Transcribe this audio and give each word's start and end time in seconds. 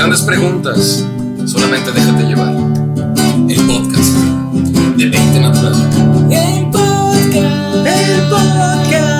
grandes 0.00 0.22
preguntas. 0.22 1.04
Solamente 1.44 1.92
déjate 1.92 2.22
llevar. 2.22 2.48
El 3.50 3.66
podcast 3.66 4.14
de 4.96 5.10
20 5.10 5.40
Natural. 5.40 5.74
El 6.30 6.70
podcast. 6.70 7.86
El 7.86 8.22
podcast. 8.30 9.10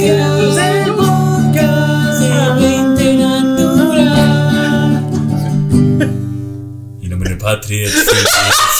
El 0.00 0.94
podcast. 0.94 2.20
De 2.20 2.30
20 2.60 3.14
natural. 3.16 4.22
In 7.02 7.10
nome 7.10 7.24
del 7.30 7.38
Patria 7.38 7.82
e 7.82 7.88
e 7.88 7.90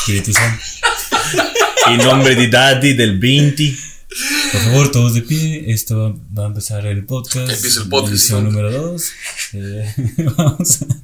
Spirito 0.01 0.33
Santo. 0.33 0.63
In 1.91 1.97
nome 2.05 2.37
di 2.37 2.49
Daddy 2.49 2.95
del 2.95 3.19
20. 3.19 3.88
Por 4.53 4.61
favor, 4.63 4.91
todos 4.93 5.15
de 5.15 5.23
pie. 5.23 5.65
Esto 5.73 5.99
va, 5.99 6.15
va 6.39 6.45
a 6.45 6.49
empezar 6.49 6.87
el 6.87 7.05
podcast. 7.05 7.51
Empieza 7.51 7.81
el 7.83 7.89
podcast, 7.89 8.13
Edición 8.15 8.45
¿no? 8.45 8.51
número 8.51 8.71
2. 8.71 9.03
vamos 10.37 10.83
a. 10.83 10.87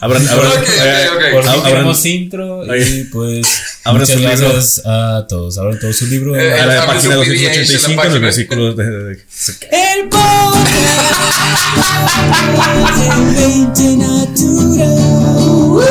Abran, 0.00 0.22
eh, 0.22 0.28
abran- 1.34 2.06
intro 2.06 2.64
y 2.76 3.02
pues 3.10 3.48
Abran 3.84 4.02
muchas 4.02 4.16
libro. 4.16 4.30
gracias 4.38 4.82
a 4.86 5.26
todos. 5.28 5.58
Abran 5.58 5.80
todo 5.80 5.92
su 5.92 6.06
libro. 6.06 6.36
Eh, 6.38 6.52
a 6.52 6.66
la 6.66 6.86
página 6.86 7.14
su 7.16 7.20
PDF 7.20 7.28
en 7.32 7.42
la 7.42 7.48
285 7.48 7.90
en 7.90 7.96
página. 7.96 8.14
el 8.14 8.20
versículo 8.22 8.74
de, 8.74 8.84
de- 8.84 9.12
El 9.72 10.08
podcast. 10.08 10.68
De 12.96 13.08
20 13.40 13.96
natural. 13.96 15.84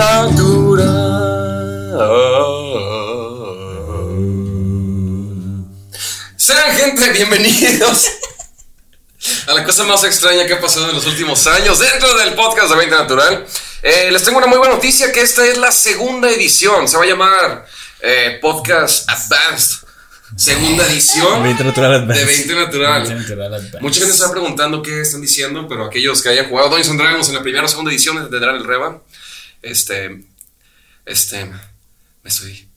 Natural. 0.00 1.92
Natural. 1.92 2.60
Sean 6.36 6.76
gente, 6.76 7.10
bienvenidos 7.12 8.08
a 9.46 9.52
la 9.52 9.62
cosa 9.62 9.84
más 9.84 10.02
extraña 10.04 10.46
que 10.46 10.54
ha 10.54 10.60
pasado 10.60 10.88
en 10.88 10.94
los 10.94 11.06
últimos 11.06 11.46
años 11.46 11.78
dentro 11.78 12.14
del 12.14 12.32
podcast 12.32 12.70
de 12.70 12.76
20 12.76 12.96
Natural. 12.96 13.46
Eh, 13.82 14.08
les 14.10 14.24
tengo 14.24 14.38
una 14.38 14.46
muy 14.46 14.56
buena 14.56 14.74
noticia 14.74 15.12
que 15.12 15.20
esta 15.20 15.46
es 15.46 15.58
la 15.58 15.70
segunda 15.70 16.30
edición. 16.30 16.88
Se 16.88 16.96
va 16.96 17.04
a 17.04 17.06
llamar 17.06 17.66
eh, 18.00 18.38
Podcast 18.40 19.06
Advanced. 19.10 19.86
Segunda 20.34 20.86
edición 20.86 21.42
20 21.42 21.64
Natural 21.64 21.94
Advanced. 21.94 22.26
de 22.26 22.32
20 22.32 22.54
Natural. 22.54 23.26
Mucha 23.80 23.98
gente 23.98 24.14
está 24.14 24.30
preguntando 24.30 24.80
qué 24.80 25.02
están 25.02 25.20
diciendo, 25.20 25.66
pero 25.68 25.84
aquellos 25.84 26.22
que 26.22 26.30
hayan 26.30 26.48
jugado 26.48 26.70
Dungeons 26.70 26.96
Dragons 26.96 27.28
en 27.28 27.34
la 27.34 27.42
primera 27.42 27.64
o 27.64 27.68
segunda 27.68 27.90
edición 27.90 28.30
de 28.30 28.38
Dragon 28.38 28.56
el 28.56 28.64
Reba, 28.64 29.02
este, 29.62 30.24
este, 31.06 31.44
me 31.44 31.58
estoy, 32.30 32.68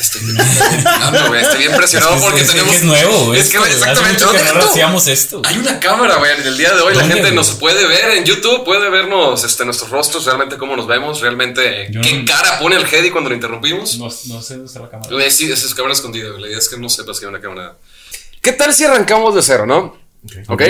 estoy, 0.00 0.22
no, 0.22 1.10
no, 1.10 1.28
güey, 1.28 1.42
estoy 1.42 1.58
bien 1.58 1.76
presionado 1.76 2.18
porque 2.20 2.40
es, 2.42 2.46
que 2.50 2.52
tenemos, 2.58 2.74
es 2.76 2.82
nuevo. 2.84 3.34
es 3.34 3.48
que 3.50 3.58
exactamente, 3.58 4.24
mucho 4.24 4.30
que 4.32 4.38
¿dónde 4.38 4.54
no 4.54 4.70
hacíamos 4.70 5.06
esto. 5.08 5.42
Hay 5.44 5.58
una 5.58 5.78
cámara, 5.80 6.16
güey, 6.16 6.32
en 6.40 6.46
el 6.46 6.56
día 6.58 6.72
de 6.74 6.80
hoy 6.80 6.94
la 6.94 7.00
¿Dónde, 7.00 7.14
gente 7.16 7.28
güey? 7.30 7.34
nos 7.36 7.50
puede 7.52 7.86
ver 7.86 8.10
en 8.16 8.24
YouTube, 8.24 8.64
puede 8.64 8.88
vernos, 8.90 9.44
este, 9.44 9.64
nuestros 9.64 9.90
rostros, 9.90 10.24
realmente 10.24 10.56
cómo 10.56 10.74
nos 10.76 10.86
vemos, 10.86 11.20
realmente, 11.20 11.88
Yo 11.90 12.00
qué 12.00 12.14
no- 12.14 12.24
cara 12.24 12.58
pone 12.58 12.76
el 12.76 12.84
Hedy 12.86 13.10
cuando 13.10 13.30
lo 13.30 13.36
interrumpimos. 13.36 13.96
No, 13.98 14.04
no 14.06 14.42
sé 14.42 14.54
dónde 14.54 14.66
está 14.66 14.80
la 14.80 14.90
cámara. 14.90 15.30
Sí, 15.30 15.50
esa 15.50 15.66
es 15.66 15.74
cámara 15.74 15.94
escondida. 15.94 16.30
La 16.38 16.46
idea 16.48 16.58
es 16.58 16.68
que 16.68 16.76
no 16.78 16.88
sepas 16.88 17.18
que 17.20 17.26
hay 17.26 17.30
una 17.30 17.40
cámara. 17.40 17.76
¿Qué 18.40 18.52
tal 18.52 18.72
si 18.74 18.84
arrancamos 18.84 19.34
de 19.34 19.42
cero, 19.42 19.66
no? 19.66 19.98
Ok. 20.48 20.62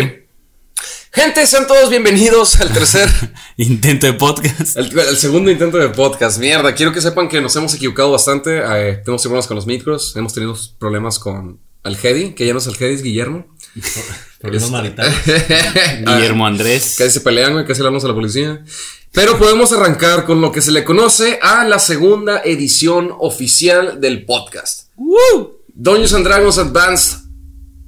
Gente, 1.10 1.46
sean 1.46 1.66
todos 1.66 1.88
bienvenidos 1.88 2.60
al 2.60 2.70
tercer, 2.72 3.08
Intento 3.56 4.06
de 4.06 4.12
podcast. 4.12 4.76
al, 4.76 4.98
al 5.00 5.16
segundo 5.16 5.50
intento 5.50 5.78
de 5.78 5.88
podcast. 5.88 6.38
Mierda, 6.38 6.74
quiero 6.74 6.92
que 6.92 7.00
sepan 7.00 7.28
que 7.28 7.40
nos 7.40 7.56
hemos 7.56 7.72
equivocado 7.74 8.10
bastante. 8.10 8.58
Eh, 8.58 9.00
tenemos 9.04 9.22
problemas 9.22 9.46
con 9.46 9.54
los 9.56 9.66
micros, 9.66 10.14
hemos 10.16 10.34
tenido 10.34 10.54
problemas 10.78 11.18
con 11.18 11.60
Algedi, 11.82 12.34
que 12.34 12.46
ya 12.46 12.52
no 12.52 12.58
es 12.58 12.66
Algedi, 12.66 12.94
es 12.94 13.02
Guillermo. 13.02 13.46
Problemas 14.40 14.70
maritales. 14.70 15.14
Guillermo 16.04 16.46
Andrés. 16.46 16.94
Casi 16.96 17.10
se 17.10 17.20
pelean, 17.20 17.54
güey, 17.54 17.66
casi 17.66 17.80
le 17.80 17.86
hablamos 17.88 18.04
a 18.04 18.08
la 18.08 18.14
policía. 18.14 18.62
Pero 19.10 19.38
podemos 19.38 19.72
arrancar 19.72 20.24
con 20.26 20.40
lo 20.40 20.52
que 20.52 20.60
se 20.60 20.70
le 20.70 20.84
conoce 20.84 21.38
a 21.42 21.64
la 21.64 21.78
segunda 21.78 22.42
edición 22.44 23.12
oficial 23.18 24.00
del 24.00 24.24
podcast. 24.26 24.90
Dungeons 25.74 26.12
and 26.14 26.24
Dragons 26.26 26.58
Advanced, 26.58 27.18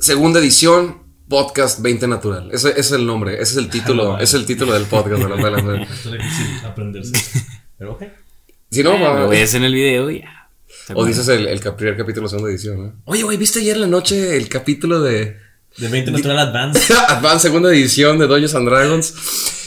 segunda 0.00 0.40
edición, 0.40 0.99
podcast 1.30 1.80
20 1.80 2.06
natural. 2.08 2.50
Ese, 2.52 2.70
ese 2.70 2.80
es 2.80 2.92
el 2.92 3.06
nombre, 3.06 3.34
ese 3.34 3.52
es 3.52 3.56
el 3.56 3.70
título, 3.70 4.18
es 4.20 4.34
el 4.34 4.44
título 4.44 4.74
del 4.74 4.84
podcast. 4.84 5.22
difícil 5.22 6.66
aprenderse. 6.66 7.12
Pero 7.78 7.92
ok. 7.92 8.02
Si 8.70 8.82
no, 8.82 8.98
Lo 8.98 9.00
va- 9.00 9.26
ves 9.26 9.54
en 9.54 9.64
el 9.64 9.72
video 9.72 10.10
y 10.10 10.20
ya. 10.20 10.50
o 10.94 11.04
dices 11.06 11.26
el, 11.28 11.46
primer 11.76 11.96
capítulo, 11.96 12.28
segunda 12.28 12.50
edición. 12.50 12.82
¿no? 12.82 12.92
Oye, 13.04 13.22
güey, 13.22 13.38
¿viste 13.38 13.60
ayer 13.60 13.76
en 13.76 13.82
la 13.82 13.86
noche 13.86 14.36
el 14.36 14.48
capítulo 14.48 15.00
de 15.00 15.38
De 15.78 15.88
20 15.88 16.10
Natural 16.10 16.38
Advanced. 16.38 16.94
Advance 17.08 17.48
segunda 17.48 17.70
edición 17.70 18.18
de 18.18 18.26
Dungeons 18.26 18.54
and 18.54 18.68
Dragons. 18.68 19.14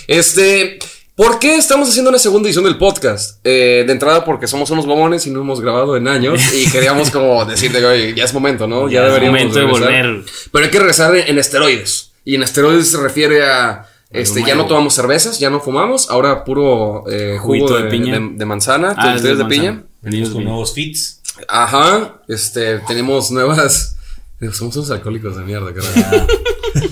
Este, 0.07 0.77
¿por 1.15 1.39
qué 1.39 1.55
estamos 1.57 1.89
haciendo 1.89 2.09
una 2.09 2.19
segunda 2.19 2.47
edición 2.47 2.65
del 2.65 2.77
podcast? 2.77 3.39
Eh, 3.43 3.83
de 3.85 3.91
entrada 3.93 4.25
porque 4.25 4.47
somos 4.47 4.69
unos 4.71 4.85
bobones 4.85 5.25
y 5.27 5.31
no 5.31 5.41
hemos 5.41 5.61
grabado 5.61 5.95
en 5.97 6.07
años 6.07 6.41
y 6.53 6.67
queríamos 6.71 7.11
como 7.11 7.45
decirte, 7.45 7.83
oye, 7.85 8.13
ya 8.15 8.23
es 8.25 8.33
momento, 8.33 8.67
¿no? 8.67 8.87
Ya, 8.89 9.01
Ya 9.01 9.07
es 9.07 9.13
deberíamos 9.13 9.39
momento 9.41 9.59
de 9.59 9.65
volver. 9.65 10.23
Pero 10.51 10.65
hay 10.65 10.71
que 10.71 10.79
regresar 10.79 11.15
en, 11.15 11.27
en 11.27 11.37
esteroides. 11.39 12.11
Y 12.25 12.35
en 12.35 12.43
esteroides 12.43 12.89
se 12.91 12.97
refiere 12.97 13.45
a 13.45 13.87
este, 14.09 14.43
ya 14.43 14.53
no 14.55 14.65
tomamos 14.67 14.93
cervezas, 14.93 15.39
ya 15.39 15.49
no 15.49 15.59
fumamos, 15.59 16.09
ahora 16.09 16.43
puro 16.43 17.03
eh, 17.09 17.37
jugo 17.39 17.47
Juguito 17.67 17.77
de, 17.77 17.83
de 17.83 17.89
piña. 17.89 18.19
de- 18.19 18.29
de 18.35 18.45
manzana, 18.45 18.93
Ah, 18.97 19.15
ustedes 19.15 19.37
de, 19.37 19.43
de 19.43 19.49
piña. 19.49 19.83
Venimos 20.01 20.29
con 20.29 20.43
nuevos 20.43 20.73
fits. 20.73 21.19
Ajá, 21.47 22.21
este, 22.27 22.77
tenemos 22.79 23.31
nuevas. 23.31 23.97
Somos 24.53 24.75
unos 24.75 24.91
alcohólicos 24.91 25.35
de 25.37 25.43
mierda, 25.43 25.73
carajo. 25.73 26.27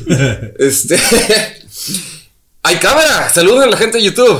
este. 0.59 0.97
¡Hay 2.63 2.75
cámara! 2.77 3.29
Saluden 3.29 3.63
a 3.63 3.65
la 3.67 3.77
gente 3.77 3.97
de 3.97 4.03
YouTube. 4.03 4.39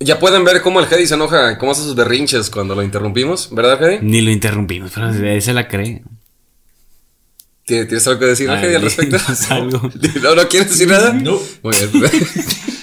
Ya 0.00 0.18
pueden 0.20 0.44
ver 0.44 0.62
cómo 0.62 0.78
el 0.80 0.86
Hedy 0.90 1.06
se 1.06 1.14
enoja, 1.14 1.58
cómo 1.58 1.72
hace 1.72 1.82
sus 1.82 1.96
berrinches 1.96 2.50
cuando 2.50 2.76
lo 2.76 2.84
interrumpimos, 2.84 3.48
¿verdad, 3.52 3.82
Hedy? 3.82 3.98
Ni 4.02 4.20
lo 4.20 4.30
interrumpimos, 4.30 4.92
pero 4.94 5.40
se 5.40 5.52
la 5.52 5.66
cree. 5.66 6.04
¿Tienes 7.64 8.06
algo 8.06 8.20
que 8.20 8.26
decir, 8.26 8.48
Ay, 8.48 8.64
Hedy, 8.64 8.74
al 8.76 8.82
respecto? 8.82 9.16
¿No, 10.22 10.34
¿No 10.36 10.48
quieres 10.48 10.70
decir 10.70 10.88
nada? 10.88 11.12
No. 11.12 11.38
Muy 11.62 11.74
bien. 11.76 12.10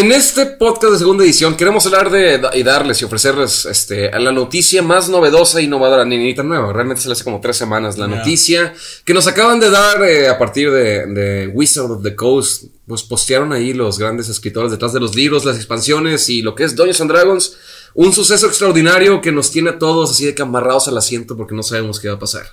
En 0.00 0.12
este 0.12 0.46
podcast 0.46 0.94
de 0.94 0.98
segunda 0.98 1.24
edición 1.24 1.58
queremos 1.58 1.84
hablar 1.84 2.10
de 2.10 2.40
y 2.54 2.62
darles 2.62 3.02
y 3.02 3.04
ofrecerles 3.04 3.66
este, 3.66 4.10
la 4.18 4.32
noticia 4.32 4.82
más 4.82 5.10
novedosa 5.10 5.60
e 5.60 5.64
innovadora, 5.64 6.06
ni, 6.06 6.16
ni 6.16 6.34
tan 6.34 6.48
nueva, 6.48 6.72
realmente 6.72 7.02
se 7.02 7.08
le 7.08 7.12
hace 7.12 7.22
como 7.22 7.38
tres 7.38 7.58
semanas 7.58 7.98
la 7.98 8.06
noticia 8.06 8.72
que 9.04 9.12
nos 9.12 9.26
acaban 9.26 9.60
de 9.60 9.68
dar 9.68 10.02
eh, 10.02 10.28
a 10.28 10.38
partir 10.38 10.70
de, 10.70 11.04
de 11.04 11.48
Wizard 11.48 11.90
of 11.90 12.02
the 12.02 12.16
Coast, 12.16 12.64
pues 12.86 13.02
postearon 13.02 13.52
ahí 13.52 13.74
los 13.74 13.98
grandes 13.98 14.30
escritores 14.30 14.70
detrás 14.70 14.94
de 14.94 15.00
los 15.00 15.14
libros, 15.14 15.44
las 15.44 15.56
expansiones 15.56 16.30
y 16.30 16.40
lo 16.40 16.54
que 16.54 16.64
es 16.64 16.74
Dungeons 16.74 17.02
and 17.02 17.10
Dragons, 17.10 17.56
un 17.92 18.14
suceso 18.14 18.46
extraordinario 18.46 19.20
que 19.20 19.32
nos 19.32 19.50
tiene 19.50 19.68
a 19.68 19.78
todos 19.78 20.12
así 20.12 20.24
de 20.24 20.34
que 20.34 20.40
amarrados 20.40 20.88
al 20.88 20.96
asiento 20.96 21.36
porque 21.36 21.54
no 21.54 21.62
sabemos 21.62 22.00
qué 22.00 22.08
va 22.08 22.14
a 22.14 22.18
pasar. 22.18 22.46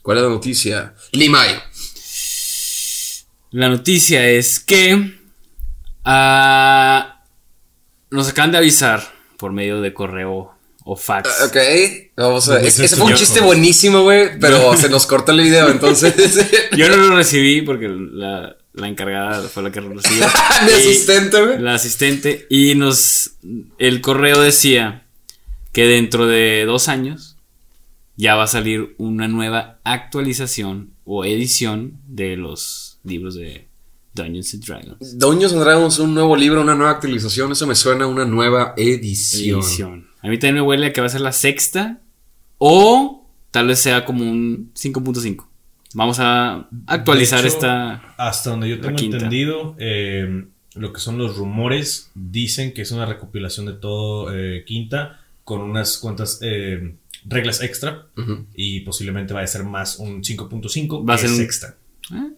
¿Cuál 0.00 0.16
es 0.16 0.24
la 0.24 0.30
noticia? 0.30 0.94
Limay. 1.12 1.62
La 3.50 3.68
noticia 3.68 4.30
es 4.30 4.60
que 4.60 5.15
ah, 6.06 7.22
nos 8.10 8.28
acaban 8.28 8.52
de 8.52 8.58
avisar 8.58 9.02
por 9.36 9.52
medio 9.52 9.80
de 9.80 9.92
correo 9.92 10.52
o 10.84 10.96
fax. 10.96 11.28
Ah, 11.28 11.46
Ok, 11.46 11.56
vamos 12.16 12.48
a 12.48 12.54
ver. 12.54 12.66
Ese 12.66 12.88
fue 12.96 13.06
un 13.06 13.14
chiste 13.14 13.40
buenísimo, 13.40 14.02
güey, 14.02 14.38
pero 14.38 14.76
se 14.76 14.88
nos 14.88 15.06
cortó 15.06 15.32
el 15.32 15.42
video, 15.42 15.68
entonces. 15.68 16.14
Yo 16.76 16.88
no 16.88 16.96
lo 16.96 17.16
recibí 17.16 17.62
porque 17.62 17.88
la, 17.88 18.56
la 18.72 18.88
encargada 18.88 19.42
fue 19.48 19.64
la 19.64 19.72
que 19.72 19.80
lo 19.80 19.92
recibió. 19.92 20.26
Mi 20.64 20.72
asistente, 20.72 21.44
güey. 21.44 21.58
La 21.58 21.74
asistente. 21.74 22.46
Y 22.48 22.74
nos. 22.76 23.32
El 23.78 24.00
correo 24.00 24.40
decía 24.40 25.06
que 25.72 25.86
dentro 25.86 26.26
de 26.26 26.64
dos 26.64 26.88
años 26.88 27.36
ya 28.16 28.34
va 28.36 28.44
a 28.44 28.48
salir 28.48 28.94
una 28.98 29.28
nueva 29.28 29.78
actualización 29.84 30.94
o 31.04 31.24
edición 31.24 32.00
de 32.06 32.36
los 32.36 32.98
libros 33.04 33.34
de 33.34 33.68
Dungeons 34.16 34.54
and 34.54 34.64
Dragons. 34.64 35.18
Dungeons 35.18 35.52
and 35.52 35.62
Dragons, 35.62 35.98
un 36.00 36.14
nuevo 36.14 36.34
libro, 36.36 36.60
una 36.62 36.74
nueva 36.74 36.90
actualización. 36.92 37.52
Eso 37.52 37.66
me 37.66 37.74
suena 37.76 38.04
a 38.04 38.08
una 38.08 38.24
nueva 38.24 38.74
edición. 38.76 39.60
Edición. 39.60 40.08
A 40.22 40.28
mí 40.28 40.38
también 40.38 40.56
me 40.56 40.60
huele 40.62 40.86
a 40.86 40.92
que 40.92 41.00
va 41.00 41.06
a 41.06 41.10
ser 41.10 41.20
la 41.20 41.32
sexta. 41.32 42.00
O 42.58 43.28
tal 43.50 43.68
vez 43.68 43.78
sea 43.78 44.04
como 44.04 44.24
un 44.28 44.72
5.5. 44.74 45.44
Vamos 45.94 46.18
a 46.20 46.68
actualizar 46.86 47.40
hecho, 47.40 47.48
esta. 47.48 48.14
Hasta 48.16 48.50
donde 48.50 48.68
yo 48.68 48.80
tengo 48.80 48.98
entendido, 48.98 49.76
eh, 49.78 50.46
lo 50.74 50.92
que 50.92 51.00
son 51.00 51.16
los 51.18 51.36
rumores 51.36 52.10
dicen 52.14 52.74
que 52.74 52.82
es 52.82 52.90
una 52.90 53.06
recopilación 53.06 53.66
de 53.66 53.72
todo 53.74 54.34
eh, 54.34 54.64
quinta 54.66 55.20
con 55.44 55.60
unas 55.62 55.96
cuantas 55.98 56.40
eh, 56.42 56.96
reglas 57.24 57.62
extra 57.62 58.06
y 58.54 58.80
posiblemente 58.80 59.32
va 59.32 59.40
a 59.42 59.46
ser 59.46 59.64
más 59.64 59.98
un 59.98 60.22
5.5 60.22 61.08
Va 61.08 61.14
a 61.14 61.16
que 61.16 61.22
ser 61.22 61.30
un- 61.30 61.36
sexta. 61.36 61.76
¿Eh? 62.12 62.30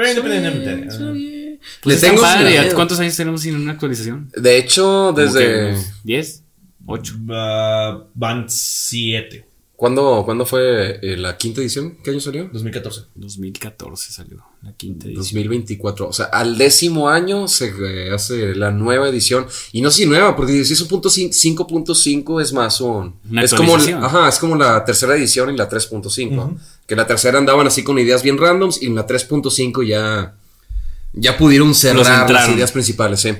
Pero 0.00 0.20
independientemente. 0.20 0.96
eh, 1.14 1.58
Pues 1.82 2.00
tengo 2.00 2.20
padre. 2.22 2.70
¿Cuántos 2.74 2.98
años 3.00 3.16
tenemos 3.16 3.42
sin 3.42 3.54
una 3.56 3.72
actualización? 3.72 4.30
De 4.34 4.56
hecho, 4.56 5.12
desde. 5.14 5.70
unos 5.72 6.04
10. 6.04 6.44
8. 6.86 7.14
Ah, 7.30 8.04
van 8.14 8.46
7. 8.48 9.46
¿Cuándo, 9.80 10.24
¿Cuándo 10.26 10.44
fue 10.44 11.00
eh, 11.00 11.16
la 11.16 11.38
quinta 11.38 11.62
edición? 11.62 11.96
¿Qué 12.04 12.10
año 12.10 12.20
salió? 12.20 12.50
2014. 12.52 13.04
2014 13.14 14.12
salió 14.12 14.44
la 14.60 14.74
quinta 14.74 15.06
edición. 15.06 15.22
2024. 15.22 16.06
O 16.06 16.12
sea, 16.12 16.26
al 16.26 16.58
décimo 16.58 17.08
año 17.08 17.48
se 17.48 17.72
eh, 17.80 18.12
hace 18.12 18.54
la 18.54 18.72
nueva 18.72 19.08
edición. 19.08 19.46
Y 19.72 19.80
no 19.80 19.90
sé 19.90 20.02
si 20.02 20.06
nueva, 20.06 20.36
porque 20.36 20.52
16.5 20.52 22.42
es 22.42 22.52
más 22.52 22.82
un. 22.82 23.14
Una 23.30 23.42
es 23.42 23.54
como, 23.54 23.74
ajá, 23.74 24.28
es 24.28 24.38
como 24.38 24.54
la 24.54 24.84
tercera 24.84 25.16
edición 25.16 25.48
y 25.48 25.56
la 25.56 25.66
3.5. 25.66 26.58
Que 26.86 26.94
la 26.94 27.06
tercera 27.06 27.38
andaban 27.38 27.66
así 27.66 27.82
con 27.82 27.98
ideas 27.98 28.22
bien 28.22 28.36
randoms 28.36 28.82
y 28.82 28.86
en 28.88 28.96
la 28.96 29.06
3.5 29.06 29.86
ya. 29.86 30.34
Ya 31.14 31.38
pudieron 31.38 31.74
cerrar 31.74 32.30
las 32.30 32.50
ideas 32.50 32.70
principales, 32.70 33.20
sí. 33.20 33.30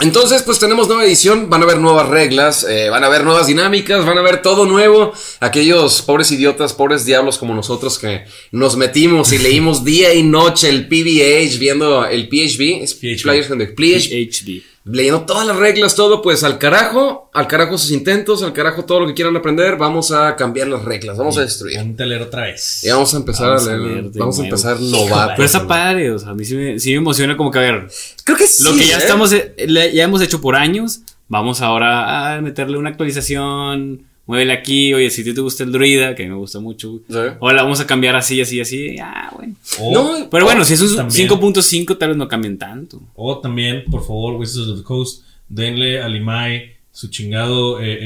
Entonces, 0.00 0.42
pues 0.42 0.58
tenemos 0.58 0.88
nueva 0.88 1.04
edición, 1.04 1.50
van 1.50 1.60
a 1.60 1.64
haber 1.64 1.76
nuevas 1.78 2.08
reglas, 2.08 2.64
eh, 2.68 2.88
van 2.88 3.04
a 3.04 3.08
haber 3.08 3.24
nuevas 3.24 3.46
dinámicas, 3.46 4.06
van 4.06 4.16
a 4.16 4.20
haber 4.20 4.40
todo 4.40 4.64
nuevo. 4.64 5.12
Aquellos 5.40 6.00
pobres 6.00 6.30
idiotas, 6.32 6.72
pobres 6.72 7.04
diablos 7.04 7.36
como 7.36 7.54
nosotros 7.54 7.98
que 7.98 8.24
nos 8.52 8.76
metimos 8.76 9.32
y 9.32 9.38
leímos 9.38 9.84
día 9.84 10.14
y 10.14 10.22
noche 10.22 10.70
el 10.70 10.88
PBH, 10.88 11.58
viendo 11.58 12.06
el 12.06 12.28
PHB, 12.28 12.82
es 12.82 12.94
PHB. 12.94 13.22
Players 13.22 13.50
Handbook, 13.50 13.74
PH, 13.74 14.30
HD. 14.30 14.71
Leyendo 14.84 15.22
todas 15.22 15.46
las 15.46 15.56
reglas, 15.56 15.94
todo, 15.94 16.22
pues 16.22 16.42
al 16.44 16.58
carajo, 16.58 17.30
al 17.32 17.46
carajo 17.46 17.78
sus 17.78 17.90
intentos, 17.92 18.42
al 18.42 18.52
carajo 18.52 18.84
todo 18.84 19.00
lo 19.00 19.06
que 19.06 19.14
quieran 19.14 19.36
aprender, 19.36 19.76
vamos 19.76 20.10
a 20.10 20.34
cambiar 20.36 20.68
las 20.68 20.84
reglas, 20.84 21.16
vamos 21.16 21.38
a 21.38 21.42
destruir. 21.42 21.78
Ponte 21.78 22.02
a 22.02 22.06
leer 22.06 22.22
otra 22.22 22.42
vez. 22.42 22.82
Y 22.82 22.90
vamos 22.90 23.14
a 23.14 23.16
empezar 23.18 23.46
Vamos 23.48 23.68
a 23.68 23.72
a 23.72 23.76
leer, 23.76 23.88
leer 23.90 24.10
de 24.10 24.18
vamos 24.18 24.38
a 24.40 24.44
empezar 24.44 24.76
Pero 24.78 24.90
novatos. 24.90 25.44
está 25.44 25.66
padre, 25.66 26.10
o 26.10 26.18
sea, 26.18 26.30
a 26.30 26.34
mí 26.34 26.44
sí 26.44 26.56
me, 26.56 26.78
sí 26.80 26.90
me 26.90 26.96
emociona 26.96 27.36
como 27.36 27.50
que, 27.50 27.58
a 27.58 27.62
ver, 27.62 27.88
Creo 28.24 28.36
que 28.36 28.46
sí. 28.46 28.64
lo 28.64 28.72
que 28.72 28.86
ya 28.86 28.96
¿eh? 28.96 28.98
estamos, 28.98 29.32
eh, 29.32 29.54
ya 29.94 30.02
hemos 30.04 30.20
hecho 30.20 30.40
por 30.40 30.56
años, 30.56 31.00
vamos 31.28 31.60
ahora 31.60 32.34
a 32.36 32.40
meterle 32.40 32.76
una 32.76 32.90
actualización, 32.90 34.06
muévele 34.26 34.52
aquí, 34.52 34.94
oye, 34.94 35.10
si 35.10 35.20
a 35.22 35.24
ti 35.24 35.34
te 35.34 35.40
gusta 35.40 35.64
el 35.64 35.72
druida, 35.72 36.14
que 36.14 36.22
a 36.22 36.26
mí 36.26 36.30
me 36.30 36.38
gusta 36.38 36.60
mucho, 36.60 37.00
Sí. 37.08 37.16
o 37.40 37.52
la 37.52 37.62
vamos 37.62 37.80
a 37.80 37.86
cambiar 37.86 38.14
así, 38.16 38.40
así, 38.40 38.60
así, 38.60 38.96
ah, 39.00 39.30
bueno. 39.36 39.54
O, 39.80 39.92
No, 39.92 40.30
Pero 40.30 40.44
bueno, 40.44 40.64
si 40.64 40.74
es 40.74 40.80
un 40.82 40.96
también. 40.96 41.28
5.5 41.28 41.96
tal 41.98 42.10
vez 42.10 42.18
no 42.18 42.28
cambien 42.28 42.58
tanto. 42.58 43.00
o 43.14 43.38
también, 43.38 43.84
por 43.90 44.00
favor, 44.02 44.34
Wizards 44.36 44.68
of 44.68 44.78
the 44.78 44.84
Coast, 44.84 45.24
denle 45.48 46.00
a 46.02 46.08
Limai 46.08 46.72
su 46.92 47.08
chingado 47.08 47.80
eh, 47.80 47.92
eh, 47.92 47.98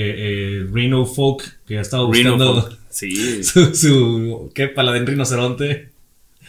eh, 0.63 0.67
Rhino 0.73 1.05
Folk 1.07 1.43
que 1.67 1.79
ha 1.79 1.81
estado 1.83 2.07
buscando. 2.07 2.69
Sí, 2.89 3.45
Su, 3.45 3.75
su. 3.75 4.51
¿Qué? 4.55 4.69
Paladín 4.69 5.07
rinoceronte. 5.07 5.91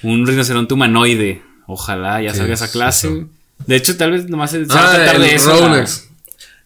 un 0.04 0.26
rinoceronte 0.26 0.74
humanoide, 0.76 1.42
ojalá 1.66 2.22
ya 2.22 2.32
¿Qué 2.32 2.38
salga 2.38 2.54
es 2.54 2.62
esa 2.62 2.72
clase. 2.72 3.08
eso? 3.10 3.28
De 3.66 3.76
hecho, 3.76 3.98
tal 3.98 4.12
vez 4.12 4.30
nomás 4.30 4.52
se 4.52 4.64
va 4.64 4.76
a 4.76 4.92
Ah, 4.92 4.96
tratar 4.96 5.20
de 5.20 5.36
eso. 5.36 5.52
Ronex. 5.60 6.08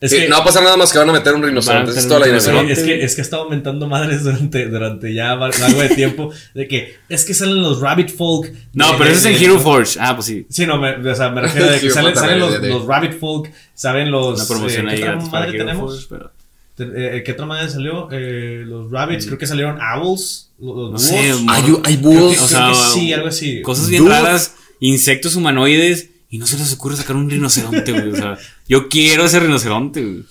Es 0.01 0.11
que, 0.13 0.27
no 0.27 0.35
va 0.37 0.41
a 0.41 0.45
pasar 0.45 0.63
nada 0.63 0.75
más 0.77 0.91
que 0.91 0.97
van 0.97 1.09
a 1.09 1.13
meter 1.13 1.33
un 1.35 1.43
rinoceronte. 1.43 1.91
Es 1.91 2.07
toda 2.07 2.19
la 2.21 2.25
meter 2.25 2.39
un 2.39 2.45
dinámica. 2.67 2.75
Sí, 2.75 2.81
es 2.81 2.87
que, 2.87 3.03
es 3.05 3.15
que 3.15 3.21
ha 3.21 3.23
estado 3.23 3.43
aumentando 3.43 3.87
madres 3.87 4.23
durante, 4.23 4.67
durante 4.67 5.13
ya 5.13 5.33
algo 5.33 5.81
de 5.81 5.89
tiempo. 5.89 6.31
De 6.55 6.67
que 6.67 6.95
es 7.07 7.23
que 7.23 7.35
salen 7.35 7.61
los 7.61 7.79
Rabbit 7.79 8.09
Folk. 8.09 8.51
No, 8.73 8.93
de- 8.93 8.97
pero 8.97 9.11
eso 9.11 9.29
es 9.29 9.35
en 9.37 9.43
Hero 9.43 9.59
Forge. 9.59 9.99
Ah, 10.01 10.15
pues 10.15 10.25
sí. 10.25 10.45
Sí, 10.49 10.65
no, 10.65 10.77
me, 10.79 10.95
o 11.07 11.15
sea, 11.15 11.29
me 11.29 11.41
refiero 11.41 11.69
a 11.69 11.73
que 11.79 11.89
salen, 11.91 12.15
salen 12.15 12.39
los, 12.39 12.51
también, 12.53 12.61
de- 12.63 12.67
de- 12.69 12.73
los 12.73 12.85
Rabbit 12.87 13.19
Folk, 13.19 13.51
saben 13.75 14.09
los. 14.09 14.39
Una 14.39 14.47
promoción 14.47 14.89
eh, 14.89 14.91
ahí 14.91 14.97
¿Qué 14.97 15.09
otra 15.09 15.25
madre 15.29 15.51
tenemos? 15.57 15.91
Forge, 15.91 16.07
pero. 16.09 16.31
Te- 16.75 17.17
eh, 17.17 17.23
¿Qué 17.23 17.31
otra 17.33 17.45
madre 17.45 17.69
salió? 17.69 18.07
Eh, 18.11 18.63
los 18.65 18.89
Rabbits, 18.89 19.27
creo 19.27 19.37
que 19.37 19.45
salieron 19.45 19.77
Owls. 19.79 20.49
Los, 20.57 20.75
los 20.75 20.91
No 20.93 20.97
sé, 20.97 21.31
Hay, 21.47 21.63
hay 21.83 21.97
búhos. 21.97 22.39
o 22.41 22.47
sea, 22.47 22.73
sí, 22.73 23.13
algo 23.13 23.27
así. 23.27 23.61
Cosas 23.61 23.87
bien 23.87 24.07
raras, 24.07 24.55
insectos 24.79 25.35
humanoides, 25.35 26.09
y 26.31 26.39
no 26.39 26.47
se 26.47 26.57
les 26.57 26.73
ocurre 26.73 26.95
sacar 26.97 27.15
un 27.15 27.29
rinoceronte, 27.29 27.91
güey. 27.91 28.09
O 28.09 28.15
sea, 28.15 28.39
yo 28.67 28.89
quiero 28.89 29.25
ese 29.25 29.39
rinoceronte, 29.39 30.01
güey. 30.03 30.23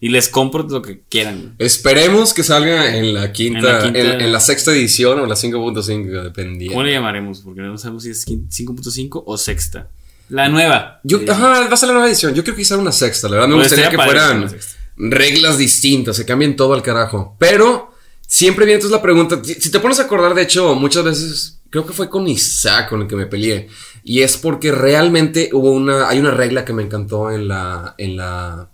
Y 0.00 0.08
les 0.08 0.28
compro 0.28 0.64
lo 0.68 0.82
que 0.82 1.00
quieran, 1.08 1.40
güey. 1.40 1.52
Esperemos 1.58 2.34
que 2.34 2.42
salga 2.44 2.96
en 2.96 3.14
la 3.14 3.32
quinta, 3.32 3.58
En 3.58 3.64
la 3.64 3.78
en 3.78 3.94
quinta- 3.94 4.24
en 4.24 4.32
la 4.32 4.40
sexta 4.40 4.72
edición 4.72 5.18
o 5.20 5.26
la 5.26 5.34
5.5, 5.36 6.22
dependiendo. 6.22 6.74
¿Cómo 6.74 6.84
le 6.84 6.92
llamaremos? 6.92 7.40
Porque 7.40 7.60
no 7.62 7.76
sabemos 7.78 8.02
si 8.04 8.10
es 8.10 8.26
quin- 8.26 8.48
5.5 8.50 9.22
o 9.26 9.36
sexta. 9.38 9.88
La 10.28 10.48
nueva. 10.48 11.00
Yo, 11.04 11.20
Eh, 11.20 11.26
ajá, 11.30 11.48
va 11.48 11.64
a 11.72 11.76
ser 11.76 11.86
la 11.88 11.94
nueva 11.94 12.08
edición. 12.08 12.34
Yo 12.34 12.42
creo 12.42 12.54
que 12.54 12.62
quizá 12.62 12.76
una 12.76 12.92
sexta. 12.92 13.28
La 13.28 13.36
verdad 13.36 13.48
me 13.48 13.54
gustaría 13.54 13.88
que 13.88 13.96
fueran 13.96 14.54
reglas 14.96 15.56
distintas, 15.58 16.16
se 16.16 16.26
cambien 16.26 16.56
todo 16.56 16.74
al 16.74 16.82
carajo. 16.82 17.36
Pero 17.38 17.94
siempre 18.26 18.66
viene 18.66 18.76
entonces 18.76 18.94
la 18.96 19.00
pregunta. 19.02 19.40
Si 19.44 19.70
te 19.70 19.80
pones 19.80 20.00
a 20.00 20.02
acordar, 20.02 20.34
de 20.34 20.42
hecho, 20.42 20.74
muchas 20.74 21.04
veces 21.04 21.57
creo 21.70 21.86
que 21.86 21.92
fue 21.92 22.08
con 22.08 22.26
Isaac 22.28 22.88
con 22.88 23.02
el 23.02 23.08
que 23.08 23.16
me 23.16 23.26
peleé. 23.26 23.68
Y 24.04 24.22
es 24.22 24.36
porque 24.36 24.72
realmente 24.72 25.50
hubo 25.52 25.70
una. 25.70 26.08
Hay 26.08 26.18
una 26.18 26.30
regla 26.30 26.64
que 26.64 26.72
me 26.72 26.82
encantó 26.82 27.30
en 27.30 27.48
la. 27.48 27.94
en 27.98 28.16
la 28.16 28.70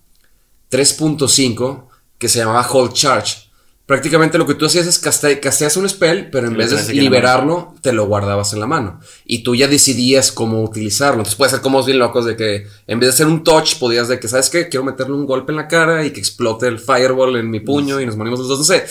3.5 0.71 1.89
que 2.19 2.29
se 2.29 2.41
llamaba 2.41 2.69
Hold 2.69 2.93
Charge. 2.93 3.44
Prácticamente 3.87 4.39
lo 4.39 4.47
que 4.47 4.55
tú 4.55 4.65
hacías 4.65 4.87
es 4.87 4.99
caste- 4.99 5.41
casteas 5.41 5.77
un 5.77 5.87
spell, 5.87 6.31
pero 6.31 6.47
en 6.47 6.57
vez 6.57 6.71
de 6.71 6.77
liberarlo, 7.03 7.75
te 7.83 7.93
lo 7.93 8.07
guardabas 8.07 8.55
en 8.55 8.61
la 8.61 8.67
mano. 8.67 8.99
Y 9.27 9.43
tú 9.43 9.55
ya 9.55 9.69
decidías 9.69 10.33
cómo 10.33 10.63
utilizarlo. 10.63 11.17
Entonces 11.21 11.35
puede 11.35 11.51
ser 11.51 11.61
como 11.61 11.83
bien 11.85 11.99
locos 11.99 12.25
de 12.25 12.35
que 12.35 12.67
en 12.87 12.99
vez 12.99 13.09
de 13.09 13.13
hacer 13.13 13.27
un 13.27 13.45
touch, 13.45 13.79
podías 13.79 14.09
de 14.09 14.19
que, 14.19 14.27
¿sabes 14.27 14.49
qué? 14.49 14.71
Quiero 14.71 14.85
meterle 14.85 15.13
un 15.15 15.27
golpe 15.27 15.53
en 15.53 15.57
la 15.57 15.69
cara 15.69 16.03
y 16.07 16.13
que 16.13 16.21
explote 16.21 16.67
el 16.67 16.79
fireball 16.79 17.37
en 17.37 17.51
mi 17.51 17.61
puño 17.61 18.01
y 18.01 18.07
nos 18.07 18.17
morimos 18.17 18.39
los 18.39 18.49
dos. 18.49 18.59
No 18.61 18.65
sé. 18.65 18.87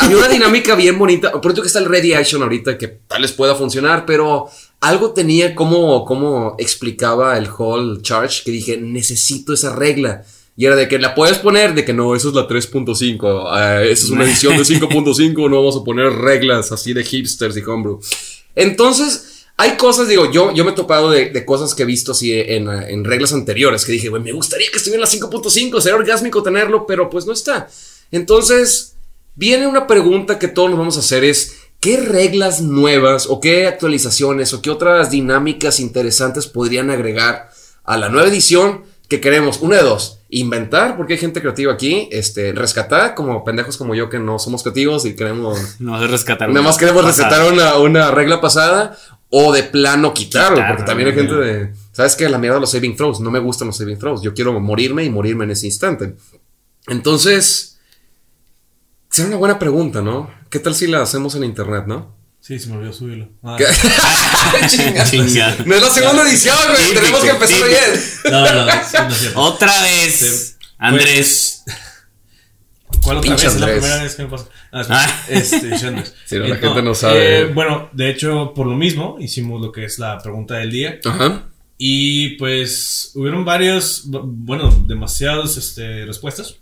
Había 0.00 0.16
una 0.16 0.28
dinámica 0.28 0.74
bien 0.74 0.98
bonita. 0.98 1.30
Por 1.32 1.52
eso 1.52 1.60
que 1.60 1.66
está 1.66 1.80
el 1.80 1.84
Ready 1.84 2.14
Action 2.14 2.42
ahorita 2.42 2.78
que 2.78 2.88
tal 2.88 3.20
vez 3.20 3.32
pueda 3.32 3.54
funcionar, 3.54 4.06
pero 4.06 4.48
algo 4.80 5.10
tenía 5.10 5.54
como, 5.54 6.06
como 6.06 6.54
explicaba 6.58 7.36
el 7.36 7.48
Hall 7.58 8.00
Charge 8.00 8.44
que 8.44 8.50
dije, 8.50 8.78
necesito 8.78 9.52
esa 9.52 9.76
regla. 9.76 10.24
Y 10.58 10.66
era 10.66 10.74
de 10.74 10.88
que 10.88 10.98
la 10.98 11.14
puedes 11.14 11.38
poner, 11.38 11.72
de 11.72 11.84
que 11.84 11.92
no, 11.92 12.16
eso 12.16 12.30
es 12.30 12.34
la 12.34 12.48
3.5, 12.48 13.44
ah, 13.46 13.80
esa 13.84 14.04
es 14.06 14.10
una 14.10 14.24
edición 14.24 14.56
de 14.56 14.64
5.5, 14.64 15.48
no 15.48 15.58
vamos 15.58 15.76
a 15.76 15.84
poner 15.84 16.10
reglas 16.10 16.72
así 16.72 16.92
de 16.92 17.04
hipsters 17.04 17.56
y 17.56 17.62
homebrew. 17.62 18.00
Entonces, 18.56 19.44
hay 19.56 19.76
cosas, 19.76 20.08
digo, 20.08 20.28
yo, 20.32 20.52
yo 20.52 20.64
me 20.64 20.72
he 20.72 20.74
topado 20.74 21.12
de, 21.12 21.30
de 21.30 21.44
cosas 21.44 21.76
que 21.76 21.84
he 21.84 21.86
visto 21.86 22.10
así 22.10 22.32
en, 22.32 22.68
en 22.68 23.04
reglas 23.04 23.32
anteriores, 23.32 23.84
que 23.84 23.92
dije, 23.92 24.08
güey, 24.08 24.20
me 24.20 24.32
gustaría 24.32 24.68
que 24.72 24.78
estuviera 24.78 25.04
en 25.04 25.20
la 25.20 25.28
5.5, 25.28 25.80
sería 25.80 25.96
orgásmico 25.96 26.42
tenerlo, 26.42 26.88
pero 26.88 27.08
pues 27.08 27.24
no 27.24 27.32
está. 27.32 27.68
Entonces, 28.10 28.96
viene 29.36 29.68
una 29.68 29.86
pregunta 29.86 30.40
que 30.40 30.48
todos 30.48 30.70
nos 30.70 30.78
vamos 30.80 30.96
a 30.96 31.00
hacer 31.00 31.22
es, 31.22 31.54
¿qué 31.78 31.98
reglas 31.98 32.62
nuevas 32.62 33.26
o 33.28 33.40
qué 33.40 33.68
actualizaciones 33.68 34.52
o 34.52 34.60
qué 34.60 34.70
otras 34.70 35.12
dinámicas 35.12 35.78
interesantes 35.78 36.48
podrían 36.48 36.90
agregar 36.90 37.48
a 37.84 37.96
la 37.96 38.08
nueva 38.08 38.26
edición 38.26 38.87
que 39.08 39.20
queremos? 39.20 39.60
Una 39.60 39.76
de 39.76 39.82
dos, 39.82 40.20
inventar, 40.28 40.96
porque 40.96 41.14
hay 41.14 41.18
gente 41.18 41.40
creativa 41.40 41.72
aquí, 41.72 42.08
este, 42.12 42.52
rescatar 42.52 43.14
como 43.14 43.42
pendejos 43.42 43.76
como 43.78 43.94
yo 43.94 44.10
que 44.10 44.18
no 44.18 44.38
somos 44.38 44.62
creativos 44.62 45.06
y 45.06 45.16
queremos... 45.16 45.80
No 45.80 46.06
rescatar. 46.06 46.48
Nada 46.50 46.62
más 46.62 46.76
queremos 46.76 47.04
rescatar 47.04 47.50
una, 47.50 47.76
una 47.76 48.10
regla 48.10 48.40
pasada 48.40 48.96
o 49.30 49.52
de 49.52 49.62
plano 49.62 50.12
quitarlo, 50.12 50.56
Quitarlo, 50.56 50.74
porque 50.74 50.86
también 50.86 51.08
hay 51.08 51.14
gente 51.14 51.34
de... 51.34 51.72
¿Sabes 51.92 52.16
qué? 52.16 52.28
La 52.28 52.38
mierda 52.38 52.56
de 52.56 52.60
los 52.60 52.70
saving 52.70 52.96
throws, 52.96 53.20
no 53.20 53.30
me 53.30 53.38
gustan 53.38 53.68
los 53.68 53.76
saving 53.76 53.98
throws, 53.98 54.22
yo 54.22 54.34
quiero 54.34 54.58
morirme 54.60 55.04
y 55.04 55.10
morirme 55.10 55.44
en 55.44 55.52
ese 55.52 55.66
instante. 55.66 56.14
Entonces, 56.86 57.78
será 59.10 59.28
una 59.28 59.36
buena 59.38 59.58
pregunta, 59.58 60.02
¿no? 60.02 60.30
¿Qué 60.50 60.58
tal 60.58 60.74
si 60.74 60.86
la 60.86 61.02
hacemos 61.02 61.34
en 61.34 61.44
internet, 61.44 61.84
no? 61.86 62.14
Sí, 62.48 62.58
se 62.58 62.68
me 62.70 62.76
olvidó 62.78 62.94
subirlo. 62.94 63.28
Ah. 63.42 63.56
¿Qué? 63.58 63.66
Chinga. 64.68 65.04
Chinga. 65.04 65.56
No 65.66 65.74
es 65.74 65.82
la 65.82 65.90
segunda 65.90 66.22
edición, 66.26 66.56
güey. 66.66 66.78
Típico, 66.88 67.00
Tenemos 67.00 67.20
que 67.22 67.28
empezar 67.28 67.58
típico. 67.58 67.68
bien. 67.68 68.32
No, 68.32 68.54
no, 68.54 68.64
no 68.64 68.70
es 68.70 69.18
cierto. 69.18 69.40
Otra 69.40 69.82
vez. 69.82 70.56
Andrés. 70.78 71.62
¿Cuál 73.02 73.18
otra 73.18 73.28
Pinche 73.28 73.44
vez? 73.46 73.54
Es 73.54 73.60
la 73.60 73.66
primera 73.66 74.02
vez 74.02 74.14
que 74.14 74.22
me 74.22 74.28
pasa. 74.30 74.44
Ah, 74.72 74.82
Ah. 74.88 75.22
este, 75.28 75.78
Chandler. 75.78 76.06
Sí, 76.26 76.38
no, 76.38 76.46
la 76.48 76.56
gente 76.56 76.82
no 76.82 76.94
sabe. 76.94 77.40
eh, 77.40 77.44
bueno, 77.46 77.90
de 77.92 78.10
hecho, 78.10 78.52
por 78.54 78.66
lo 78.66 78.76
mismo, 78.76 79.18
hicimos 79.20 79.60
lo 79.60 79.70
que 79.70 79.84
es 79.84 79.98
la 79.98 80.18
pregunta 80.18 80.54
del 80.54 80.70
día. 80.70 80.98
Ajá. 81.04 81.42
Y 81.76 82.30
pues 82.38 83.12
hubieron 83.14 83.44
varios, 83.44 84.08
bu- 84.10 84.22
bueno, 84.24 84.70
demasiadas 84.86 85.56
este, 85.58 86.06
respuestas. 86.06 86.56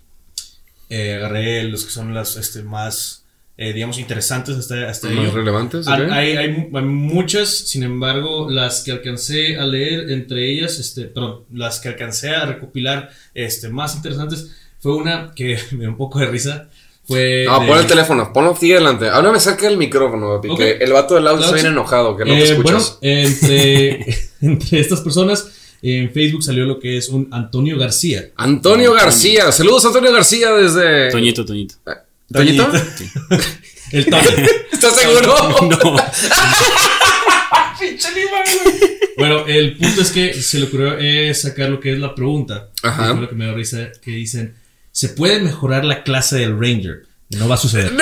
Eh, 0.90 1.14
agarré 1.14 1.62
los 1.64 1.84
que 1.84 1.90
son 1.90 2.12
las 2.12 2.36
este, 2.36 2.62
más, 2.62 3.24
eh, 3.58 3.72
digamos, 3.72 3.98
interesantes 3.98 4.56
hasta, 4.56 4.88
hasta 4.88 5.08
Más 5.08 5.24
ello. 5.26 5.34
relevantes, 5.34 5.86
Hay, 5.88 6.02
hay- 6.10 6.36
hay 6.36 6.48
mu- 6.52 6.76
hay 6.76 6.84
muchas, 6.84 7.48
sin 7.48 7.82
embargo, 7.84 8.50
las 8.50 8.82
que 8.82 8.92
alcancé 8.92 9.56
a 9.58 9.64
leer, 9.66 10.10
entre 10.10 10.50
ellas, 10.50 10.78
este, 10.78 11.02
perdón, 11.06 11.44
las 11.52 11.80
que 11.80 11.88
alcancé 11.88 12.30
a 12.30 12.44
recopilar 12.46 13.10
este, 13.34 13.68
más 13.70 13.94
interesantes, 13.96 14.50
fue 14.78 14.94
una 14.96 15.32
que 15.34 15.58
me 15.72 15.80
dio 15.80 15.88
un 15.88 15.96
poco 15.96 16.18
de 16.18 16.26
risa. 16.26 16.68
Fue 17.08 17.44
No, 17.46 17.60
de- 17.60 17.66
pon 17.68 17.78
el 17.78 17.86
teléfono, 17.86 18.32
ponlo 18.32 18.50
aquí 18.50 18.68
delante. 18.68 19.08
Háblame 19.08 19.38
cerca 19.40 19.66
del 19.68 19.76
micrófono, 19.78 20.34
papi, 20.40 20.56
que 20.56 20.72
el 20.72 20.92
vato 20.92 21.14
del 21.14 21.26
audio 21.28 21.44
está 21.44 21.54
bien 21.54 21.66
enojado, 21.68 22.16
que 22.16 22.24
no 22.24 22.32
te 22.32 22.38
Eh, 22.40 22.42
escuchas. 22.50 22.98
Bueno, 23.00 23.20
entre, 23.20 24.06
entre 24.42 24.80
estas 24.80 25.00
personas, 25.02 25.48
en 25.82 26.10
Facebook 26.10 26.42
salió 26.42 26.64
lo 26.64 26.80
que 26.80 26.96
es 26.96 27.08
un 27.08 27.28
Antonio 27.30 27.78
García. 27.78 28.30
Antonio 28.36 28.92
García, 28.92 29.52
saludos 29.52 29.84
Antonio 29.86 30.12
García 30.12 30.52
desde... 30.52 31.10
Toñito, 31.10 31.44
Toñito. 31.44 31.76
¿Toñito? 32.32 32.70
El 33.92 34.06
Toño. 34.06 34.22
¿Estás 34.72 34.96
seguro? 34.96 35.36
No. 35.62 35.96
bueno, 39.16 39.46
el 39.46 39.76
punto 39.76 40.02
es 40.02 40.10
que 40.10 40.34
se 40.34 40.58
le 40.58 40.66
ocurrió 40.66 40.98
eh, 40.98 41.32
sacar 41.34 41.70
lo 41.70 41.78
que 41.78 41.92
es 41.92 41.98
la 41.98 42.14
pregunta. 42.14 42.70
Ajá. 42.82 43.14
Que 43.14 43.20
lo 43.20 43.28
que 43.28 43.34
me 43.36 43.44
dio 43.44 43.54
risa, 43.54 43.92
que 44.02 44.10
dicen, 44.10 44.56
se 44.90 45.10
puede 45.10 45.38
mejorar 45.40 45.84
la 45.84 46.02
clase 46.02 46.38
del 46.38 46.58
Ranger. 46.58 47.06
No 47.30 47.48
va 47.48 47.54
a 47.54 47.58
suceder. 47.58 47.96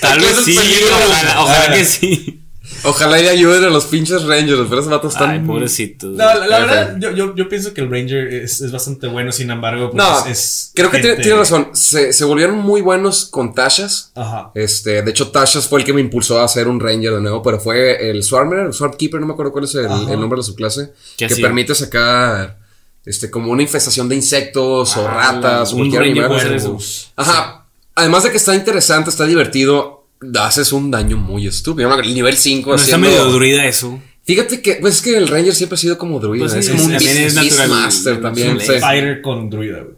Tal 0.00 0.20
vez 0.20 0.36
sí, 0.44 0.58
ojalá, 0.90 1.40
ojalá 1.42 1.74
que 1.74 1.84
sí. 1.84 2.41
Ojalá 2.84 3.20
y 3.20 3.26
ayuden 3.28 3.64
a 3.64 3.68
los 3.70 3.86
pinches 3.86 4.22
Rangers, 4.24 4.60
pero 4.68 4.80
esos 4.80 4.90
vatos 4.90 5.12
están. 5.14 5.30
Ay, 5.30 5.40
pobrecitos. 5.40 6.10
No, 6.10 6.16
la, 6.24 6.46
la 6.46 6.58
verdad, 6.60 6.96
yo, 6.98 7.10
yo, 7.10 7.34
yo 7.34 7.48
pienso 7.48 7.74
que 7.74 7.80
el 7.80 7.90
Ranger 7.90 8.32
es, 8.32 8.60
es 8.60 8.70
bastante 8.72 9.06
bueno, 9.08 9.32
sin 9.32 9.50
embargo, 9.50 9.90
pues 9.90 9.96
No, 10.02 10.18
es, 10.26 10.26
es 10.26 10.70
creo 10.74 10.90
que 10.90 10.98
tiene, 10.98 11.08
gente- 11.16 11.22
tiene 11.24 11.38
razón. 11.38 11.68
Se, 11.72 12.12
se 12.12 12.24
volvieron 12.24 12.58
muy 12.58 12.80
buenos 12.80 13.26
con 13.26 13.54
Tashas. 13.54 14.12
Ajá. 14.14 14.50
Este, 14.54 15.02
de 15.02 15.10
hecho, 15.10 15.30
Tashas 15.30 15.66
fue 15.68 15.80
el 15.80 15.84
que 15.84 15.92
me 15.92 16.00
impulsó 16.00 16.40
a 16.40 16.44
hacer 16.44 16.68
un 16.68 16.78
Ranger 16.80 17.14
de 17.14 17.20
nuevo, 17.20 17.42
pero 17.42 17.58
fue 17.60 18.10
el 18.10 18.22
Swarmer, 18.22 18.60
el 18.66 18.72
Swordkeeper, 18.72 19.20
no 19.20 19.26
me 19.26 19.32
acuerdo 19.32 19.52
cuál 19.52 19.64
es 19.64 19.74
el, 19.74 19.88
nombre 19.88 20.38
de 20.38 20.42
su 20.44 20.54
clase, 20.54 20.92
¿Qué 21.16 21.26
que 21.26 21.34
hacía? 21.34 21.46
permite 21.46 21.74
sacar 21.74 22.58
este, 23.04 23.30
como 23.30 23.50
una 23.50 23.62
infestación 23.62 24.08
de 24.08 24.14
insectos 24.14 24.96
o 24.96 25.08
Ah, 25.08 25.32
ratas 25.32 25.72
o 25.72 25.76
un 25.76 25.90
cualquier 25.90 26.02
Ranger 26.02 26.24
animal. 26.24 26.28
puede 26.28 26.40
hacer 26.40 26.54
eso. 26.56 26.78
Ajá. 27.16 27.66
Además 27.94 28.22
de 28.24 28.30
que 28.30 28.36
está 28.38 28.54
interesante, 28.54 29.10
está 29.10 29.26
divertido, 29.26 30.01
haces 30.40 30.72
un 30.72 30.90
daño 30.90 31.16
muy 31.16 31.46
estúpido. 31.46 31.92
El 32.00 32.14
nivel 32.14 32.36
5 32.36 32.70
No 32.70 32.76
está 32.76 32.96
haciendo- 32.96 33.08
medio 33.08 33.24
druida 33.32 33.66
eso. 33.66 34.00
Fíjate 34.24 34.62
que, 34.62 34.74
pues 34.76 34.96
es 34.96 35.02
que 35.02 35.16
el 35.16 35.26
Ranger 35.26 35.54
siempre 35.54 35.74
ha 35.74 35.78
sido 35.78 35.98
como 35.98 36.20
druida. 36.20 36.44
Pues 36.46 36.52
sí, 36.52 36.58
es 36.60 36.70
como 36.70 36.84
un 36.84 36.90
también 36.92 37.16
es 37.16 37.34
natural- 37.34 37.56
Beastmaster 37.68 38.20
también. 38.22 38.60
es 38.60 38.68
un 38.68 38.80
Fighter 38.80 39.20
con 39.22 39.50
druida, 39.50 39.78
güey. 39.80 39.96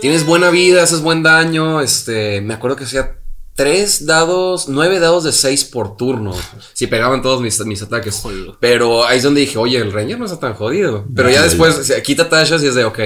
Tienes 0.00 0.24
buena 0.24 0.50
vida, 0.50 0.82
haces 0.82 1.00
buen 1.00 1.22
daño. 1.22 1.80
Este, 1.80 2.40
me 2.40 2.54
acuerdo 2.54 2.76
que 2.76 2.84
hacía 2.84 3.17
tres 3.58 4.06
dados, 4.06 4.68
nueve 4.68 5.00
dados 5.00 5.24
de 5.24 5.32
seis 5.32 5.64
por 5.64 5.96
turno. 5.96 6.32
Si 6.74 6.86
pegaban 6.86 7.22
todos 7.22 7.40
mis, 7.42 7.58
mis 7.66 7.82
ataques. 7.82 8.20
Joder. 8.22 8.52
Pero 8.60 9.04
ahí 9.04 9.18
es 9.18 9.24
donde 9.24 9.40
dije, 9.40 9.58
oye, 9.58 9.78
el 9.78 9.92
Ranger 9.92 10.16
no 10.16 10.26
está 10.26 10.38
tan 10.38 10.54
jodido. 10.54 11.04
Pero 11.14 11.28
ya 11.28 11.42
después 11.42 11.74
se 11.74 12.00
quita 12.04 12.28
Tashas 12.28 12.62
y 12.62 12.68
es 12.68 12.76
de, 12.76 12.84
ok, 12.84 12.98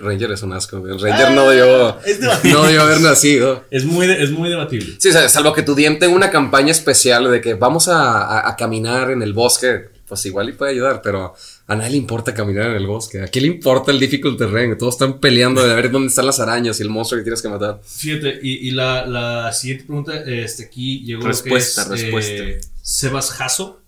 Ranger 0.00 0.30
es 0.30 0.42
un 0.44 0.52
asco. 0.52 0.76
El 0.76 1.00
Ranger 1.00 1.32
no 1.32 1.50
debió, 1.50 2.00
es 2.04 2.20
debatible. 2.20 2.54
no 2.56 2.62
debió 2.64 2.82
haber 2.82 3.00
nacido. 3.00 3.64
Es 3.72 3.84
muy, 3.84 4.08
es 4.08 4.30
muy 4.30 4.48
debatible. 4.48 4.94
Sí, 5.00 5.08
o 5.08 5.12
sea, 5.12 5.28
salvo 5.28 5.52
que 5.52 5.62
tu 5.62 5.74
DM 5.74 5.98
tenga 5.98 6.14
una 6.14 6.30
campaña 6.30 6.70
especial 6.70 7.28
de 7.28 7.40
que 7.40 7.54
vamos 7.54 7.88
a, 7.88 8.22
a- 8.22 8.48
a 8.48 8.54
caminar 8.56 9.10
en 9.10 9.22
el 9.22 9.32
bosque, 9.32 9.90
pues 10.08 10.24
igual 10.26 10.48
y 10.48 10.52
puede 10.52 10.72
ayudar, 10.72 11.00
pero 11.02 11.34
a 11.66 11.74
nadie 11.76 11.90
le 11.90 11.96
importa 11.96 12.32
caminar 12.32 12.70
en 12.70 12.76
el 12.76 12.86
bosque. 12.86 13.22
¿A 13.22 13.26
quién 13.28 13.46
le 13.46 13.52
importa 13.52 13.90
el 13.90 13.98
difficult 13.98 14.38
terreno? 14.38 14.76
Todos 14.76 14.94
están 14.94 15.18
peleando 15.18 15.66
de 15.66 15.74
ver 15.74 15.90
dónde 15.90 16.08
están 16.08 16.26
las 16.26 16.38
arañas 16.40 16.78
y 16.78 16.82
el 16.82 16.90
monstruo 16.90 17.18
que 17.20 17.24
tienes 17.24 17.42
que 17.42 17.48
matar. 17.48 17.80
Fíjate, 17.84 18.38
y, 18.42 18.68
y 18.68 18.70
la, 18.70 19.04
la 19.06 19.52
siguiente 19.52 19.84
pregunta, 19.84 20.14
este, 20.24 20.64
aquí 20.64 21.00
llegó 21.04 21.26
Respuesta, 21.26 21.88
que 21.88 21.94
es, 21.94 22.02
respuesta. 22.02 22.32
eh, 22.44 22.60
Sebas 22.82 23.30
Jasso. 23.32 23.80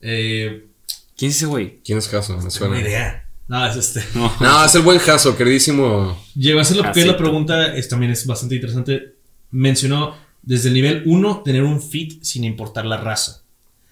Eh, 0.00 0.66
¿Quién 1.16 1.30
es 1.30 1.36
ese 1.36 1.46
güey? 1.46 1.80
¿Quién 1.84 1.98
es 1.98 2.08
Jaso? 2.08 2.32
Me 2.32 2.38
tengo 2.40 2.50
suena. 2.50 2.74
una 2.76 2.82
idea. 2.82 3.20
No, 3.46 3.66
es 3.66 3.76
este. 3.76 4.02
No. 4.14 4.32
No, 4.40 4.64
es 4.64 4.74
el 4.74 4.82
buen 4.82 4.98
Jaso, 4.98 5.36
queridísimo. 5.36 6.18
Llegó 6.34 6.58
a 6.58 6.62
hacer 6.62 6.76
lo 6.78 6.90
que 6.92 7.00
es 7.00 7.06
la 7.06 7.16
pregunta, 7.16 7.74
es, 7.76 7.88
también 7.88 8.10
es 8.12 8.26
bastante 8.26 8.56
interesante. 8.56 9.14
Mencionó 9.50 10.16
desde 10.42 10.68
el 10.68 10.74
nivel 10.74 11.02
1 11.06 11.42
tener 11.44 11.62
un 11.62 11.80
fit 11.80 12.22
sin 12.24 12.42
importar 12.44 12.84
la 12.86 12.96
raza. 12.96 13.42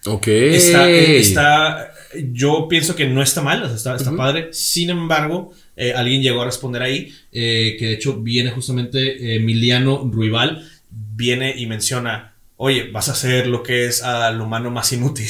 Ok. 0.07 0.27
Está, 0.27 0.91
eh, 0.91 1.19
está, 1.19 1.93
yo 2.33 2.67
pienso 2.69 2.97
que 2.97 3.07
no 3.07 3.23
está 3.23 3.41
mal, 3.43 3.65
está, 3.75 3.95
está 3.95 4.15
padre. 4.17 4.53
Sin 4.53 4.91
embargo, 4.91 5.53
eh, 5.77 5.93
alguien 5.95 6.23
llegó 6.23 6.43
a 6.43 6.47
responder 6.47 6.83
ahí, 6.83 7.15
eh, 7.31 7.77
que 7.79 7.87
de 7.87 7.93
hecho 7.95 8.21
viene 8.21 8.51
justamente 8.51 9.37
Emiliano 9.37 10.09
Ruibal, 10.13 10.69
viene 10.91 11.55
y 11.57 11.67
menciona, 11.67 12.35
oye, 12.57 12.91
vas 12.91 13.09
a 13.09 13.13
hacer 13.13 13.47
lo 13.47 13.63
que 13.63 13.87
es 13.87 14.03
al 14.03 14.41
humano 14.41 14.71
más 14.71 14.93
inútil. 14.93 15.29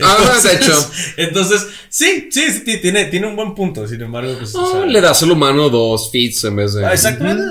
Ah, 0.00 0.40
de 0.42 0.54
hecho. 0.54 0.90
Entonces, 1.16 1.66
sí, 1.88 2.28
sí, 2.30 2.50
sí, 2.50 2.64
ti- 2.64 2.78
tiene, 2.78 3.04
tiene 3.06 3.26
un 3.26 3.36
buen 3.36 3.54
punto. 3.54 3.86
Sin 3.86 4.00
embargo, 4.00 4.34
pues. 4.38 4.54
o 4.54 4.60
No, 4.60 4.72
sea, 4.72 4.86
le 4.86 5.00
das 5.00 5.22
al 5.22 5.30
humano 5.30 5.68
dos 5.70 6.10
feats 6.10 6.44
en 6.44 6.56
vez 6.56 6.74
de. 6.74 6.84
ah, 6.84 6.92
Exactamente. 6.92 7.42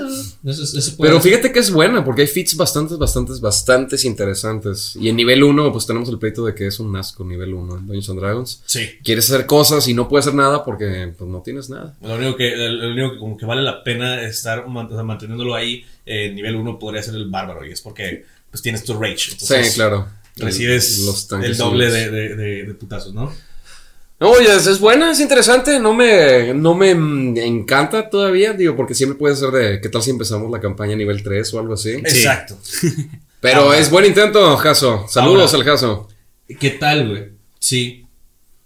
Eso, 0.46 0.64
eso 0.64 0.98
puede 0.98 1.10
Pero 1.12 1.22
ser. 1.22 1.32
fíjate 1.32 1.52
que 1.54 1.60
es 1.60 1.72
buena, 1.72 2.04
porque 2.04 2.24
hay 2.24 2.28
feats 2.28 2.58
bastantes, 2.58 2.98
bastantes, 2.98 3.40
bastantes 3.40 4.04
interesantes. 4.04 4.96
Y 5.00 5.08
en 5.10 5.16
nivel 5.16 5.42
1, 5.44 5.72
pues 5.72 5.86
tenemos 5.86 6.10
el 6.10 6.20
pleito 6.20 6.46
de 6.46 6.54
que 6.54 6.68
es 6.68 6.80
un 6.80 6.94
asco 6.98 7.24
nivel 7.24 7.54
1 7.54 7.78
en 7.78 7.86
Dungeons 7.88 8.10
and 8.10 8.20
Dragons. 8.20 8.62
Sí. 8.66 8.90
Quieres 9.04 9.30
hacer 9.32 9.46
cosas 9.46 9.88
y 9.88 9.94
no 9.94 10.10
puedes 10.10 10.28
hacer 10.28 10.36
nada 10.38 10.66
porque 10.66 11.14
pues 11.18 11.30
no 11.30 11.42
tienes 11.42 11.70
nada. 11.70 11.96
Lo 12.02 12.16
único 12.16 12.36
que, 12.36 12.56
lo 12.58 12.92
único 12.92 13.14
que 13.14 13.20
como 13.20 13.38
que 13.38 13.46
vale 13.46 13.62
la 13.62 13.84
pena 13.84 14.22
estar 14.22 14.66
o 14.68 14.90
sea, 14.90 15.04
manteniéndolo 15.04 15.56
ahí 15.56 15.86
eh, 16.06 16.26
en 16.26 16.36
nivel 16.36 16.56
1 16.58 16.78
podría 16.78 17.02
ser 17.02 17.16
el 17.16 17.30
bárbaro 17.30 17.66
y 17.66 17.72
es 17.72 17.80
porque 17.82 18.26
pues 18.52 18.62
tienes 18.62 18.84
tu 18.84 18.94
rage. 19.00 19.32
Entonces, 19.32 19.70
sí, 19.70 19.76
claro. 19.76 20.08
Recibes 20.36 21.00
Los 21.00 21.28
tanques 21.28 21.52
el 21.52 21.58
doble 21.58 21.92
de, 21.92 22.10
de, 22.12 22.36
de- 22.36 22.64
de 22.66 22.74
putazos, 22.74 23.14
¿no? 23.14 23.34
Oye, 24.20 24.56
es, 24.56 24.68
es 24.68 24.80
buena, 24.80 25.12
es 25.12 25.20
interesante. 25.20 25.80
No 25.80 25.94
me, 25.94 26.54
no 26.54 26.74
me 26.76 26.96
mm, 26.96 27.38
encanta 27.40 28.10
todavía, 28.10 28.54
digo, 28.54 28.76
porque 28.76 28.96
siempre 28.96 29.18
puede 29.20 29.36
ser 29.36 29.52
de 29.52 29.82
qué 29.82 29.90
tal 29.90 30.02
si 30.02 30.12
empezamos 30.12 30.50
la 30.50 30.62
campaña 30.62 30.94
a 30.94 30.98
nivel 30.98 31.22
3 31.24 31.54
o 31.54 31.60
algo 31.60 31.74
así. 31.74 31.92
Exacto. 31.92 32.58
Pero 33.42 33.62
Ahora. 33.64 33.78
es 33.80 33.90
buen 33.90 34.06
intento, 34.06 34.56
Jaso. 34.56 35.06
Saludos 35.10 35.54
Ahora. 35.54 35.66
al 35.66 35.72
Jaso. 35.78 36.08
¿Qué 36.60 36.70
tal, 36.72 37.10
güey? 37.10 37.24
Sí, 37.60 38.06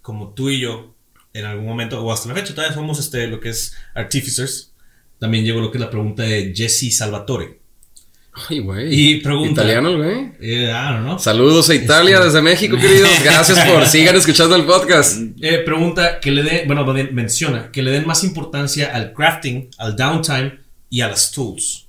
como 0.00 0.32
tú 0.32 0.48
y 0.50 0.60
yo, 0.60 0.94
en 1.32 1.44
algún 1.44 1.66
momento, 1.66 2.00
o 2.04 2.12
hasta 2.12 2.28
la 2.28 2.34
fecha, 2.36 2.54
todavía 2.54 2.74
somos 2.74 2.98
este, 3.00 3.26
lo 3.26 3.40
que 3.40 3.48
es 3.48 3.74
Artificers. 3.94 4.72
También 5.18 5.44
llegó 5.44 5.60
lo 5.60 5.72
que 5.72 5.78
es 5.78 5.82
la 5.82 5.90
pregunta 5.90 6.22
de 6.22 6.52
Jesse 6.54 6.96
Salvatore. 6.96 7.57
Ay, 8.48 8.58
güey. 8.60 8.88
Y 8.92 9.20
pregunta. 9.20 9.62
Italiano, 9.62 9.96
güey. 9.96 10.32
Eh, 10.40 10.70
know. 11.00 11.18
Saludos 11.18 11.68
a 11.70 11.74
Italia 11.74 12.20
desde 12.20 12.40
México, 12.42 12.76
queridos. 12.80 13.10
Gracias 13.22 13.58
por 13.66 13.86
sigan 13.86 14.16
escuchando 14.16 14.54
el 14.56 14.64
podcast. 14.64 15.18
Eh, 15.40 15.58
pregunta 15.64 16.20
que 16.20 16.30
le 16.30 16.42
den, 16.42 16.66
bueno, 16.66 16.84
menciona 17.12 17.70
que 17.72 17.82
le 17.82 17.90
den 17.90 18.06
más 18.06 18.24
importancia 18.24 18.90
al 18.94 19.12
crafting, 19.12 19.70
al 19.78 19.96
downtime 19.96 20.58
y 20.90 21.00
a 21.00 21.08
las 21.08 21.32
tools. 21.32 21.86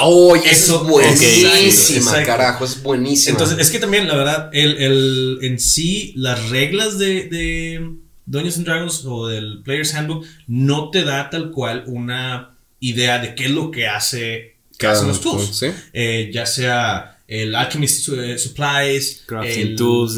Oh, 0.00 0.34
eso, 0.34 0.82
es 0.82 0.88
buenísima, 0.88 1.56
exacto, 1.58 1.94
exacto. 1.96 2.26
carajo, 2.26 2.64
es 2.64 2.82
buenísima. 2.82 3.32
Entonces, 3.32 3.58
es 3.60 3.70
que 3.70 3.78
también, 3.78 4.08
la 4.08 4.16
verdad, 4.16 4.50
el, 4.52 4.78
el- 4.82 5.38
en 5.42 5.60
sí, 5.60 6.12
las 6.16 6.50
reglas 6.50 6.98
de, 6.98 7.28
de 7.28 7.90
Dungeons 8.24 8.56
and 8.56 8.66
Dragons 8.66 9.04
o 9.06 9.28
del 9.28 9.62
Player's 9.62 9.94
Handbook 9.94 10.26
no 10.48 10.90
te 10.90 11.04
da 11.04 11.30
tal 11.30 11.52
cual 11.52 11.84
una 11.86 12.56
idea 12.80 13.18
de 13.20 13.36
qué 13.36 13.44
es 13.44 13.50
lo 13.52 13.70
que 13.70 13.86
hace 13.86 14.55
que 14.78 14.86
hacen 14.86 15.08
los 15.08 15.20
tool, 15.20 15.36
tools. 15.36 15.56
sí. 15.56 15.66
Eh, 15.92 16.30
ya 16.32 16.46
sea 16.46 17.16
el 17.28 17.54
Alchemist 17.56 18.08
eh, 18.10 18.38
Supplies, 18.38 19.24
Crafting 19.26 19.68
el 19.68 19.76
tools, 19.76 20.14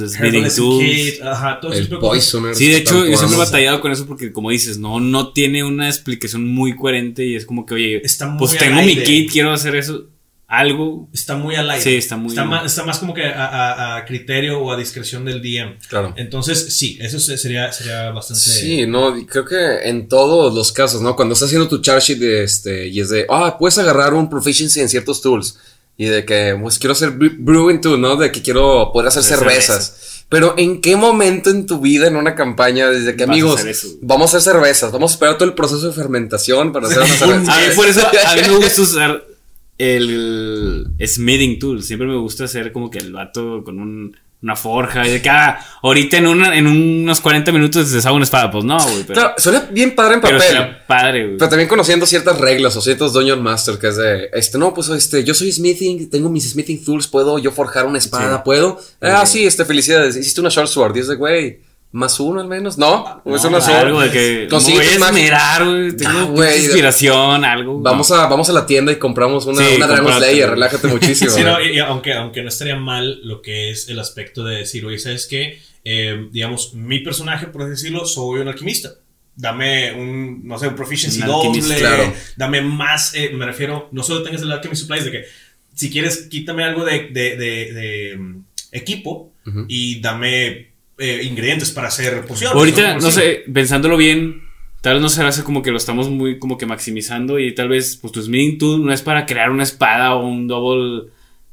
tools. 0.56 0.84
Kit, 0.84 1.22
ajá, 1.22 1.58
todo 1.60 1.72
el. 1.72 1.88
Poisoner. 1.88 2.54
Sí, 2.54 2.68
de 2.68 2.78
hecho, 2.78 3.06
yo 3.06 3.16
siempre 3.16 3.36
he 3.36 3.38
batallado 3.38 3.80
con 3.80 3.92
eso 3.92 4.06
porque, 4.06 4.30
como 4.30 4.50
dices, 4.50 4.78
no, 4.78 5.00
no 5.00 5.32
tiene 5.32 5.64
una 5.64 5.88
explicación 5.88 6.46
muy 6.46 6.76
coherente 6.76 7.24
y 7.24 7.34
es 7.34 7.46
como 7.46 7.64
que, 7.64 7.74
oye, 7.74 8.00
Está 8.04 8.36
pues 8.36 8.56
tengo 8.58 8.82
mi 8.82 8.96
kit, 8.96 9.32
quiero 9.32 9.52
hacer 9.52 9.74
eso, 9.76 10.06
algo. 10.48 11.08
Está 11.12 11.36
muy 11.36 11.54
al 11.54 11.70
aire. 11.70 11.82
Sí, 11.84 11.94
está 11.96 12.16
muy- 12.16 12.30
Está 12.30 12.44
más, 12.44 12.64
está 12.64 12.82
más 12.84 12.98
como 12.98 13.12
que 13.14 13.26
a, 13.26 13.44
a- 13.46 13.96
a 13.98 14.04
criterio 14.06 14.58
o 14.60 14.72
a 14.72 14.76
discreción 14.76 15.24
del 15.26 15.42
DM. 15.42 15.76
Claro. 15.88 16.14
Entonces, 16.16 16.74
sí, 16.76 16.98
eso 17.00 17.20
se- 17.20 17.36
sería, 17.36 17.70
sería 17.70 18.10
bastante. 18.10 18.40
Sí, 18.42 18.86
no, 18.86 19.14
creo 19.26 19.44
que 19.44 19.88
en 19.88 20.08
todos 20.08 20.52
los 20.54 20.72
casos, 20.72 21.02
¿no? 21.02 21.14
Cuando 21.14 21.34
estás 21.34 21.48
haciendo 21.48 21.68
tu 21.68 21.78
chart 21.82 22.02
sheet 22.02 22.18
de 22.18 22.42
este, 22.44 22.88
y 22.88 22.98
es 23.00 23.10
de, 23.10 23.26
ah, 23.28 23.56
puedes 23.58 23.76
agarrar 23.78 24.14
un 24.14 24.30
proficiency 24.30 24.80
en 24.80 24.88
ciertos 24.88 25.20
tools. 25.20 25.58
Y 26.00 26.06
de 26.06 26.24
que, 26.24 26.56
pues 26.62 26.78
quiero 26.78 26.92
hacer 26.92 27.10
bre- 27.10 27.36
brewing 27.38 27.80
tool, 27.80 28.00
¿no? 28.00 28.16
De 28.16 28.32
que 28.32 28.40
quiero 28.40 28.90
poder 28.92 29.08
hacer 29.08 29.22
cervezas. 29.24 30.24
Pero 30.30 30.54
¿en 30.56 30.80
qué 30.80 30.94
momento 30.96 31.50
en 31.50 31.66
tu 31.66 31.80
vida, 31.80 32.06
en 32.06 32.14
una 32.16 32.34
campaña, 32.34 32.88
desde 32.88 33.16
que 33.16 33.24
Vas 33.26 33.32
amigos, 33.34 33.60
vamos 34.02 34.32
a 34.32 34.36
hacer 34.38 34.52
cervezas, 34.52 34.92
vamos 34.92 35.10
a 35.10 35.14
esperar 35.14 35.36
todo 35.38 35.48
el 35.48 35.54
proceso 35.54 35.88
de 35.88 35.92
fermentación 35.94 36.72
para 36.72 36.86
hacer 36.86 36.98
una 37.02 37.08
cerveza? 37.16 37.52
A 37.52 37.60
mí, 37.68 37.74
por 37.74 37.86
eso, 37.86 38.00
a 38.06 38.34
mí 38.36 38.42
me 38.48 38.56
gusta 38.58 38.82
usar 38.82 39.24
el 39.78 40.86
smithing 41.04 41.58
tool. 41.58 41.82
Siempre 41.82 42.06
me 42.08 42.16
gusta 42.16 42.44
hacer 42.44 42.72
como 42.72 42.90
que 42.90 42.98
el 42.98 43.12
vato 43.12 43.62
con 43.64 43.78
un- 43.78 44.16
una 44.40 44.54
forja 44.54 45.04
y 45.04 45.10
de 45.10 45.20
que, 45.20 45.30
ah, 45.30 45.58
ahorita 45.82 46.16
en, 46.18 46.28
una, 46.28 46.56
en 46.56 46.68
unos 46.68 47.20
40 47.20 47.50
minutos 47.50 47.90
deshago 47.90 48.14
una 48.14 48.22
espada. 48.24 48.48
Pues 48.52 48.62
no, 48.64 48.78
güey, 48.78 49.02
pero, 49.02 49.14
Claro, 49.20 49.34
suena 49.36 49.68
bien 49.72 49.96
padre 49.96 50.14
en 50.14 50.20
pero 50.20 50.38
papel. 50.38 50.52
será 50.52 50.86
padre, 50.86 51.24
güey. 51.24 51.38
Pero 51.38 51.48
también 51.48 51.68
conociendo 51.68 52.06
ciertas 52.06 52.38
reglas 52.38 52.76
o 52.76 52.80
ciertos 52.80 53.12
Dungeon 53.12 53.42
Master 53.42 53.78
que 53.80 53.88
es 53.88 53.96
de, 53.96 54.28
este, 54.32 54.56
no, 54.58 54.72
pues 54.72 54.90
este, 54.90 55.24
yo 55.24 55.34
soy 55.34 55.50
smithing, 55.50 56.08
tengo 56.08 56.28
mis 56.30 56.48
smithing 56.52 56.84
tools, 56.84 57.08
puedo 57.08 57.40
yo 57.40 57.50
forjar 57.50 57.86
una 57.86 57.98
espada, 57.98 58.36
Sí. 58.36 58.42
puedo. 58.44 58.80
Ah, 59.00 59.26
sí, 59.26 59.44
este, 59.44 59.64
felicidades, 59.64 60.14
hiciste 60.16 60.40
una 60.40 60.50
short 60.50 60.68
sword. 60.68 60.94
Y 60.96 61.00
es 61.00 61.08
de, 61.08 61.16
güey, 61.16 61.58
más 61.90 62.20
uno 62.20 62.40
al 62.40 62.48
menos. 62.48 62.76
No, 62.78 63.22
No, 63.24 63.36
es 63.36 63.44
una 63.44 63.60
sword. 63.60 63.76
algo 63.76 64.00
de 64.00 64.10
que 64.10 64.46
voy 64.50 64.86
a 65.02 65.10
güey. 65.64 65.96
Tengo 65.96 66.10
Ah, 66.18 66.24
güey, 66.24 66.64
inspiración, 66.64 67.44
algo. 67.44 67.80
Vamos 67.80 68.10
a, 68.10 68.26
vamos 68.26 68.48
a 68.50 68.52
la 68.52 68.66
tienda 68.66 68.92
y 68.92 68.96
compramos 68.96 69.46
una, 69.46 69.62
Sí, 69.64 69.76
una 69.76 69.86
Dragon. 69.86 70.12
Slayer, 70.12 70.50
relájate 70.50 70.86
muchísimo. 70.88 71.30
Sí, 71.30 71.42
no, 71.42 71.60
y- 71.60 71.76
y 71.76 71.78
aunque, 71.78 72.12
aunque 72.12 72.42
no 72.42 72.48
estaría 72.48 72.76
mal 72.76 73.20
lo 73.24 73.40
que 73.42 73.70
es 73.70 73.88
el 73.88 73.98
aspecto 73.98 74.44
de 74.44 74.56
decir, 74.58 74.84
oye, 74.84 74.98
¿sabes 74.98 75.26
qué? 75.26 75.60
Eh, 75.84 76.28
digamos, 76.30 76.74
mi 76.74 76.98
personaje, 77.00 77.46
por 77.46 77.62
así 77.62 77.70
decirlo, 77.70 78.04
soy 78.04 78.40
un 78.40 78.48
alquimista. 78.48 78.90
Dame 79.34 79.92
un, 79.92 80.46
no 80.46 80.58
sé, 80.58 80.66
un 80.68 80.74
proficiency 80.74 81.20
Un 81.22 81.26
doble. 81.28 81.76
claro. 81.76 82.12
Dame 82.36 82.60
más, 82.60 83.14
eh, 83.14 83.30
me 83.32 83.46
refiero, 83.46 83.88
no 83.92 84.02
solo 84.02 84.22
tengas 84.22 84.42
el 84.42 84.50
alchemy 84.52 84.74
supplies, 84.76 85.04
de 85.04 85.12
que 85.12 85.24
si 85.74 85.90
quieres, 85.90 86.26
quítame 86.28 86.64
algo 86.64 86.84
de, 86.84 87.08
de, 87.12 87.36
de- 87.36 87.72
de, 87.72 88.16
mm, 88.18 88.44
equipo 88.72 89.32
y 89.68 90.00
dame 90.00 90.67
eh, 90.98 91.20
ingredientes 91.24 91.70
para 91.70 91.88
hacer 91.88 92.24
pociones. 92.26 92.56
Ahorita, 92.56 92.94
no 92.98 93.10
sé, 93.10 93.44
pensándolo 93.52 93.96
bien, 93.96 94.42
Tal 94.80 94.94
vez 94.94 95.02
no 95.02 95.08
se 95.08 95.22
hace 95.24 95.42
como 95.42 95.60
que 95.60 95.72
lo 95.72 95.76
estamos 95.76 96.08
muy 96.08 96.38
como 96.38 96.56
que 96.56 96.64
maximizando 96.64 97.40
y 97.40 97.52
tal 97.52 97.68
vez 97.68 97.96
pues 98.00 98.12
tu 98.12 98.22
Smithing 98.22 98.58
Tool 98.58 98.86
no 98.86 98.92
es 98.92 99.02
para 99.02 99.26
crear 99.26 99.50
una 99.50 99.64
espada 99.64 100.14
o 100.14 100.24
un 100.24 100.46
double, 100.46 101.08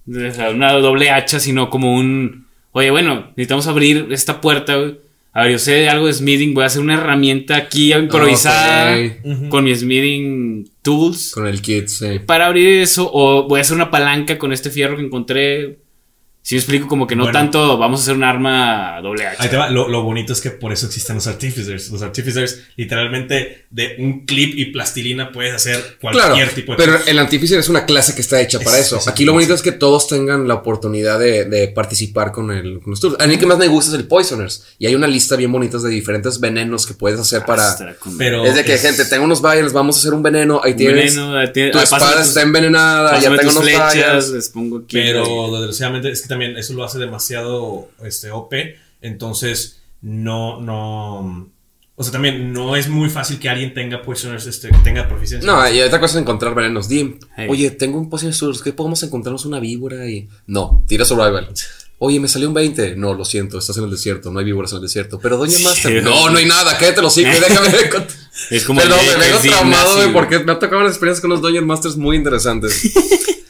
o 0.08 0.32
sea, 0.32 0.52
una 0.52 0.72
doble 0.74 1.10
hacha, 1.10 1.40
sino 1.40 1.72
como 1.72 1.96
un, 1.96 2.46
oye, 2.72 2.92
bueno, 2.92 3.32
necesitamos 3.36 3.66
abrir 3.66 4.10
esta 4.12 4.42
puerta. 4.42 4.76
A 5.34 5.42
ver, 5.42 5.54
yo 5.54 5.58
sé 5.60 5.90
algo 5.90 6.06
de 6.06 6.14
smithing, 6.14 6.54
voy 6.54 6.64
a 6.66 6.68
hacer 6.68 6.84
una 6.84 6.94
herramienta 6.94 7.56
aquí 7.58 7.94
improvisada 7.94 8.96
Ok. 9.24 9.50
con 9.50 9.64
mi 9.64 9.76
smithing 9.76 10.70
tools 10.84 11.32
Con 11.34 11.48
el 11.48 11.62
kit, 11.64 11.88
sí. 11.88 12.20
para 12.26 12.46
abrir 12.46 12.70
eso 12.80 13.10
o 13.12 13.48
voy 13.48 13.58
a 13.58 13.62
hacer 13.62 13.76
una 13.76 13.90
palanca 13.90 14.38
con 14.38 14.54
este 14.54 14.70
fierro 14.70 14.98
que 14.98 15.04
encontré. 15.04 15.80
Si 16.48 16.54
me 16.54 16.60
explico 16.60 16.88
como 16.88 17.08
que 17.08 17.16
no 17.16 17.24
Bueno. 17.24 17.40
tanto 17.40 17.76
vamos 17.80 18.02
a 18.02 18.04
hacer 18.04 18.14
un 18.14 18.24
arma 18.24 19.00
doble 19.02 19.26
hacha. 19.26 19.42
Ahí 19.42 19.50
te 19.50 19.58
va. 19.58 19.68
Lo, 19.72 19.88
lo 19.90 20.04
bonito 20.04 20.32
es 20.32 20.42
que 20.42 20.52
por 20.52 20.72
eso 20.72 20.86
existen 20.86 21.16
los 21.16 21.26
artificers. 21.26 21.90
Los 21.90 22.04
artificers, 22.04 22.60
literalmente, 22.76 23.66
de 23.72 23.96
un 23.98 24.28
clip 24.28 24.54
y 24.56 24.66
plastilina 24.66 25.32
puedes 25.32 25.56
hacer 25.56 25.98
cualquier 26.00 26.34
Claro, 26.36 26.52
tipo 26.54 26.74
de 26.74 26.78
pero 26.78 27.00
el 27.08 27.18
Artificer 27.18 27.58
es 27.58 27.68
una 27.68 27.88
clase 27.88 28.14
que 28.14 28.22
está 28.22 28.40
hecha 28.40 28.60
para 28.60 28.78
Es- 28.78 28.86
eso. 28.86 28.98
es- 28.98 29.08
Aquí 29.08 29.26
lo 29.26 29.34
bonito 29.34 29.56
es 29.56 29.64
que 29.64 29.72
todos 29.72 30.08
tengan 30.08 30.48
la 30.48 30.54
oportunidad 30.54 31.18
de, 31.20 31.46
de 31.46 31.68
participar 31.70 32.32
con, 32.32 32.52
el, 32.52 32.80
con 32.80 32.92
los 32.92 33.00
tours. 33.00 33.16
A 33.20 33.26
mí 33.26 33.34
el 33.34 33.40
que 33.40 33.48
más 33.48 33.58
me 33.58 33.68
gusta 33.68 33.92
es 33.96 33.98
el 34.00 34.08
Poisoners. 34.08 34.66
Y 34.78 34.86
hay 34.86 34.94
una 34.94 35.08
lista 35.08 35.36
bien 35.36 35.52
bonita 35.52 35.80
de 35.80 35.90
diferentes 35.90 36.40
venenos 36.40 36.86
que 36.86 36.94
puedes 36.94 37.20
hacer 37.20 37.44
para... 37.44 37.68
Hasta 37.70 37.96
con- 37.96 38.20
Pero 38.20 38.46
Es 38.46 38.54
de 38.54 38.64
que, 38.64 38.76
es- 38.76 38.82
gente, 38.84 39.04
tengo 39.06 39.26
unos 39.26 39.42
vials, 39.42 39.74
vamos 39.74 39.96
a 39.96 40.00
hacer 40.00 40.14
un 40.14 40.22
veneno. 40.22 40.62
Ahí 40.64 40.74
un 40.74 40.78
tienes... 40.78 41.16
veneno, 41.16 41.52
tiene- 41.52 41.72
tu 41.72 41.80
ah, 41.80 41.84
espada 41.84 42.18
tus- 42.20 42.28
está 42.28 42.44
envenenada, 42.44 43.20
ya 43.20 43.36
tengo 43.36 43.50
unos 43.52 43.64
flechas, 43.64 43.94
vials. 43.96 44.30
les 44.30 44.50
pongo 44.50 44.78
aquí. 44.78 44.96
Pero 44.98 45.50
desgraciadamente 45.58 46.12
es 46.12 46.22
que 46.22 46.35
también 46.36 46.58
eso 46.58 46.74
lo 46.74 46.84
hace 46.84 47.00
demasiado 47.00 47.90
este, 48.04 48.32
OP. 48.32 48.54
Entonces, 49.02 49.82
no, 50.02 50.60
no. 50.62 51.50
O 51.98 52.04
sea, 52.04 52.12
también 52.12 52.52
no 52.52 52.76
es 52.76 52.90
muy 52.90 53.10
fácil 53.10 53.40
que 53.40 53.48
alguien 53.48 53.74
tenga 53.74 54.02
Poisoners, 54.02 54.46
este, 54.48 54.68
que 54.70 54.78
tenga 54.80 55.08
proficiencia. 55.08 55.50
No, 55.50 55.72
y 55.72 55.80
otra 55.82 56.00
cosa 56.02 56.18
es 56.18 56.22
encontrar 56.24 56.54
venenos. 56.54 56.90
Dim, 56.90 57.20
Hey. 57.38 57.48
oye, 57.50 57.72
tengo 57.72 57.98
un 57.98 58.10
Poison 58.10 58.34
Source, 58.34 58.62
¿qué 58.64 58.74
podemos 58.74 59.02
encontrarnos 59.04 59.46
una 59.46 59.60
víbora? 59.62 60.06
Y... 60.10 60.28
No, 60.48 60.84
tira 60.88 61.06
survival. 61.06 61.48
Oye, 61.98 62.20
me 62.20 62.28
salió 62.28 62.50
un 62.50 62.54
20. 62.54 62.98
No, 62.98 63.14
lo 63.14 63.24
siento, 63.24 63.58
estás 63.58 63.78
en 63.78 63.86
el 63.86 63.92
desierto, 63.92 64.30
no 64.30 64.40
hay 64.40 64.46
víboras 64.46 64.72
en 64.74 64.78
el 64.78 64.82
desierto. 64.82 65.20
Pero 65.20 65.38
Doña 65.38 65.58
Master, 65.60 66.00
Sí. 66.00 66.04
no, 66.04 66.30
no 66.30 66.38
hay 66.38 66.46
nada, 66.46 66.78
cállate 66.78 67.02
los 67.02 67.18
hijos, 67.20 67.40
déjame 67.40 67.70
encont- 67.70 68.14
Es 68.50 68.66
como 68.66 68.82
de- 68.82 68.90
me 68.90 68.94
vengo 69.26 69.40
de 69.40 69.50
traumado, 69.50 69.96
güey, 69.96 70.12
porque 70.12 70.40
me 70.40 70.52
ha 70.52 70.60
tocado 70.60 70.82
unas 70.82 70.92
experiencias 70.92 71.22
con 71.22 71.30
los 71.30 71.42
Dungeon 71.42 71.66
Masters 71.66 71.96
muy 71.96 72.18
interesantes. 72.18 72.92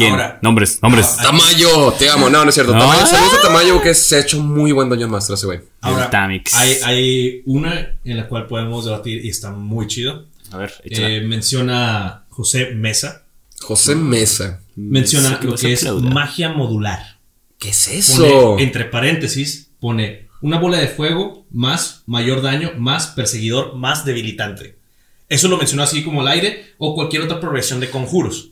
¿Quién? 0.00 0.12
Ahora- 0.12 0.38
nombres, 0.42 0.78
nombres. 0.82 1.16
Ah, 1.18 1.22
Tamayo, 1.24 1.92
te 1.98 2.08
amo. 2.10 2.28
No, 2.30 2.42
no 2.42 2.48
es 2.48 2.54
cierto. 2.54 2.72
No. 2.74 2.80
Tamayo, 2.80 3.06
saludos 3.06 3.34
a 3.38 3.42
Tamayo, 3.42 3.82
que 3.82 3.94
se 3.94 4.16
ha 4.16 4.20
hecho 4.20 4.40
muy 4.40 4.72
buen 4.72 4.88
Dungeon 4.88 5.10
Master 5.10 5.34
ese 5.34 5.46
güey. 5.46 5.60
Ahora, 5.80 6.08
Tamix. 6.10 6.54
hay, 6.54 6.76
hay 6.84 7.42
una 7.46 7.96
en 8.04 8.16
la 8.16 8.26
cual 8.28 8.46
podemos 8.46 8.84
debatir 8.84 9.24
y 9.24 9.28
está 9.28 9.50
muy 9.50 9.86
chido. 9.86 10.26
A 10.52 10.56
ver. 10.56 10.72
Eh, 10.84 11.22
menciona 11.26 12.24
José 12.28 12.70
Mesa. 12.74 13.24
José 13.60 13.94
Mesa. 13.94 14.60
Menciona 14.76 15.38
lo 15.42 15.54
que 15.54 15.72
es 15.72 15.84
magia 15.92 16.48
modular. 16.50 17.18
¿Qué 17.58 17.68
es 17.68 18.12
Pone, 18.16 18.28
eso? 18.28 18.58
entre 18.58 18.86
paréntesis, 18.86 19.70
pone 19.80 20.28
una 20.40 20.58
bola 20.58 20.78
de 20.78 20.88
fuego 20.88 21.44
más 21.50 22.02
mayor 22.06 22.40
daño 22.40 22.72
más 22.78 23.08
perseguidor 23.08 23.74
más 23.76 24.06
debilitante. 24.06 24.78
Eso 25.28 25.48
lo 25.48 25.58
mencionó 25.58 25.82
así 25.82 26.02
como 26.02 26.22
al 26.22 26.28
aire 26.28 26.72
o 26.78 26.94
cualquier 26.94 27.22
otra 27.22 27.38
progresión 27.38 27.78
de 27.78 27.90
conjuros. 27.90 28.49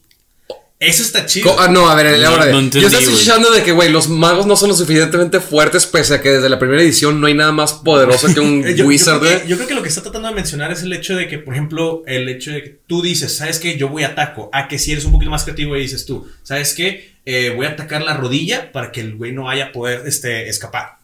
Eso 0.81 1.03
está 1.03 1.27
chido. 1.27 1.51
Co- 1.57 1.61
ah, 1.61 1.67
no, 1.67 1.89
a 1.91 1.95
ver, 1.97 2.21
No, 2.21 2.29
ahora 2.29 2.47
de- 2.47 2.53
no 2.53 2.61
entendí, 2.61 2.83
Yo 2.83 2.87
estoy 2.89 3.03
escuchando 3.13 3.51
de 3.51 3.65
que, 3.65 3.73
güey, 3.73 3.91
los 3.91 4.09
magos 4.09 4.47
no 4.47 4.55
son 4.57 4.69
lo 4.69 4.77
suficientemente 4.77 5.41
fuertes, 5.41 5.87
pese 5.87 6.15
a 6.15 6.23
que 6.23 6.31
desde 6.31 6.49
la 6.49 6.59
primera 6.61 6.81
edición 6.81 7.21
no 7.21 7.27
hay 7.27 7.35
nada 7.35 7.51
más 7.51 7.73
poderoso 7.73 8.33
que 8.33 8.39
un 8.39 8.63
yo, 8.65 8.71
yo 8.71 8.87
wizard, 8.87 9.19
creo 9.19 9.31
güey. 9.33 9.43
que, 9.43 9.49
yo 9.49 9.57
creo 9.57 9.69
que 9.69 9.75
lo 9.75 9.83
que 9.83 9.89
está 9.89 10.03
tratando 10.03 10.29
de 10.29 10.35
mencionar 10.37 10.71
es 10.71 10.83
el 10.83 10.93
hecho 10.93 11.17
de 11.17 11.27
que, 11.27 11.39
por 11.39 11.55
ejemplo, 11.55 12.05
el 12.07 12.29
hecho 12.29 12.53
de 12.53 12.63
que 12.63 12.79
tú 12.87 13.03
dices, 13.03 13.35
¿sabes 13.37 13.59
qué? 13.59 13.77
Yo 13.77 13.89
voy 13.89 14.05
a 14.05 14.09
ataco. 14.09 14.51
A 14.53 14.69
que 14.69 14.79
si 14.79 14.93
eres 14.93 15.05
un 15.05 15.11
poquito 15.11 15.33
más 15.33 15.43
creativo 15.43 15.77
y 15.77 15.81
dices 15.81 16.07
tú, 16.07 16.29
¿sabes 16.45 16.75
qué? 16.75 17.13
Eh, 17.27 17.53
voy 17.57 17.67
a 17.67 17.71
atacar 17.71 18.03
la 18.03 18.15
rodilla 18.17 18.71
para 18.71 18.93
que 18.93 19.01
el 19.01 19.17
güey 19.17 19.33
no 19.33 19.51
haya 19.51 19.73
poder 19.73 20.05
este, 20.07 20.49
escapar. 20.49 20.99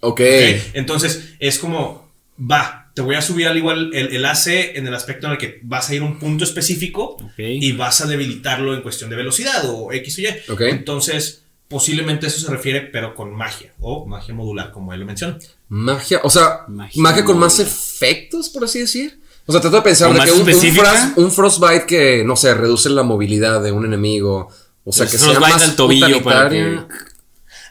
Ok. 0.00 0.20
¿ok? 0.20 0.26
Entonces, 0.72 1.34
es 1.38 1.58
como, 1.60 2.10
va, 2.38 2.79
te 2.94 3.02
voy 3.02 3.14
a 3.14 3.22
subir 3.22 3.46
al 3.46 3.56
igual 3.56 3.90
el, 3.94 4.08
el 4.14 4.24
AC 4.24 4.46
en 4.74 4.86
el 4.86 4.94
aspecto 4.94 5.26
en 5.26 5.32
el 5.32 5.38
que 5.38 5.60
vas 5.62 5.88
a 5.90 5.94
ir 5.94 6.02
a 6.02 6.04
un 6.04 6.18
punto 6.18 6.44
específico 6.44 7.16
y 7.38 7.72
vas 7.72 8.00
a 8.00 8.06
debilitarlo 8.06 8.74
en 8.74 8.82
cuestión 8.82 9.10
de 9.10 9.16
velocidad 9.16 9.62
o 9.68 9.92
X 9.92 10.18
o 10.18 10.20
Y. 10.22 10.26
Ok. 10.52 10.60
Entonces, 10.62 11.42
posiblemente 11.68 12.26
eso 12.26 12.40
se 12.40 12.50
refiere, 12.50 12.80
pero 12.82 13.14
con 13.14 13.32
magia 13.34 13.72
o 13.80 14.06
magia 14.06 14.34
modular, 14.34 14.72
como 14.72 14.92
él 14.92 15.00
lo 15.00 15.06
menciona. 15.06 15.38
Magia, 15.68 16.20
o 16.24 16.30
sea, 16.30 16.64
magia, 16.68 17.00
Magia 17.02 17.24
con 17.24 17.38
más 17.38 17.58
efectos, 17.60 18.48
por 18.48 18.64
así 18.64 18.80
decir. 18.80 19.20
O 19.46 19.52
sea, 19.52 19.60
trato 19.60 19.76
de 19.76 19.82
pensar 19.82 20.10
¿O 20.10 20.14
de 20.14 20.20
que 20.20 20.32
un, 20.32 20.40
un, 20.42 20.46
frost- 20.46 21.12
un 21.16 21.32
frostbite 21.32 21.86
que, 21.86 22.22
no 22.24 22.36
sé, 22.36 22.54
reduce 22.54 22.88
la 22.90 23.02
movilidad 23.02 23.62
de 23.62 23.72
un 23.72 23.84
enemigo. 23.84 24.48
O 24.84 24.92
sea, 24.92 25.04
El 25.06 25.10
que 25.12 25.18
sea 25.18 25.38
más 25.40 25.62
al 25.62 25.76
tobillo 25.76 26.22
para 26.22 26.48
totalitaria. 26.48 26.88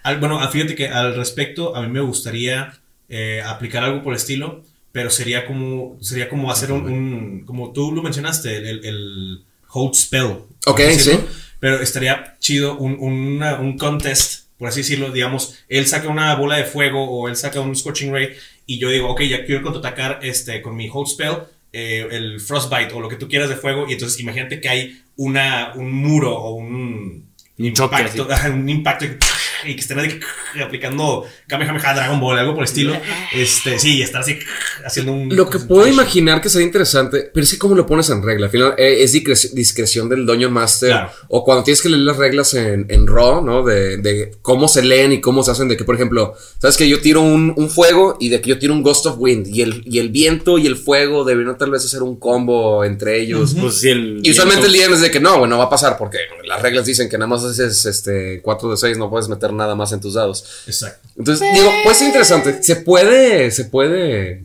Al- 0.04 0.20
bueno, 0.20 0.40
fíjate 0.50 0.76
que 0.76 0.88
al 0.88 1.16
respecto, 1.16 1.76
a 1.76 1.82
mí 1.82 1.88
me 1.90 2.02
gustaría 2.02 2.74
eh, 3.10 3.42
aplicar 3.46 3.84
algo 3.84 4.02
por 4.04 4.14
el 4.14 4.18
estilo, 4.18 4.64
pero 4.92 5.10
sería 5.10 5.46
como, 5.46 5.98
sería 6.02 6.30
como 6.30 6.52
hacer 6.52 6.72
un, 6.72 6.86
un- 6.90 7.46
como 7.46 7.72
tú 7.72 7.92
lo 7.92 8.02
mencionaste, 8.02 8.58
el, 8.58 8.86
el 8.86 9.44
hold 9.72 9.94
spell. 9.96 10.34
Ok, 10.66 10.82
sí. 10.98 11.12
Pero 11.60 11.82
estaría 11.82 12.38
chido 12.40 12.78
un, 12.78 12.98
una- 13.00 13.60
un 13.60 13.78
contest, 13.78 14.46
por 14.58 14.68
así 14.70 14.82
decirlo, 14.82 15.12
digamos, 15.12 15.56
él 15.68 15.86
saca 15.88 16.08
una 16.10 16.36
bola 16.36 16.58
de 16.58 16.64
fuego 16.66 17.04
o 17.10 17.28
él 17.28 17.36
saca 17.36 17.62
un 17.62 17.76
scorching 17.76 18.12
ray 18.14 18.30
y 18.66 18.78
yo 18.80 18.90
digo, 18.90 19.10
ok, 19.10 19.22
ya 19.24 19.46
quiero 19.46 19.62
contraatacar 19.62 20.20
este, 20.24 20.62
con 20.62 20.76
mi 20.76 20.90
hold 20.92 21.08
spell. 21.08 21.36
eh, 21.72 22.08
el 22.12 22.40
frostbite 22.40 22.94
o 22.96 23.00
lo 23.00 23.08
que 23.10 23.16
tú 23.16 23.28
quieras 23.30 23.48
de 23.50 23.56
fuego 23.56 23.86
y 23.88 23.94
entonces 23.94 24.20
imagínate 24.20 24.60
que 24.60 24.70
hay 24.70 25.04
una, 25.18 25.74
un 25.76 25.92
muro 25.94 26.36
o 26.36 26.56
un, 26.56 27.30
Un 27.60 27.74
choque, 27.74 27.98
impacto, 28.02 28.28
ajá, 28.32 28.50
un 28.50 28.68
impacto 28.68 29.06
y 29.66 29.76
que 29.76 29.82
estén 29.82 30.00
así, 30.00 30.20
aplicando 30.64 31.26
Kamehameha 31.48 31.94
Dragon 31.94 32.20
Ball, 32.20 32.40
algo 32.40 32.54
por 32.54 32.64
el 32.64 32.70
estilo. 32.70 32.94
Este, 33.34 33.78
sí, 33.80 33.98
y 33.98 34.02
estar 34.02 34.22
así 34.22 34.40
haciendo 34.86 35.14
un. 35.14 35.36
Lo 35.36 35.50
que 35.50 35.60
puedo 35.60 35.88
imaginar 35.88 36.42
que 36.42 36.50
sería 36.50 36.68
interesante, 36.68 37.30
pero 37.34 37.44
es 37.44 37.52
que 37.52 37.58
cómo 37.58 37.76
lo 37.76 37.86
pones 37.86 38.10
en 38.10 38.24
regla. 38.24 38.46
Al 38.48 38.52
final 38.52 38.74
eh, 38.78 39.04
es 39.04 39.14
discre- 39.14 39.52
discreción 39.54 40.10
del 40.10 40.26
Dungeon 40.26 40.52
Master. 40.54 40.90
Claro. 40.90 41.12
O 41.30 41.44
cuando 41.44 41.64
tienes 41.64 41.82
que 41.82 41.90
leer 41.90 42.02
las 42.02 42.18
reglas 42.18 42.54
en, 42.54 42.86
en 42.90 43.08
Raw, 43.08 43.44
¿no? 43.44 43.64
De, 43.64 43.98
de 43.98 44.32
cómo 44.42 44.68
se 44.68 44.82
leen 44.84 45.14
y 45.14 45.22
cómo 45.22 45.44
se 45.44 45.52
hacen. 45.52 45.68
De 45.68 45.78
que, 45.78 45.84
por 45.84 45.96
ejemplo, 45.96 46.36
sabes 46.60 46.78
que 46.78 46.88
yo 46.88 47.00
tiro 47.02 47.22
un, 47.22 47.54
un 47.56 47.70
fuego 47.70 48.18
y 48.20 48.30
de 48.30 48.42
que 48.42 48.50
yo 48.50 48.60
tiro 48.60 48.74
un 48.74 48.84
Ghost 48.84 49.06
of 49.06 49.16
Wind. 49.20 49.48
Y 49.48 49.62
el, 49.62 49.84
y 49.86 50.00
el 50.00 50.10
viento 50.10 50.58
y 50.58 50.68
el 50.68 50.76
fuego 50.78 51.24
deberían 51.24 51.58
tal 51.58 51.72
vez 51.72 51.86
hacer 51.86 52.04
un 52.04 52.18
combo 52.20 52.84
entre 52.84 53.20
ellos. 53.20 53.56
Pues 53.60 53.80
sí, 53.82 53.90
el. 53.90 54.20
Y 54.24 54.32
usualmente 54.32 54.68
el 54.68 54.74
DM 54.74 54.94
es 54.94 55.02
de 55.02 55.12
que 55.12 55.20
no, 55.20 55.40
bueno, 55.40 55.58
va 55.58 55.66
a 55.66 55.70
pasar 55.70 55.98
porque 55.98 56.18
las 56.46 56.62
reglas 56.62 56.86
dicen 56.86 57.10
que 57.10 57.18
nada 57.18 57.28
más 57.28 57.44
haces 57.44 57.86
este 57.86 58.42
4 58.42 58.72
de 58.72 58.78
6, 58.78 58.98
no 58.98 59.10
puedes 59.10 59.28
meter 59.30 59.49
nada 59.52 59.76
más 59.76 59.92
en 59.92 60.02
tus 60.02 60.14
dados. 60.16 60.64
Exacto. 60.68 61.08
Entonces, 61.18 61.48
digo, 61.54 61.72
puede 61.84 61.96
ser 61.96 62.08
interesante. 62.08 62.64
Se 62.64 62.76
puede, 62.78 63.52
se 63.52 63.66
puede 63.66 64.44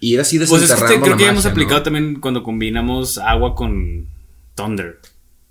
ir 0.00 0.20
así 0.20 0.38
Pues 0.38 0.50
es 0.50 0.56
que 0.56 0.62
desenterrando 0.74 1.04
creo 1.04 1.16
que 1.16 1.22
ya 1.24 1.30
hemos 1.30 1.46
aplicado 1.46 1.78
¿no? 1.78 1.82
también 1.84 2.20
cuando 2.20 2.42
combinamos 2.42 3.18
agua 3.18 3.54
con 3.54 4.06
Thunder. 4.54 4.98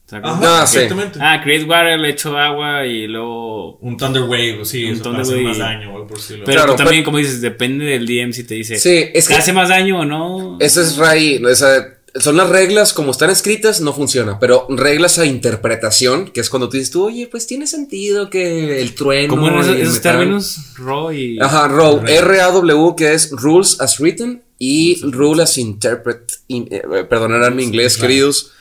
¿Te 0.08 0.18
acuerdas? 0.18 0.40
Ajá, 0.44 0.62
Ah, 0.62 0.68
sí. 0.68 0.78
exactamente. 0.78 1.20
Ah, 1.20 1.42
Create 1.44 1.64
Water, 1.66 2.00
le 2.00 2.10
echo 2.10 2.38
agua 2.38 2.86
y 2.86 3.08
luego. 3.08 3.78
Un 3.78 3.98
Thunder 3.98 4.22
Wave, 4.24 4.60
sí, 4.64 4.86
Un 4.86 4.92
eso 4.94 5.04
Thunder 5.04 5.26
Wave. 5.26 5.44
más 5.44 5.58
daño 5.58 5.92
por. 6.08 6.20
Pero 6.28 6.44
Claro, 6.44 6.76
también, 6.76 7.02
pero- 7.02 7.06
como 7.06 7.18
dices, 7.18 7.42
depende 7.42 7.86
del 7.86 8.06
DM 8.06 8.32
si 8.32 8.44
te 8.44 8.54
dice. 8.54 8.78
Sí, 8.78 9.06
es 9.14 9.28
que- 9.28 9.34
¿te 9.34 9.40
hace 9.40 9.52
más 9.54 9.70
daño 9.70 10.02
o 10.02 10.06
no? 10.06 10.58
Ese 10.60 10.82
es 10.82 10.98
Ray. 10.98 11.44
o 11.44 11.56
sea, 11.56 11.95
son 12.20 12.38
las 12.38 12.50
reglas 12.50 12.94
como 12.94 13.12
están 13.12 13.30
escritas, 13.30 13.82
no 13.82 13.94
funciona. 13.94 14.40
Pero 14.40 14.66
reglas 14.70 15.20
a 15.20 15.26
interpretación, 15.26 16.32
que 16.32 16.40
es 16.42 16.50
cuando 16.50 16.70
tú 16.70 16.78
dices 16.78 16.92
tú, 16.92 17.06
oye, 17.06 17.28
pues 17.28 17.46
tiene 17.48 17.68
sentido 17.68 18.30
que 18.30 18.82
el 18.82 18.96
trueno. 18.96 19.36
¿Cómo 19.36 19.48
eran 19.48 19.60
esos, 19.62 19.76
el 19.76 19.82
esos 19.82 19.94
metal". 19.96 20.18
términos? 20.20 20.58
Raw 20.78 21.12
y. 21.12 21.40
Ajá, 21.42 21.68
RAW, 21.68 22.02
R-A-W, 22.06 22.94
que 22.96 23.14
es 23.14 23.32
Rules 23.32 23.82
as 23.82 24.00
Written 24.00 24.42
y 24.58 25.02
Rule 25.04 25.44
as 25.44 25.58
Interpret. 25.58 26.32
in- 26.48 26.68
eh, 26.72 26.84
perdonarán 27.10 27.56
mi 27.56 27.64
inglés, 27.64 27.98
queridos. 27.98 28.52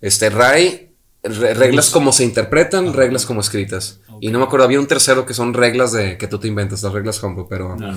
Este, 0.00 0.28
Ray, 0.30 0.90
re- 1.22 1.54
reglas 1.54 1.90
como 1.90 2.12
se 2.12 2.24
interpretan, 2.24 2.92
reglas 2.92 3.24
como 3.26 3.40
escritas. 3.40 4.00
Y 4.20 4.30
no 4.30 4.38
me 4.38 4.44
acuerdo, 4.44 4.64
había 4.64 4.80
un 4.80 4.86
tercero 4.86 5.24
que 5.26 5.34
son 5.34 5.54
reglas 5.54 5.92
de 5.92 6.16
que 6.18 6.26
tú 6.28 6.38
te 6.38 6.48
inventas, 6.48 6.82
las 6.82 6.92
reglas 6.92 7.22
homebrew, 7.22 7.46
pero. 7.48 7.76
No, 7.76 7.96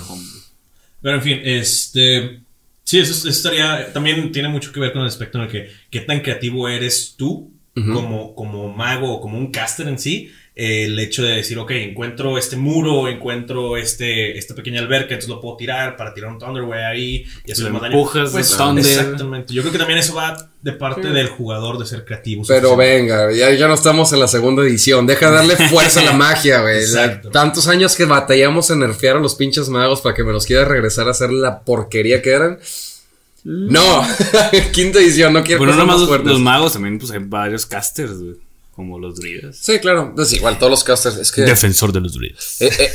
Pero 1.02 1.16
en 1.16 1.22
fin, 1.22 1.40
este. 1.44 2.42
Sí, 2.88 3.00
eso, 3.00 3.12
eso 3.12 3.28
estaría. 3.28 3.92
También 3.92 4.32
tiene 4.32 4.48
mucho 4.48 4.72
que 4.72 4.80
ver 4.80 4.94
con 4.94 5.02
el 5.02 5.10
aspecto 5.10 5.38
en 5.38 5.44
el 5.44 5.52
que 5.52 5.70
qué 5.90 6.00
tan 6.00 6.22
creativo 6.22 6.70
eres 6.70 7.16
tú 7.18 7.52
como, 7.74 8.34
como 8.34 8.74
mago 8.74 9.14
o 9.14 9.20
como 9.20 9.38
un 9.38 9.52
caster 9.52 9.90
en 9.90 10.00
sí. 10.00 10.32
Eh, 10.60 10.86
el 10.86 10.98
hecho 10.98 11.22
de 11.22 11.36
decir, 11.36 11.60
ok, 11.60 11.70
encuentro 11.70 12.36
este 12.36 12.56
muro, 12.56 13.08
encuentro 13.08 13.78
este, 13.78 14.36
esta 14.40 14.56
pequeña 14.56 14.80
alberca, 14.80 15.14
entonces 15.14 15.30
lo 15.30 15.40
puedo 15.40 15.56
tirar 15.56 15.96
para 15.96 16.16
tirar 16.16 16.32
un 16.32 16.40
Thunderway 16.40 16.84
ahí 16.84 17.26
y 17.46 17.52
hacer 17.52 17.70
más 17.70 17.84
daño. 17.84 17.94
empujas 17.94 18.34
de 18.34 18.44
Thunder. 18.44 18.84
Exactamente. 18.84 19.54
Yo 19.54 19.62
creo 19.62 19.72
que 19.72 19.78
también 19.78 20.00
eso 20.00 20.16
va 20.16 20.50
de 20.60 20.72
parte 20.72 21.10
del 21.10 21.28
jugador 21.28 21.78
de 21.78 21.86
ser 21.86 22.04
creativo. 22.04 22.44
Pero 22.48 22.76
venga, 22.76 23.32
ya, 23.32 23.52
ya 23.54 23.68
no 23.68 23.76
estamos 23.76 24.12
en 24.14 24.20
la 24.20 24.28
segunda 24.28 24.64
edición. 24.64 25.06
Deja 25.06 25.30
de 25.30 25.36
darle 25.36 25.56
fuerza 25.70 26.00
a 26.00 26.06
la 26.06 26.14
magia, 26.18 26.62
güey. 26.62 26.86
Tantos 27.32 27.68
años 27.68 27.96
que 27.96 28.06
batallamos 28.06 28.72
en 28.72 28.80
nerfear 28.80 29.18
a 29.18 29.20
los 29.20 29.36
pinches 29.36 29.70
magos 29.70 30.02
para 30.02 30.16
que 30.16 30.24
me 30.24 30.32
los 30.32 30.48
quiera 30.48 30.66
regresar 30.66 31.08
a 31.08 31.12
hacer 31.12 31.32
la 31.32 31.60
porquería 31.60 32.24
que 32.24 32.32
eran. 32.32 32.58
No, 33.44 34.04
quinta 34.74 34.98
edición, 34.98 35.34
no 35.34 35.44
quiero 35.44 35.60
Bueno, 35.60 35.74
cosas 35.74 35.88
nomás 35.88 36.02
más 36.02 36.20
los, 36.20 36.26
los 36.26 36.40
magos 36.40 36.74
también, 36.74 36.98
pues 36.98 37.12
hay 37.12 37.20
varios 37.22 37.66
casters, 37.66 38.20
güey, 38.20 38.36
como 38.78 38.98
los 39.00 39.20
druidas. 39.20 39.58
Sí, 39.60 39.80
claro. 39.80 40.14
Pues 40.16 40.32
igual, 40.32 40.58
todos 40.58 40.70
los 40.72 40.84
casters. 40.86 41.18
Es 41.18 41.32
que. 41.34 41.42
Defensor 41.42 41.92
de 41.92 42.00
los 42.00 42.14
druidas. 42.14 42.62
eh, 42.62 42.70
eh, 42.80 42.90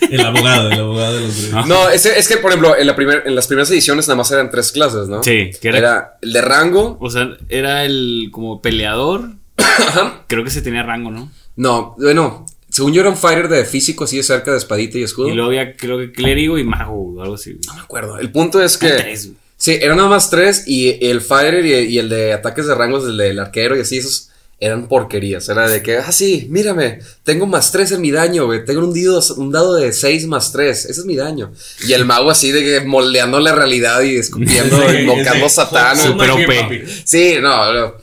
El 0.10 0.20
abogado, 0.20 0.70
el 0.70 0.80
abogado 0.80 1.14
de 1.16 1.20
los 1.20 1.36
druidas. 1.42 1.66
no, 1.66 1.88
es, 1.90 2.04
es 2.06 2.26
que, 2.26 2.38
por 2.38 2.50
ejemplo, 2.50 2.76
en, 2.76 2.86
la 2.86 2.96
primer, 2.96 3.22
en 3.26 3.34
las 3.34 3.46
primeras 3.46 3.70
ediciones 3.70 4.08
nada 4.08 4.16
más 4.16 4.30
eran 4.32 4.50
tres 4.50 4.72
clases, 4.72 5.06
¿no? 5.08 5.22
Sí, 5.22 5.50
que 5.60 5.68
era- 5.68 5.78
Era 5.78 6.18
el 6.22 6.32
de 6.32 6.40
rango. 6.40 6.96
O 7.00 7.10
sea, 7.10 7.36
era 7.48 7.84
el 7.84 8.30
como 8.32 8.60
peleador. 8.60 9.30
Creo 10.26 10.42
que 10.42 10.50
se 10.50 10.62
tenía 10.62 10.82
rango, 10.82 11.10
¿no? 11.10 11.30
No, 11.56 11.94
bueno, 11.98 12.46
según 12.70 12.92
yo 12.92 13.00
era 13.02 13.10
un 13.10 13.16
fighter 13.16 13.48
de 13.48 13.64
físico 13.64 14.04
así 14.04 14.16
de 14.16 14.22
cerca 14.22 14.50
de 14.52 14.58
espadita 14.58 14.98
y 14.98 15.02
escudo. 15.02 15.28
Y 15.28 15.34
luego 15.34 15.48
había, 15.50 15.76
creo 15.76 15.98
que 15.98 16.12
clérigo 16.12 16.58
y 16.58 16.64
mago 16.64 17.14
o 17.14 17.22
algo 17.22 17.34
así. 17.34 17.58
No 17.66 17.74
me 17.74 17.80
acuerdo. 17.82 18.18
El 18.18 18.30
punto 18.32 18.60
es 18.62 18.76
que. 18.78 18.88
Tres, 18.90 19.26
güey. 19.26 19.36
Sí, 19.58 19.78
eran 19.80 19.96
nada 19.96 20.10
más 20.10 20.28
tres 20.28 20.64
y 20.66 20.98
el 21.06 21.22
fighter 21.22 21.64
y, 21.64 21.72
y 21.94 21.98
el 21.98 22.10
de 22.10 22.34
ataques 22.34 22.66
de 22.66 22.74
rangos, 22.74 23.06
el 23.06 23.16
del 23.16 23.38
arquero 23.38 23.74
y 23.74 23.80
así, 23.80 23.96
esos 23.96 24.28
eran 24.58 24.88
porquerías. 24.88 25.48
Era 25.48 25.68
de 25.68 25.82
que, 25.82 25.98
ah, 25.98 26.10
sí, 26.12 26.46
mírame, 26.50 27.00
tengo 27.24 27.46
más 27.46 27.70
tres 27.72 27.92
en 27.92 28.00
mi 28.00 28.10
daño, 28.10 28.46
güey. 28.46 28.64
Tengo 28.64 28.80
un, 28.86 28.92
dido- 28.94 29.22
un 29.36 29.52
dado 29.52 29.74
de 29.74 29.92
seis 29.92 30.26
más 30.26 30.50
tres. 30.52 30.86
Ese 30.86 31.00
es 31.00 31.06
mi 31.06 31.14
daño. 31.16 31.52
Y 31.86 31.92
el 31.92 32.04
mago 32.06 32.30
así 32.30 32.52
de 32.52 32.62
que 32.62 32.80
moldeando 32.86 33.38
la 33.40 33.54
realidad 33.54 34.00
y 34.02 34.16
escupiendo, 34.16 34.82
Es 34.82 34.92
de- 34.92 35.02
invocando 35.02 35.48
Satán. 35.48 35.98
Super 35.98 36.30
OP. 36.30 36.86
Sí, 37.04 37.34
no, 37.40 37.72
no. 37.72 37.94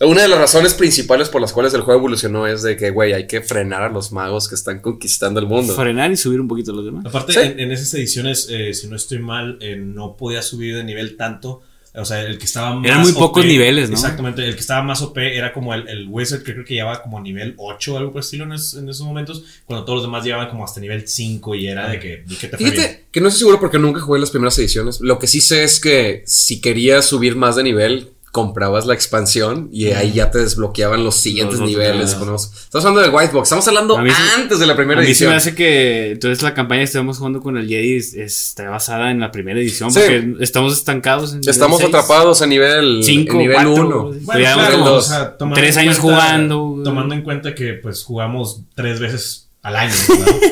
Una 0.00 0.22
de 0.22 0.28
las 0.28 0.38
razones 0.38 0.74
principales 0.74 1.28
por 1.28 1.40
las 1.40 1.52
cuales 1.52 1.74
el 1.74 1.80
juego 1.80 1.98
evolucionó 1.98 2.46
es 2.46 2.62
de 2.62 2.76
que, 2.76 2.90
güey, 2.90 3.12
hay 3.14 3.26
que 3.26 3.40
frenar 3.40 3.82
a 3.82 3.88
los 3.88 4.12
magos 4.12 4.48
que 4.48 4.54
están 4.54 4.78
conquistando 4.78 5.40
el 5.40 5.46
mundo. 5.46 5.74
Frenar 5.74 6.12
y 6.12 6.16
subir 6.16 6.40
un 6.40 6.46
poquito 6.46 6.72
los 6.72 6.84
demás. 6.84 7.04
Aparte, 7.04 7.32
Sí. 7.32 7.40
en, 7.40 7.58
en 7.58 7.72
esas 7.72 7.92
ediciones, 7.94 8.46
eh, 8.48 8.72
si 8.74 8.86
no 8.86 8.94
estoy 8.94 9.18
mal, 9.18 9.58
eh, 9.60 9.74
no 9.74 10.16
podía 10.16 10.40
subir 10.40 10.76
de 10.76 10.84
nivel 10.84 11.16
tanto. 11.16 11.62
O 11.94 12.04
sea, 12.04 12.22
el 12.22 12.38
que 12.38 12.44
estaba 12.44 12.74
más. 12.74 12.84
Eran 12.86 13.00
muy 13.02 13.12
pocos 13.12 13.44
niveles, 13.44 13.88
¿no? 13.90 13.94
Exactamente, 13.96 14.44
el 14.44 14.54
que 14.54 14.60
estaba 14.60 14.82
más 14.82 15.00
OP 15.02 15.16
era 15.18 15.52
como 15.52 15.74
el, 15.74 15.88
el 15.88 16.06
Wizard, 16.08 16.42
que 16.42 16.52
creo 16.52 16.64
que 16.64 16.74
llevaba 16.74 17.02
como 17.02 17.20
nivel 17.20 17.54
8 17.56 17.94
o 17.94 17.98
algo 17.98 18.12
por 18.12 18.20
el 18.20 18.24
estilo 18.24 18.44
en, 18.44 18.52
es- 18.52 18.74
en 18.74 18.88
esos 18.88 19.06
momentos. 19.06 19.42
Cuando 19.64 19.84
todos 19.84 19.96
los 19.98 20.04
demás 20.06 20.24
llevaban 20.24 20.48
como 20.48 20.64
hasta 20.64 20.80
nivel 20.80 21.08
5 21.08 21.54
y 21.54 21.66
era 21.66 21.88
de 21.88 21.98
que, 21.98 22.08
de 22.26 22.36
que 22.36 22.48
te. 22.48 22.56
Fíjate 22.56 23.04
que 23.10 23.20
no 23.20 23.28
estoy 23.28 23.40
seguro 23.40 23.58
porque 23.58 23.78
nunca 23.78 24.00
jugué 24.00 24.20
las 24.20 24.30
primeras 24.30 24.58
ediciones. 24.58 25.00
Lo 25.00 25.18
que 25.18 25.26
sí 25.26 25.40
sé 25.40 25.64
es 25.64 25.80
que 25.80 26.22
si 26.26 26.60
querías 26.60 27.06
subir 27.06 27.34
más 27.36 27.56
de 27.56 27.62
nivel, 27.64 28.10
comprabas 28.32 28.86
la 28.86 28.94
expansión 28.94 29.68
y 29.72 29.86
ahí 29.86 30.12
ya 30.12 30.30
te 30.30 30.38
desbloqueaban 30.38 31.02
los 31.04 31.16
siguientes 31.16 31.58
Los 31.58 31.68
niveles. 31.68 32.10
Estamos 32.12 32.84
hablando 32.84 33.00
del 33.00 33.10
White 33.14 33.32
Box, 33.32 33.46
estamos 33.46 33.66
hablando 33.68 33.96
antes 33.98 34.58
de 34.58 34.66
la 34.66 34.76
primera 34.76 35.00
A 35.00 35.02
mí 35.02 35.06
se 35.06 35.10
edición. 35.12 35.30
me 35.30 35.36
hace 35.36 35.54
que 35.54 36.12
entonces 36.12 36.42
la 36.42 36.54
campaña 36.54 36.80
que 36.80 36.84
estamos 36.84 37.18
jugando 37.18 37.40
con 37.40 37.56
el 37.56 37.66
Jedi 37.68 37.96
es- 37.96 38.14
está 38.14 38.68
basada 38.70 39.10
en 39.10 39.20
la 39.20 39.30
primera 39.32 39.58
edición 39.58 39.90
Sí. 39.90 40.00
porque 40.00 40.34
estamos 40.40 40.72
estancados 40.74 41.32
en 41.32 41.40
Estamos 41.46 41.80
nivel 41.80 41.94
atrapados 41.94 42.42
a 42.42 42.46
nivel, 42.46 43.00
Cinco, 43.02 43.32
en 43.32 43.38
nivel 43.38 43.56
cuatro, 43.56 43.72
1. 43.86 44.02
güey. 44.08 44.20
Bueno, 44.20 44.40
Ya 44.40 44.54
claro, 44.54 44.82
o 44.84 44.88
dos. 44.88 45.06
sea, 45.08 45.36
Tres 45.54 45.76
años 45.76 45.98
cuenta- 45.98 46.20
jugando. 46.22 46.80
Tomando 46.84 47.14
en 47.14 47.22
cuenta 47.22 47.54
que 47.54 47.74
pues 47.74 48.02
jugamos 48.04 48.60
tres 48.74 49.00
veces 49.00 49.48
al 49.62 49.76
año. 49.76 49.92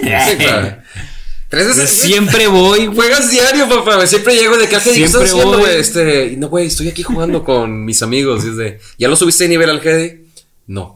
Sí, 0.02 0.36
claro. 0.38 0.76
Tres 1.48 1.68
veces. 1.68 1.90
Siempre 1.90 2.48
voy, 2.48 2.87
güey. 2.87 2.96
Juegas 2.96 3.30
diario, 3.30 3.68
papá. 3.68 4.04
Siempre 4.06 4.35
llego 4.37 4.56
de 4.56 4.68
¿qué 4.68 4.76
estás 4.76 4.92
Siempre 4.94 5.22
haciendo, 5.24 5.52
voy. 5.52 5.61
güey? 5.61 5.76
Este, 5.76 6.26
y 6.32 6.37
no, 6.37 6.48
güey, 6.48 6.66
estoy 6.66 6.88
aquí 6.88 7.02
jugando 7.02 7.44
con 7.44 7.85
mis 7.85 8.02
amigos. 8.02 8.44
Y 8.44 8.48
es 8.48 8.56
de, 8.56 8.80
¿ya 8.98 9.09
lo 9.09 9.16
subiste 9.16 9.44
de 9.44 9.50
nivel 9.50 9.70
al 9.70 9.80
Jedi? 9.80 10.24
No. 10.66 10.95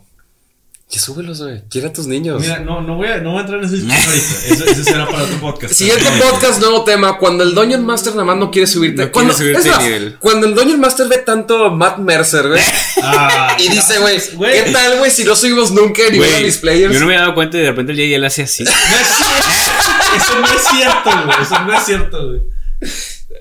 Ya 0.93 1.01
súbelos, 1.01 1.41
güey. 1.41 1.63
Quiere 1.71 1.87
a 1.87 1.93
tus 1.93 2.09
niños. 2.09 2.41
Mira, 2.43 2.59
no, 2.59 2.81
no, 2.81 2.97
voy 2.97 3.07
a, 3.07 3.19
no 3.19 3.31
voy 3.31 3.39
a 3.39 3.41
entrar 3.43 3.61
en 3.61 3.67
ese 3.67 3.77
discurso 3.81 4.09
ahorita. 4.11 4.47
Eso, 4.49 4.65
ese 4.65 4.85
será 4.85 5.07
para 5.07 5.23
otro 5.23 5.37
podcast. 5.39 5.73
Siguiente 5.75 6.05
podcast, 6.21 6.61
nuevo 6.61 6.83
tema. 6.83 7.17
Cuando 7.17 7.45
el 7.45 7.55
Dungeon 7.55 7.87
Master 7.87 8.13
nada 8.15 8.25
más 8.25 8.37
no 8.39 8.51
quiere 8.51 8.67
subirte. 8.67 9.05
No 9.05 9.13
cuando, 9.13 9.33
quiere 9.35 9.55
subirte 9.55 9.79
de 9.79 9.85
nivel. 9.85 10.17
Cuando 10.19 10.49
el 10.49 10.55
Dungeon 10.57 10.81
Master 10.81 11.07
ve 11.07 11.19
tanto 11.19 11.71
Matt 11.71 11.99
Mercer, 11.99 12.49
güey. 12.49 12.61
Ah, 13.03 13.57
y 13.59 13.69
dice, 13.69 13.99
güey, 14.01 14.21
güey. 14.35 14.65
¿qué 14.65 14.73
tal, 14.73 14.99
güey? 14.99 15.11
Si 15.13 15.23
no 15.25 15.35
subimos 15.37 15.71
nunca 15.71 16.03
de 16.03 16.11
nivel 16.11 16.29
a 16.29 16.33
Güey, 16.33 16.45
mis 16.45 16.57
players. 16.59 16.93
Yo 16.93 17.01
no 17.01 17.07
me 17.07 17.13
había 17.15 17.23
dado 17.23 17.35
cuenta 17.35 17.57
y 17.57 17.61
de 17.61 17.71
repente 17.71 17.93
el 17.93 17.99
Jedi 17.99 18.15
él 18.15 18.25
hace 18.25 18.43
así. 18.43 18.65
No 18.65 18.71
es 18.71 18.77
cierto. 19.17 20.17
Eso 20.17 20.41
no 20.41 20.47
es 20.47 20.63
cierto, 20.71 21.11
güey. 21.25 21.43
Eso 21.43 21.59
no 21.65 21.73
es 21.79 21.85
cierto, 21.87 22.27
güey. 22.27 22.41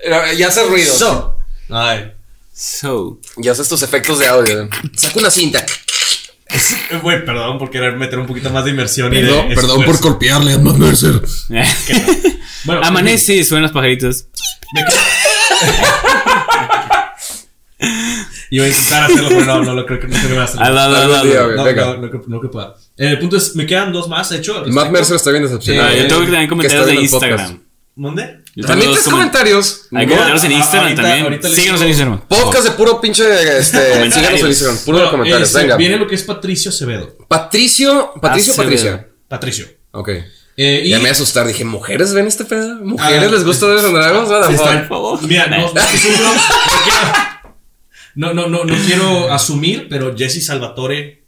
Eh, 0.04 0.36
Ya 0.38 0.48
hace 0.48 0.64
ruido. 0.64 0.94
So. 0.94 1.36
Ay. 1.68 2.12
So. 2.54 3.18
Ya 3.38 3.52
haces 3.52 3.68
tus 3.68 3.82
efectos 3.82 4.18
de 4.20 4.28
audio. 4.28 4.68
Saca 4.94 5.18
una 5.18 5.30
cinta. 5.30 5.66
Eh, 6.52 6.98
Güey, 7.02 7.24
perdón 7.24 7.58
por 7.58 7.70
querer 7.70 7.96
meter 7.96 8.18
un 8.18 8.26
poquito 8.26 8.50
más 8.50 8.64
de 8.64 8.70
inmersión 8.72 9.12
y 9.14 9.22
de 9.22 9.52
Perdón, 9.54 9.84
por 9.84 9.98
golpearle 10.00 10.54
a 10.54 10.58
Matt 10.58 10.76
Mercer. 10.76 11.20
Bueno, 12.64 12.82
Amanece 12.84 13.36
y 13.36 13.44
suenan 13.44 13.62
los 13.62 13.72
pajaritos. 13.72 14.26
Iba 18.50 18.64
a 18.66 18.68
intentar 18.68 19.04
hacerlo, 19.04 19.28
pero 19.30 19.44
no, 19.46 19.62
no 19.62 19.74
lo 19.74 19.86
creo 19.86 19.98
que 20.00 20.08
no 20.08 20.12
creo 20.12 20.24
que 20.24 20.32
me 20.34 20.36
va 20.38 20.44
a 20.44 20.46
salir. 20.46 20.66
Al 20.66 20.74
lado, 20.74 20.96
al 20.96 21.02
Algún 21.02 21.16
lado. 21.16 21.26
día, 21.26 21.42
güey. 21.42 21.56
No, 21.56 21.96
no, 21.96 22.22
no, 22.26 22.40
que 22.40 22.48
pueda. 22.48 22.74
Eh, 22.98 23.10
el 23.12 23.18
punto 23.18 23.36
es, 23.38 23.56
me 23.56 23.64
quedan 23.64 23.92
dos 23.92 24.08
más, 24.08 24.28
de 24.28 24.36
hecho. 24.38 24.62
Matt. 24.66 24.90
Mercer 24.90 25.16
está 25.16 25.30
bien 25.30 25.44
decepcionado. 25.44 25.96
Yo 25.96 26.06
tengo 26.06 26.20
que 26.20 26.26
también 26.26 26.48
comentarios 26.48 26.86
de. 26.86 26.94
Instagram. 26.96 27.60
¿Dónde? 27.96 28.40
También 28.66 28.90
comen- 28.92 29.10
comentarios. 29.10 29.88
Hay 29.92 30.06
comentarios 30.06 30.44
en 30.44 30.52
Instagram 30.52 30.82
ahorita- 30.84 31.02
también. 31.02 31.24
ahorita 31.24 31.48
Síguenos 31.50 31.80
en 31.82 31.88
Instagram. 31.88 32.20
Podcast 32.28 32.64
de 32.64 32.70
puro 32.72 33.00
pinche. 33.00 33.58
Este, 33.58 33.94
en 33.94 34.04
Instagram. 34.06 34.78
Puro 34.84 34.98
Bueno, 34.98 35.10
comentarios. 35.10 35.48
este, 35.48 35.60
Venga. 35.60 35.76
Viene 35.76 35.96
lo 35.98 36.06
que 36.06 36.14
es 36.14 36.22
Patricio 36.22 36.70
Acevedo. 36.70 37.16
Patricio. 37.28 38.12
Patricio 38.20 38.52
o 38.52 38.54
Acevedo. 38.54 38.70
Patricia. 38.70 39.08
Patricio. 39.28 39.66
Ok. 39.92 40.08
Eh, 40.56 40.82
y 40.84 40.88
Ya 40.90 40.96
me 40.96 41.02
voy 41.02 41.08
a 41.10 41.12
asustar. 41.12 41.46
Dije, 41.46 41.64
¿mujeres 41.64 42.12
ven 42.12 42.26
este 42.26 42.44
pedo? 42.44 42.76
¿Mujeres 42.76 43.28
Ah, 43.28 43.30
les 43.32 43.44
gusta 43.44 43.66
ver 43.66 43.80
Por 43.82 44.88
favor. 44.88 45.22
Mira, 45.22 45.46
no, 45.46 45.72
no. 45.72 45.80
No, 48.34 48.34
no, 48.48 48.48
no, 48.64 48.74
quiero 48.86 49.32
asumir, 49.32 49.86
pero 49.88 50.16
Jesse 50.16 50.44
Salvatore, 50.44 51.24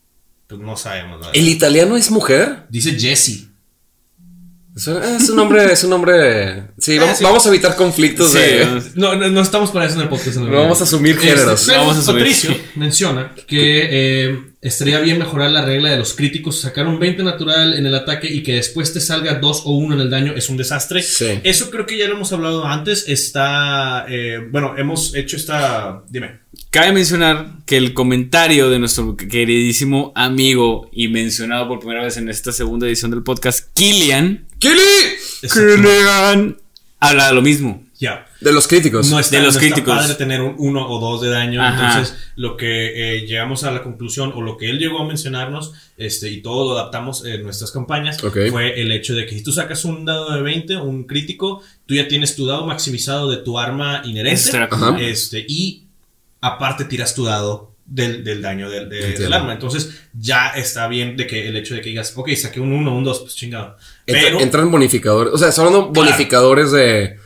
pues 0.48 0.61
no 0.61 0.77
sabemos. 0.77 1.18
verdad. 1.20 1.31
¿El 1.35 1.48
italiano 1.48 1.96
es 1.96 2.11
mujer? 2.11 2.64
Dice 2.68 2.98
Jesse. 2.98 3.48
Es 4.75 5.29
un, 5.29 5.37
nombre, 5.37 5.71
es 5.71 5.85
un 5.85 5.91
nombre. 5.91 6.69
Sí, 6.79 6.99
vamos, 6.99 7.19
sí. 7.19 7.25
vamos 7.25 7.45
a 7.45 7.49
evitar 7.51 7.77
conflictos 7.77 8.33
Sí, 8.33 8.39
de. 8.39 8.83
No, 8.95 9.15
no, 9.17 9.29
no 9.29 9.43
estamos 9.43 9.71
para 9.71 9.85
eso 9.85 9.97
en 9.97 10.03
el 10.03 10.09
podcast. 10.09 10.39
en 10.39 10.45
el 10.45 10.51
No 10.51 10.61
vamos 10.63 10.81
a 10.81 10.85
asumir 10.85 11.17
Este, 11.17 11.29
géneros. 11.29 11.67
Vamos 11.67 11.97
a 11.97 11.99
asumir. 12.01 12.23
Patricio 12.23 12.57
menciona 12.77 13.35
que 13.47 13.89
eh, 14.31 14.39
estaría 14.63 14.99
bien 15.01 15.19
mejorar 15.19 15.51
la 15.51 15.63
regla 15.63 15.91
de 15.91 15.99
los 15.99 16.15
críticos, 16.15 16.63
sacar 16.63 16.87
un 16.87 16.99
20 16.99 17.23
natural 17.23 17.75
en 17.75 17.85
el 17.85 17.95
ataque 17.95 18.33
y 18.33 18.43
que 18.43 18.55
después 18.55 18.95
te 18.95 19.01
salga 19.01 19.35
2 19.35 19.63
o 19.67 19.73
1 19.77 19.95
en 19.95 20.01
el 20.01 20.09
daño 20.11 20.33
es 20.35 20.49
un 20.49 20.57
desastre. 20.57 21.03
Sí. 21.03 21.41
Eso 21.45 21.71
creo 21.71 21.85
que 21.85 21.99
ya 21.99 22.09
lo 22.09 22.15
hemos 22.15 22.33
hablado 22.33 22.65
antes. 22.65 23.05
Está, 23.09 24.07
eh, 24.09 24.39
bueno, 24.51 24.79
hemos 24.79 25.15
hecho 25.15 25.37
esta, 25.37 26.03
dime. 26.09 26.41
Cabe 26.71 26.93
mencionar 26.93 27.57
que 27.67 27.77
el 27.77 27.93
comentario 27.93 28.71
de 28.71 28.79
nuestro 28.79 29.17
queridísimo 29.17 30.13
amigo 30.15 30.89
y 30.93 31.09
mencionado 31.09 31.69
por 31.69 31.81
primera 31.81 32.03
vez 32.03 32.17
en 32.17 32.31
esta 32.31 32.53
segunda 32.53 32.87
edición 32.87 33.11
del 33.11 33.23
podcast, 33.23 33.69
Killian, 33.75 34.47
¡Kili! 34.62 35.48
Killian, 35.53 36.57
habla 37.01 37.27
de 37.27 37.35
lo 37.35 37.42
mismo. 37.42 37.83
Ya. 37.98 38.27
De 38.40 38.53
los 38.53 38.68
críticos. 38.68 39.11
No 39.11 39.18
está, 39.18 39.37
De 39.37 39.42
los 39.42 39.55
no 39.55 39.61
está 39.61 39.75
críticos. 39.75 39.96
padre 39.96 40.14
tener 40.14 40.40
un 40.40 40.55
1 40.57 40.88
o 40.88 41.01
2 41.01 41.20
de 41.22 41.31
daño. 41.31 41.61
Ajá. 41.61 41.98
Entonces, 41.98 42.16
lo 42.37 42.57
que 42.57 43.16
eh, 43.16 43.27
llegamos 43.27 43.64
a 43.64 43.72
la 43.72 43.83
conclusión, 43.83 44.33
o 44.37 44.40
lo 44.40 44.57
que 44.57 44.70
él 44.70 44.79
llegó 44.79 45.01
a 45.01 45.05
mencionarnos, 45.05 45.72
este, 45.96 46.31
y 46.31 46.42
todo 46.42 46.72
lo 46.72 46.79
adaptamos 46.79 47.25
en 47.25 47.42
nuestras 47.42 47.72
campañas, 47.72 48.18
fue 48.20 48.81
el 48.81 48.92
hecho 48.92 49.14
de 49.14 49.27
que 49.27 49.35
si 49.35 49.42
tú 49.42 49.51
sacas 49.51 49.85
un 49.85 50.05
dado 50.05 50.33
de 50.33 50.42
20, 50.42 50.77
un 50.77 51.05
crítico, 51.05 51.61
tú 51.87 51.94
ya 51.94 52.07
tienes 52.07 52.37
tu 52.37 52.46
dado 52.46 52.64
maximizado 52.64 53.31
de 53.31 53.38
tu 53.38 53.59
arma 53.59 54.03
inherente. 54.05 54.51
Este, 55.01 55.44
y 55.48 55.87
aparte 56.40 56.85
tiras 56.85 57.16
tu 57.16 57.25
dado 57.25 57.72
del, 57.95 58.25
del 58.25 58.41
daño 58.41 58.71
del, 58.71 58.89
de- 58.89 59.13
del 59.13 59.33
arma. 59.33 59.53
Entonces, 59.53 59.91
ya 60.19 60.49
está 60.49 60.89
bien 60.89 61.17
de 61.17 61.27
que 61.27 61.49
el 61.49 61.57
hecho 61.57 61.75
de 61.75 61.81
que 61.83 61.91
digas, 61.91 62.13
ok, 62.17 62.31
saqué 62.35 62.59
un 62.61 62.73
1, 62.73 62.97
un 62.97 63.05
2, 63.05 63.21
pues 63.21 63.35
chingado. 63.35 63.77
Entra- 64.07 64.23
Pero, 64.23 64.41
entran 64.41 64.71
bonificadores. 64.71 65.33
O 65.35 65.39
sea, 65.39 65.53
son 65.53 65.67
hablando 65.67 65.93
Claro. 65.93 66.07
bonificadores 66.11 66.73
de. 66.73 67.17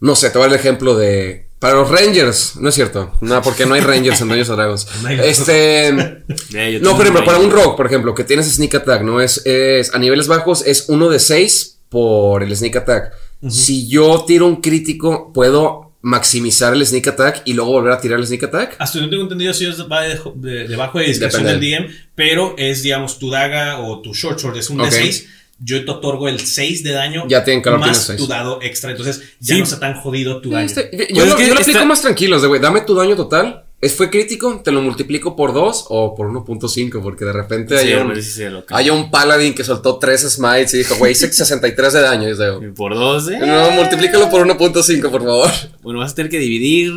No 0.00 0.16
sé, 0.16 0.30
te 0.30 0.38
voy 0.38 0.46
a 0.46 0.48
dar 0.48 0.54
el 0.58 0.60
ejemplo 0.60 0.96
de. 0.96 1.46
Para 1.58 1.74
los 1.76 1.88
Rangers, 1.90 2.56
no 2.56 2.68
es 2.68 2.74
cierto. 2.74 3.12
No, 3.22 3.40
porque 3.40 3.64
no 3.64 3.74
hay 3.74 3.80
Rangers 3.80 4.20
en 4.20 4.28
Dungeons 4.28 4.48
Dragons. 4.48 4.86
No 5.02 5.08
hay- 5.08 5.20
Este. 5.20 5.94
Yo 6.50 6.80
No, 6.80 6.92
por 6.96 7.02
ejemplo, 7.02 7.24
para 7.24 7.38
un 7.38 7.50
rogue, 7.50 7.76
por 7.76 7.86
ejemplo, 7.86 8.14
que 8.14 8.24
tienes 8.24 8.52
sneak 8.52 8.74
attack, 8.74 9.02
¿no? 9.02 9.20
Es, 9.20 9.40
es 9.46 9.94
a 9.94 9.98
niveles 9.98 10.26
bajos 10.28 10.66
es 10.66 10.86
uno 10.88 11.08
de 11.08 11.18
6 11.20 11.78
por 11.88 12.42
el 12.42 12.54
sneak 12.54 12.76
attack. 12.76 13.12
Si 13.48 13.86
yo 13.88 14.24
tiro 14.26 14.46
un 14.46 14.56
crítico, 14.60 15.32
puedo 15.32 15.85
maximizar 16.06 16.72
el 16.72 16.86
sneak 16.86 17.08
attack 17.08 17.42
y 17.46 17.52
luego 17.54 17.72
volver 17.72 17.92
a 17.92 18.00
tirar 18.00 18.20
el 18.20 18.26
sneak 18.26 18.44
attack. 18.44 18.76
Hasta 18.78 18.98
donde 18.98 19.10
tengo 19.10 19.24
entendido, 19.24 19.52
si 19.52 19.66
es 19.66 19.80
va 19.90 20.02
de- 20.02 20.20
de- 20.36 20.68
debajo 20.68 21.00
de 21.00 21.06
discreción 21.06 21.42
del 21.44 21.58
DM, 21.60 21.88
pero 22.14 22.54
es, 22.56 22.84
digamos, 22.84 23.18
tu 23.18 23.28
daga 23.28 23.80
o 23.80 24.00
tu 24.02 24.14
short 24.14 24.38
sword 24.38 24.56
es 24.56 24.70
un 24.70 24.80
Ok. 24.80 24.86
D6. 24.88 25.26
Yo 25.58 25.84
te 25.84 25.90
otorgo 25.90 26.28
el 26.28 26.38
6 26.38 26.84
de 26.84 26.92
daño 26.92 27.24
Ya 27.28 27.42
más 27.78 28.14
tu 28.16 28.26
dado 28.28 28.60
extra. 28.62 28.90
Entonces 28.92 29.22
ya 29.40 29.54
Sí. 29.54 29.58
no 29.58 29.64
está 29.64 29.80
tan 29.80 29.94
jodido 29.94 30.40
tu 30.40 30.50
daño. 30.50 30.66
Este, 30.66 30.90
yo, 30.92 30.98
Pues 30.98 31.08
lo, 31.16 31.24
es 31.24 31.34
que 31.34 31.42
yo 31.42 31.54
lo 31.54 31.60
aplico 31.60 31.70
está- 31.78 31.84
más 31.86 32.02
tranquilo, 32.02 32.40
de 32.40 32.46
güey, 32.46 32.60
dame 32.60 32.82
tu 32.82 32.94
daño 32.94 33.16
total 33.16 33.64
fue 33.96 34.10
crítico, 34.10 34.60
te 34.64 34.72
lo 34.72 34.80
multiplico 34.82 35.36
por 35.36 35.52
2 35.52 35.86
o 35.90 36.14
por 36.14 36.28
1.5, 36.28 37.02
porque 37.02 37.24
de 37.24 37.32
repente 37.32 37.78
Sí, 37.78 37.88
hay, 37.88 37.94
un, 37.94 38.08
cambia. 38.08 38.64
hay 38.70 38.90
un 38.90 39.10
paladín 39.10 39.54
que 39.54 39.62
soltó 39.64 39.98
3 39.98 40.30
smites 40.32 40.74
y 40.74 40.78
dijo, 40.78 40.96
güey, 40.96 41.12
hice 41.12 41.32
63 41.32 41.92
de 41.92 42.00
daño. 42.00 42.28
Y 42.28 42.36
yo, 42.36 42.62
Y 42.62 42.72
Por 42.72 42.94
dos, 42.94 43.28
¿eh? 43.28 43.38
no, 43.38 43.70
multiplícalo 43.72 44.28
por 44.30 44.46
1.5, 44.46 45.10
por 45.10 45.22
favor. 45.22 45.50
Bueno, 45.82 46.00
vas 46.00 46.12
a 46.12 46.14
tener 46.14 46.30
que 46.30 46.38
dividir. 46.38 46.90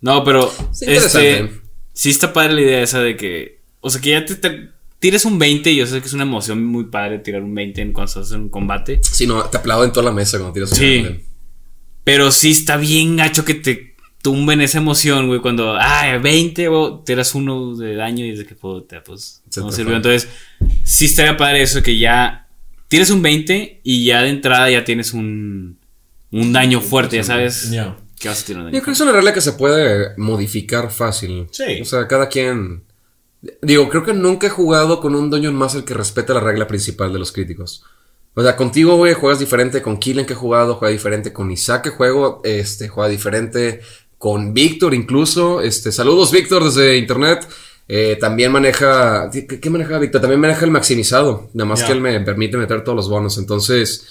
No, 0.00 0.22
pero. 0.24 0.52
Interesante. 0.80 1.38
este. 1.38 1.60
Sí 1.92 2.10
está 2.10 2.32
padre 2.32 2.54
la 2.54 2.60
idea 2.60 2.82
esa 2.82 3.00
de 3.00 3.16
que. 3.16 3.60
O 3.80 3.88
sea, 3.88 4.00
que 4.00 4.10
ya 4.10 4.24
te, 4.24 4.34
te 4.34 4.70
tires 4.98 5.24
un 5.24 5.38
20. 5.38 5.70
Y 5.70 5.76
yo 5.76 5.86
sé 5.86 6.00
que 6.00 6.06
es 6.08 6.12
una 6.12 6.24
emoción 6.24 6.62
muy 6.66 6.84
padre 6.86 7.20
tirar 7.20 7.42
un 7.42 7.54
20 7.54 7.80
en 7.80 7.92
cuando 7.92 8.08
estás 8.08 8.32
en 8.32 8.40
un 8.42 8.48
combate. 8.50 9.00
Si 9.02 9.26
no, 9.26 9.42
te 9.44 9.56
aplauden 9.58 9.92
toda 9.92 10.04
la 10.04 10.12
mesa 10.12 10.36
cuando 10.38 10.52
tiras 10.52 10.72
un 10.72 10.78
Sí. 10.78 11.06
Pero 12.02 12.32
sí 12.32 12.50
está 12.50 12.76
bien 12.76 13.16
gacho 13.16 13.44
que 13.46 13.54
te 13.54 13.93
tumben 14.24 14.62
esa 14.62 14.78
emoción, 14.78 15.26
güey. 15.28 15.40
Cuando. 15.40 15.76
Ah, 15.78 16.18
20, 16.20 16.68
güey, 16.68 16.92
tiras 17.04 17.34
uno 17.34 17.76
de 17.76 17.94
daño 17.94 18.24
y 18.24 18.30
dices 18.30 18.46
que 18.46 18.54
puta, 18.54 19.04
pues. 19.04 19.42
Se 19.50 19.60
No 19.60 19.68
te 19.68 19.76
sirvió. 19.76 19.94
Entonces, 19.94 20.28
sí 20.82 21.04
estaría 21.04 21.36
padre 21.36 21.62
eso 21.62 21.82
que 21.82 21.98
ya. 21.98 22.48
Tienes 22.88 23.10
un 23.10 23.20
20 23.22 23.82
y 23.84 24.06
ya 24.06 24.22
de 24.22 24.30
entrada 24.30 24.70
ya 24.70 24.82
tienes 24.82 25.12
un. 25.12 25.78
Un 26.30 26.52
daño 26.52 26.80
fuerte, 26.80 27.16
ya 27.16 27.22
sabes. 27.22 27.70
Ya. 27.70 27.96
Que 28.18 28.28
vas 28.28 28.42
a 28.42 28.46
tirar 28.46 28.62
un 28.64 28.72
Yo 28.72 28.80
creo 28.80 28.84
que 28.86 28.90
es 28.92 29.00
una 29.00 29.12
regla 29.12 29.34
que 29.34 29.42
se 29.42 29.52
puede 29.52 30.16
modificar 30.16 30.90
fácil. 30.90 31.46
Sí. 31.52 31.82
O 31.82 31.84
sea, 31.84 32.08
cada 32.08 32.28
quien. 32.28 32.82
Digo, 33.60 33.90
creo 33.90 34.04
que 34.04 34.14
nunca 34.14 34.46
he 34.46 34.50
jugado 34.50 35.00
con 35.00 35.14
un 35.14 35.28
Dungeon 35.28 35.54
Master 35.54 35.84
que 35.84 35.92
respete 35.92 36.32
la 36.32 36.40
regla 36.40 36.66
principal 36.66 37.12
de 37.12 37.18
los 37.18 37.30
críticos. 37.30 37.84
O 38.32 38.42
sea, 38.42 38.56
contigo, 38.56 38.96
güey, 38.96 39.14
juegas 39.14 39.38
diferente. 39.38 39.82
Con 39.82 39.98
Killen 39.98 40.26
que 40.26 40.32
he 40.32 40.36
jugado, 40.36 40.76
juega 40.76 40.92
diferente. 40.92 41.32
Con 41.32 41.50
Isaac 41.50 41.84
que 41.84 41.90
juego, 41.90 42.40
este, 42.42 42.88
juega 42.88 43.08
diferente. 43.08 43.80
Con 44.24 44.54
Víctor 44.54 44.94
incluso. 44.94 45.60
Este, 45.60 45.92
saludos, 45.92 46.32
Víctor, 46.32 46.64
desde 46.64 46.96
internet. 46.96 47.46
Eh, 47.86 48.16
también 48.18 48.50
maneja. 48.50 49.28
¿Qué, 49.30 49.46
qué 49.46 49.68
maneja 49.68 49.98
Víctor? 49.98 50.22
También 50.22 50.40
maneja 50.40 50.64
el 50.64 50.70
maximizado. 50.70 51.50
Nada 51.52 51.68
más 51.68 51.82
que 51.82 51.92
él 51.92 52.00
me 52.00 52.18
permite 52.20 52.56
meter 52.56 52.82
todos 52.82 52.96
los 52.96 53.10
bonos. 53.10 53.36
Entonces. 53.36 54.06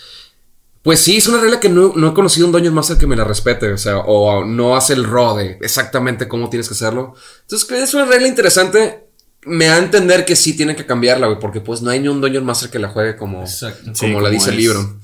Pues 0.84 1.00
sí, 1.00 1.18
es 1.18 1.26
una 1.26 1.42
regla 1.42 1.60
que 1.60 1.68
no, 1.68 1.94
no 1.96 2.10
he 2.10 2.14
conocido 2.14 2.46
un 2.46 2.52
Dungeon 2.52 2.76
Master 2.76 3.00
que 3.00 3.08
me 3.08 3.16
la 3.16 3.24
respete, 3.24 3.74
o 3.74 3.78
sea, 3.80 3.98
o 4.02 4.46
no 4.46 4.76
hace 4.76 4.94
el 4.94 5.04
rode 5.04 5.58
exactamente 5.62 6.28
cómo 6.28 6.48
tienes 6.48 6.68
que 6.68 6.76
hacerlo. 6.76 7.16
Entonces, 7.42 7.72
es 7.72 7.94
una 7.96 8.06
regla 8.06 8.28
interesante. 8.28 9.08
Me 9.46 9.66
da 9.66 9.78
a 9.78 9.80
entender 9.80 10.26
que 10.26 10.36
sí 10.36 10.56
tienen 10.56 10.76
que 10.76 10.86
cambiarla, 10.86 11.26
güey, 11.26 11.40
porque 11.40 11.60
pues 11.60 11.82
no 11.82 11.90
hay 11.90 12.00
ni 12.00 12.08
un 12.08 12.22
Dungeon 12.22 12.46
Master 12.46 12.70
que 12.70 12.78
la 12.78 12.90
juegue 12.90 13.16
como, 13.16 13.42
Exacto. 13.42 13.86
como 13.86 13.96
Sí, 13.96 14.08
la 14.10 14.14
como 14.14 14.30
dice 14.30 14.52
el 14.52 14.58
libro. 14.58 15.00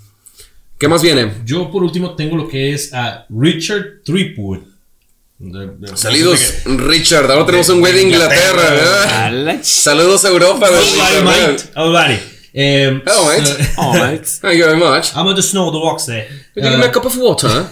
¿Qué 0.78 0.88
más 0.88 1.02
viene? 1.02 1.34
Yo 1.46 1.72
por 1.72 1.82
último 1.82 2.16
tengo 2.16 2.38
lo 2.38 2.48
que 2.48 2.74
es 2.74 2.94
a 2.94 3.26
Richard 3.30 4.04
Tripwood. 4.06 4.79
De- 5.42 5.68
de- 5.68 5.96
Saludos, 5.98 6.40
no 6.66 6.78
sé 6.78 6.84
Richard. 6.88 7.32
Ahora 7.32 7.46
tenemos 7.46 7.70
un 7.70 7.80
güey 7.80 7.94
de 7.94 8.02
Inglaterra, 8.04 9.60
Saludos 9.64 10.26
a 10.26 10.30
Europa. 10.30 10.68
mate. 11.24 11.64
Alrighty. 11.76 12.22
Um, 12.52 13.02
Hello, 13.06 13.26
mate. 13.28 13.46
so- 13.46 13.82
Alright. 13.82 14.26
Thank 14.42 14.56
you 14.58 14.66
very 14.66 14.78
much. 14.78 15.14
I'm 15.16 15.28
on 15.28 15.36
the 15.36 15.42
snow, 15.42 15.72
the 15.72 15.80
rocks 15.80 16.08
there. 16.08 16.28
Could 16.54 16.64
you 16.64 16.70
give 16.72 16.80
me 16.80 16.86
a 16.86 16.90
Uh, 16.90 16.92
cup 16.92 17.06
of 17.06 17.16
water? 17.16 17.68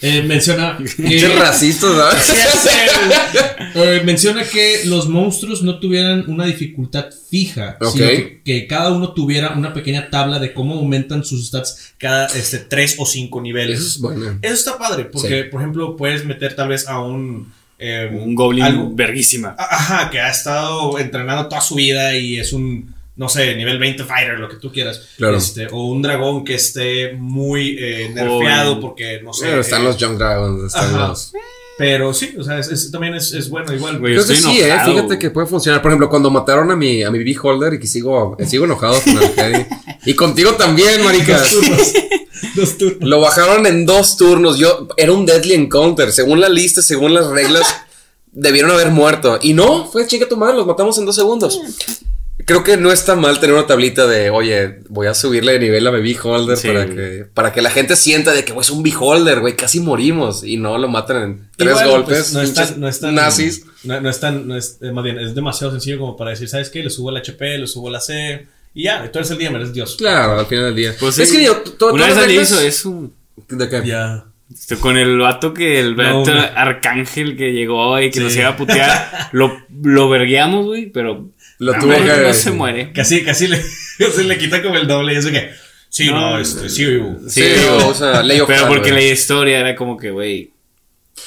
Eh, 0.00 0.22
menciona 0.22 0.78
Qué 0.96 1.18
que, 1.18 1.28
racista, 1.28 1.86
¿sabes? 1.88 2.32
eh, 3.74 4.02
menciona 4.04 4.44
que 4.44 4.82
los 4.84 5.08
monstruos 5.08 5.62
no 5.62 5.78
tuvieran 5.78 6.24
una 6.28 6.46
dificultad 6.46 7.06
fija, 7.30 7.76
Ok. 7.80 7.92
sino 7.92 8.06
que, 8.06 8.40
que 8.44 8.66
cada 8.66 8.92
uno 8.92 9.12
tuviera 9.12 9.50
una 9.54 9.72
pequeña 9.74 10.10
tabla 10.10 10.38
de 10.38 10.52
cómo 10.52 10.74
aumentan 10.76 11.24
sus 11.24 11.48
stats 11.48 11.92
cada 11.98 12.26
este, 12.26 12.58
tres 12.58 12.96
o 12.98 13.06
cinco 13.06 13.40
niveles. 13.40 13.80
Eso 13.80 13.88
es 13.88 13.98
bueno. 14.00 14.38
Eso 14.42 14.54
está 14.54 14.78
padre, 14.78 15.04
porque, 15.06 15.42
Sí. 15.44 15.48
por 15.50 15.60
ejemplo, 15.60 15.96
puedes 15.96 16.24
meter 16.24 16.54
tal 16.54 16.68
vez 16.68 16.86
a 16.88 17.00
un... 17.00 17.52
eh, 17.78 18.08
Un 18.12 18.34
goblin 18.34 18.64
algo- 18.64 18.90
verguísima. 18.94 19.54
Ajá, 19.58 20.10
que 20.10 20.20
ha 20.20 20.30
estado 20.30 20.98
entrenando 20.98 21.48
toda 21.48 21.60
su 21.60 21.74
vida 21.74 22.14
y 22.16 22.38
es 22.38 22.52
un, 22.52 22.94
no 23.18 23.28
sé, 23.28 23.54
nivel 23.56 23.78
20 23.78 24.04
fighter, 24.04 24.38
lo 24.38 24.48
que 24.48 24.56
tú 24.56 24.72
quieras. 24.72 25.02
Claro. 25.18 25.36
Este, 25.36 25.66
o 25.70 25.88
un 25.88 26.00
dragón 26.00 26.44
que 26.44 26.54
esté 26.54 27.12
muy 27.12 27.76
eh, 27.78 28.10
nerfeado 28.14 28.80
porque, 28.80 29.20
no 29.22 29.32
sé. 29.34 29.46
Bueno, 29.46 29.60
están 29.60 29.82
eh, 29.82 29.84
los 29.84 29.96
Young 29.98 30.16
Dragons, 30.16 30.64
están 30.64 30.94
ajá. 30.94 31.08
los... 31.08 31.32
Pero 31.76 32.12
sí, 32.14 32.34
o 32.36 32.42
sea, 32.42 32.58
es, 32.58 32.68
es- 32.68 32.90
también 32.90 33.14
es, 33.14 33.32
es 33.32 33.48
bueno 33.48 33.72
igual. 33.72 33.98
Güey, 33.98 34.14
Creo 34.14 34.26
que 34.26 34.34
sí, 34.34 34.60
eh. 34.60 34.72
Fíjate 34.84 35.16
que 35.18 35.30
puede 35.30 35.46
funcionar. 35.46 35.80
Por 35.80 35.90
ejemplo, 35.92 36.08
cuando 36.10 36.28
mataron 36.30 36.70
a 36.72 36.76
mi, 36.76 37.04
a 37.04 37.10
mi 37.10 37.22
Beholder 37.22 37.74
y 37.74 37.78
que 37.78 37.86
sigo, 37.86 38.36
eh, 38.38 38.46
sigo 38.46 38.64
enojado 38.64 39.00
con 39.02 39.16
el 39.22 39.30
Teddy. 39.34 39.66
Y 40.04 40.14
contigo 40.14 40.54
también, 40.54 41.04
marica. 41.04 41.38
Dos 41.38 41.50
turnos. 41.50 41.92
Dos 42.56 42.78
turnos. 42.78 43.08
Lo 43.08 43.20
bajaron 43.20 43.64
en 43.66 43.86
dos 43.86 44.16
turnos. 44.16 44.58
Yo, 44.58 44.88
era 44.96 45.12
un 45.12 45.24
Deadly 45.24 45.54
Encounter. 45.54 46.10
Según 46.10 46.40
la 46.40 46.48
lista, 46.48 46.82
según 46.82 47.14
las 47.14 47.28
reglas, 47.28 47.72
debieron 48.32 48.72
haber 48.72 48.90
muerto. 48.90 49.38
Y 49.40 49.54
no, 49.54 49.86
fue 49.86 50.04
chinga 50.08 50.28
tu 50.28 50.36
madre, 50.36 50.56
los 50.56 50.66
matamos 50.66 50.98
en 50.98 51.06
dos 51.06 51.14
segundos. 51.14 51.60
Creo 52.44 52.62
que 52.64 52.76
no 52.76 52.92
está 52.92 53.14
mal 53.16 53.40
tener 53.40 53.54
una 53.54 53.66
tablita 53.66 54.06
de, 54.06 54.30
oye, 54.30 54.80
voy 54.88 55.06
a 55.06 55.14
subirle 55.14 55.52
de 55.52 55.58
nivel 55.58 55.86
a 55.86 55.90
mi 55.92 56.00
Beholder 56.00 56.56
Sí. 56.56 56.68
para 56.68 56.86
que, 56.86 57.26
para 57.34 57.52
que 57.52 57.60
la 57.60 57.70
gente 57.70 57.94
sienta 57.96 58.32
de 58.32 58.44
que, 58.44 58.52
güey, 58.52 58.62
es 58.64 58.70
un 58.70 58.82
Beholder, 58.82 59.40
güey, 59.40 59.54
casi 59.56 59.80
morimos. 59.80 60.44
Y 60.44 60.56
no 60.56 60.78
lo 60.78 60.88
matan 60.88 61.22
en 61.22 61.48
tres 61.56 61.74
golpes. 61.84 62.30
pues, 62.30 62.32
no 62.32 62.40
es 62.42 62.54
tan, 62.54 62.80
no 62.80 62.88
es 62.88 63.00
tan- 63.00 63.14
nazis. 63.14 63.64
No, 63.84 64.00
no 64.00 64.08
es 64.08 64.20
tan, 64.20 64.46
no 64.48 64.56
es, 64.56 64.78
eh, 64.80 64.92
más 64.92 65.04
bien, 65.04 65.18
es 65.18 65.34
demasiado 65.34 65.72
sencillo 65.72 65.98
como 65.98 66.16
para 66.16 66.30
decir, 66.30 66.48
¿sabes 66.48 66.70
qué? 66.70 66.82
Le 66.82 66.90
subo 66.90 67.10
el 67.10 67.16
HP, 67.18 67.58
le 67.58 67.66
subo 67.66 67.90
la 67.90 68.00
C 68.00 68.46
y 68.72 68.84
ya, 68.84 69.10
tú 69.12 69.18
eres 69.18 69.30
el 69.30 69.38
día, 69.38 69.50
eres 69.50 69.72
Dios. 69.72 69.96
Claro, 69.96 70.38
al 70.38 70.46
final 70.46 70.64
del 70.66 70.74
día. 70.76 70.94
Pues 70.98 71.18
es 71.18 71.28
sí. 71.28 71.34
que 71.34 71.40
digo, 71.42 71.56
to- 71.56 71.72
todas 71.72 71.94
Una 71.94 72.06
vez 72.06 72.16
reglas- 72.16 72.50
hizo 72.50 72.60
eso. 72.60 73.10
¿De 73.48 73.68
qué? 73.68 73.82
Ya. 73.84 74.24
Este, 74.52 74.76
con 74.76 74.96
el 74.96 75.18
vato 75.18 75.52
que 75.52 75.78
el 75.78 75.94
No, 75.96 76.20
vato 76.20 76.30
una- 76.32 76.44
arcángel 76.46 77.36
que 77.36 77.52
llegó 77.52 78.00
y 78.00 78.10
que 78.10 78.18
Sí. 78.18 78.24
nos 78.24 78.36
iba 78.36 78.48
a 78.48 78.56
putear, 78.56 79.28
lo, 79.32 79.60
lo 79.82 80.08
vergueamos, 80.08 80.64
güey, 80.66 80.86
pero 80.86 81.28
Lo 81.58 81.72
no, 81.74 81.78
tuvo 81.80 81.92
que- 81.92 82.22
no 82.22 82.32
se 82.32 82.50
muere. 82.52 82.92
Casi, 82.92 83.22
casi 83.24 83.46
le, 83.48 83.60
se 83.98 84.24
le 84.24 84.38
quita 84.38 84.62
como 84.62 84.76
el 84.76 84.86
doble 84.88 85.12
y 85.12 85.16
eso 85.16 85.30
que, 85.30 85.50
sí, 85.90 86.06
no, 86.06 86.32
No, 86.32 86.38
este, 86.40 86.68
sí, 86.70 86.86
Sí, 87.28 87.42
o 87.82 87.92
sea, 87.94 88.22
Ley 88.22 88.40
pero 88.46 88.68
porque 88.68 88.90
güey. 88.90 89.06
la 89.08 89.12
historia 89.12 89.58
era 89.60 89.76
como 89.76 89.96
que, 89.98 90.10
güey, 90.10 90.52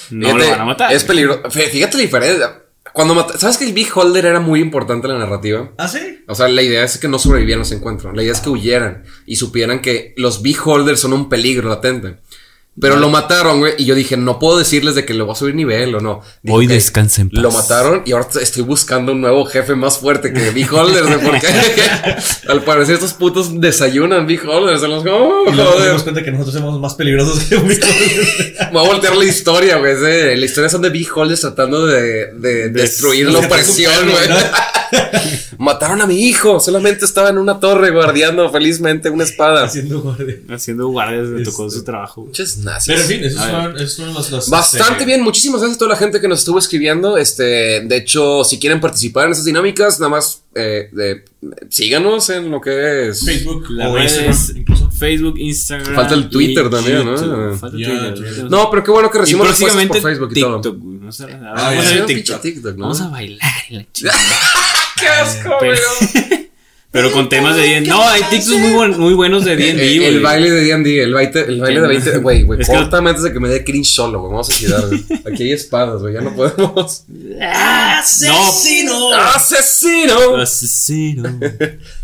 no 0.10 0.28
Fíjate, 0.30 0.44
lo 0.46 0.52
van 0.52 0.62
a 0.62 0.66
matar. 0.66 0.94
Es 0.94 1.04
peligroso. 1.04 1.50
Fíjate 1.52 1.98
la 1.98 2.02
diferencia. 2.04 2.58
Cuando 2.94 3.26
¿Sabes 3.38 3.58
que 3.58 3.66
el 3.66 3.74
Beholder 3.74 4.26
era 4.26 4.40
muy 4.42 4.60
importante 4.60 5.08
en 5.08 5.14
la 5.14 5.20
narrativa? 5.20 5.72
¿Ah, 5.78 5.88
sí? 5.88 6.20
O 6.28 6.36
sea, 6.36 6.48
la 6.50 6.62
idea 6.62 6.84
es 6.84 6.98
que 6.98 7.08
no 7.08 7.20
sobrevivieran 7.20 7.60
los 7.60 7.72
encuentros. 7.72 8.14
La 8.16 8.22
idea 8.24 8.34
es 8.34 8.42
que 8.42 8.50
huyeran 8.50 9.04
y 9.26 9.38
supieran 9.38 9.80
que 9.82 10.14
los 10.18 10.42
Beholders 10.42 11.00
son 11.00 11.14
un 11.14 11.30
peligro 11.30 11.70
latente. 11.70 12.16
Pero 12.80 12.96
lo 12.96 13.10
mataron, 13.10 13.60
güey. 13.60 13.74
Y 13.78 13.86
yo 13.86 13.96
dije, 13.96 14.16
no 14.16 14.40
puedo 14.40 14.58
decirles 14.58 14.96
de 14.96 15.04
que 15.06 15.14
le 15.14 15.24
voy 15.24 15.34
a 15.34 15.36
subir 15.36 15.54
nivel 15.56 15.94
o 15.94 16.00
no. 16.00 16.22
Dije, 16.42 16.56
Hoy 16.58 16.66
ok, 16.68 16.72
descansa 16.72 17.22
en 17.22 17.30
paz. 17.30 17.42
Lo 17.44 17.52
mataron 17.52 18.02
y 18.06 18.14
ahora 18.14 18.28
estoy 18.42 18.64
buscando 18.64 19.12
un 19.12 19.20
nuevo 19.22 19.46
jefe 19.46 19.76
más 19.76 19.98
fuerte 19.98 20.32
que 20.32 20.52
Beholders, 20.52 21.06
güey. 21.08 21.20
Porque 21.22 21.48
al 22.48 22.64
parecer 22.64 22.96
estos 22.96 23.14
putos 23.14 23.60
desayunan 23.60 24.26
Beholders. 24.26 24.80
Son 24.82 24.90
los, 24.90 25.06
oh, 25.06 25.44
Y 25.52 25.54
luego 25.54 25.72
nos 25.76 25.84
dimos 25.86 26.04
cuenta 26.04 26.24
que 26.24 26.32
nosotros 26.32 26.56
somos 26.56 26.80
más 26.80 26.94
peligrosos 26.96 27.40
que 27.44 27.58
Me 27.60 27.64
voy 28.72 28.86
a 28.86 28.88
voltear 28.90 29.18
la 29.18 29.26
historia, 29.26 29.78
güey. 29.78 29.96
de- 29.96 30.38
La 30.38 30.46
historia 30.46 30.70
son 30.70 30.82
de 30.82 30.90
Beholders 30.92 31.42
tratando 31.42 31.86
de, 31.86 32.34
de 32.36 32.70
destruir 32.70 33.30
la 33.30 33.40
opresión, 33.40 34.10
güey. 34.10 34.30
Mataron 35.58 36.02
a 36.02 36.08
mi 36.08 36.24
hijo. 36.28 36.60
Solamente 36.60 37.06
estaba 37.06 37.30
en 37.30 37.38
una 37.38 37.60
torre 37.60 37.92
guardiando 37.92 38.50
felizmente 38.50 39.10
una 39.10 39.24
espada. 39.24 39.66
Haciendo 39.66 40.02
guardia. 40.02 40.38
Haciendo 40.50 40.88
guardias 40.90 41.28
le 41.28 41.44
tocó 41.44 41.68
Este- 41.68 41.80
su 41.80 41.84
trabajo. 41.86 42.22
güey. 42.22 42.30
Muchas 42.30 42.58
nazis. 42.58 42.88
Pero 42.88 43.02
en 43.02 43.08
fin, 43.08 43.24
esos 43.24 43.42
fueron, 43.46 43.76
esos 43.78 43.96
fueron 43.96 44.14
los, 44.14 44.32
los, 44.32 44.50
Bastante 44.50 44.92
este, 44.94 45.06
bien, 45.06 45.22
muchísimas 45.22 45.62
gracias 45.62 45.76
a 45.76 45.80
toda 45.80 45.90
la 45.92 45.98
gente 45.98 46.20
que 46.20 46.28
nos 46.28 46.40
estuvo 46.40 46.60
escribiendo. 46.60 47.18
Este, 47.18 47.44
de 47.82 47.98
hecho, 47.98 48.44
si 48.44 48.60
quieren 48.60 48.80
participar 48.82 49.26
en 49.28 49.32
esas 49.34 49.46
dinámicas, 49.46 50.00
nada 50.00 50.10
más 50.10 50.42
eh, 50.56 50.90
de- 50.92 51.24
síganos 51.70 52.30
en 52.30 52.52
lo 52.52 52.60
que 52.62 53.10
es 53.10 53.24
Facebook 53.26 53.66
La 53.72 53.90
o 53.90 53.98
Instagram, 53.98 54.32
es 54.32 54.54
incluso. 54.56 54.92
Facebook, 54.92 55.36
Instagram. 55.40 55.96
Falta 55.96 56.14
el 56.14 56.30
Twitter 56.30 56.70
también, 56.70 57.06
¿no? 57.06 57.56
Falta 57.58 57.78
Ya, 57.78 57.88
Twitter. 57.88 58.14
Twitter. 58.16 58.50
No, 58.52 58.70
pero 58.70 58.84
qué 58.84 58.92
bueno 58.92 59.10
que 59.10 59.18
recibimos 59.20 59.48
respuestas 59.48 59.86
por 59.88 60.02
Facebook 60.02 60.32
y 60.36 60.42
todo. 60.42 60.62
güey. 60.62 60.98
Vamos 61.00 61.22
a, 61.22 61.26
Ah, 61.26 61.30
vamos 61.74 61.86
a. 61.92 62.72
Vamos 62.76 63.02
a 63.02 63.08
bailar 63.10 63.52
en 63.70 63.78
la 63.78 63.86
chingada. 63.94 64.18
¡Qué 65.02 65.08
asco, 65.08 65.58
Pero- 65.60 65.78
Pero 66.94 67.10
con 67.14 67.30
temas 67.30 67.56
de 67.56 67.62
D&D. 67.62 67.88
No, 67.88 68.06
hay 68.06 68.22
TikToks 68.24 68.50
muy, 68.60 68.72
buen- 68.74 69.00
muy 69.00 69.14
buenos 69.14 69.46
de 69.46 69.56
D&D, 69.56 69.70
El, 69.94 69.98
güey. 70.00 70.14
el 70.16 70.20
baile 70.20 70.52
de 70.52 70.62
D&D, 70.66 71.02
el 71.04 71.14
baile, 71.14 71.40
el 71.48 71.62
baile 71.62 71.80
de 71.80 71.88
Sí. 71.88 71.94
20, 72.04 72.18
güey, 72.18 72.44
güey, 72.44 72.60
Es 72.62 72.68
que- 72.68 72.74
córtame 72.76 73.12
antes 73.12 73.24
de 73.24 73.32
que 73.32 73.40
me 73.40 73.48
dé 73.48 73.64
cringe 73.64 73.88
solo, 73.88 74.20
güey, 74.20 74.32
vamos 74.32 74.50
a 74.50 74.54
girar, 74.54 74.82
güey. 74.88 75.02
Aquí 75.26 75.44
hay 75.44 75.52
espadas, 75.54 76.02
güey, 76.02 76.16
ya 76.16 76.20
no 76.20 76.36
podemos. 76.36 77.06
No, 77.08 77.46
¡Asesino! 79.34 80.38
Asesino. 80.38 81.40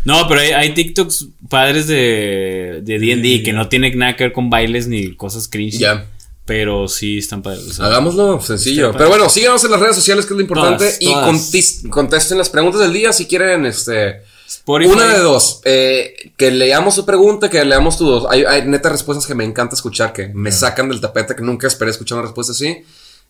No, 0.04 0.26
pero 0.26 0.40
hay, 0.40 0.52
hay 0.52 0.72
TikToks 0.74 1.26
padres 1.50 1.86
de 1.86 2.80
de 2.82 2.98
D&D 2.98 3.42
que 3.42 3.52
no 3.52 3.68
tienen 3.68 3.98
nada 3.98 4.16
que 4.16 4.24
ver 4.24 4.32
con 4.32 4.48
bailes 4.48 4.86
ni 4.88 5.14
cosas 5.14 5.48
cringe. 5.48 5.78
Ya, 5.78 6.06
Pero 6.48 6.88
sí 6.88 7.18
están 7.18 7.42
padres. 7.42 7.64
o 7.68 7.72
sea, 7.74 7.86
hagámoslo 7.86 8.40
sencillo. 8.40 8.90
Pero 8.92 9.10
bueno, 9.10 9.28
síganos 9.28 9.62
en 9.64 9.70
las 9.70 9.78
redes 9.78 9.94
sociales, 9.94 10.24
que 10.26 10.32
es 10.32 10.36
lo 10.36 10.40
importante, 10.40 10.84
Todas, 10.84 10.96
y 11.00 11.12
todas. 11.12 11.90
contesten 11.90 12.38
las 12.38 12.48
preguntas 12.48 12.80
del 12.80 12.92
día 12.92 13.12
si 13.12 13.26
quieren, 13.26 13.66
este... 13.66 14.22
Spotify. 14.48 14.90
Una 14.90 15.12
de 15.12 15.20
dos, 15.20 15.60
eh, 15.66 16.14
que 16.38 16.50
leamos 16.50 16.94
tu 16.94 17.04
pregunta, 17.04 17.50
que 17.50 17.62
leamos 17.66 17.98
tu 17.98 18.06
dos. 18.06 18.24
Hay, 18.30 18.44
hay 18.44 18.66
neta 18.66 18.88
respuestas 18.88 19.26
que 19.26 19.34
me 19.34 19.44
encanta 19.44 19.74
escuchar, 19.74 20.14
que 20.14 20.28
me 20.28 20.50
sacan 20.50 20.88
del 20.88 21.02
tapete, 21.02 21.36
que 21.36 21.42
nunca 21.42 21.66
esperé 21.66 21.90
escuchar 21.90 22.16
una 22.16 22.28
respuesta 22.28 22.52
así. 22.54 22.78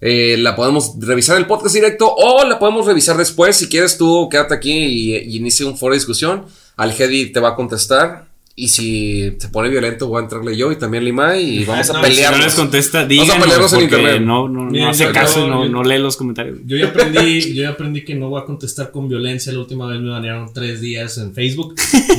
Eh, 0.01 0.37
la 0.39 0.55
podemos 0.55 0.93
revisar 1.01 1.35
en 1.35 1.43
el 1.43 1.49
podcast 1.49 1.75
directo 1.75 2.09
o 2.09 2.45
la 2.45 2.57
podemos 2.61 2.87
revisar 2.87 3.17
después. 3.17 3.57
Si 3.57 3.69
quieres 3.69 3.99
tú, 3.99 4.29
quédate 4.31 4.55
aquí 4.55 4.71
y, 4.73 5.17
y 5.17 5.37
inicia 5.39 5.67
un 5.67 5.77
foro 5.77 5.93
de 5.95 5.99
discusión. 5.99 6.47
Al 6.77 6.93
Hedy 6.93 7.33
te 7.33 7.41
va 7.41 7.49
a 7.49 7.57
contestar. 7.57 8.29
Y 8.61 8.67
si 8.67 9.37
se 9.39 9.49
pone 9.51 9.69
violento, 9.69 10.09
voy 10.09 10.19
a 10.19 10.25
entrarle 10.25 10.57
yo 10.57 10.73
y 10.73 10.77
también 10.77 11.05
Limay 11.05 11.61
y 11.61 11.65
vamos 11.65 11.89
a 11.91 11.93
no, 11.93 11.99
Si 12.01 12.03
no 12.03 12.09
pelearnos. 12.09 12.45
les 12.45 12.55
contesta, 12.57 12.99
Vamos 12.99 13.07
a 13.07 13.09
díganos. 13.09 13.43
pelearnos 13.45 13.73
en 13.75 13.81
internet. 13.83 14.21
No, 14.23 14.49
no, 14.49 14.69
no 14.69 14.89
hace 14.89 15.13
caso, 15.13 15.47
no, 15.47 15.63
yo- 15.65 15.71
no 15.71 15.85
lee 15.85 15.99
los 15.99 16.17
comentarios. 16.17 16.59
Yo 16.67 16.77
ya 16.77 16.89
aprendí, 16.89 17.55
yo 17.55 17.63
ya 17.63 17.69
aprendí 17.69 18.05
que 18.05 18.17
no 18.17 18.29
voy 18.31 18.43
a 18.43 18.45
contestar 18.45 18.91
con 18.91 19.09
violencia. 19.09 19.53
La 19.53 19.61
última 19.61 19.87
vez 19.87 20.01
me 20.01 20.11
banearon 20.11 20.53
tres 20.53 20.81
días 20.81 21.17
en 21.19 21.33
Facebook. 21.35 21.77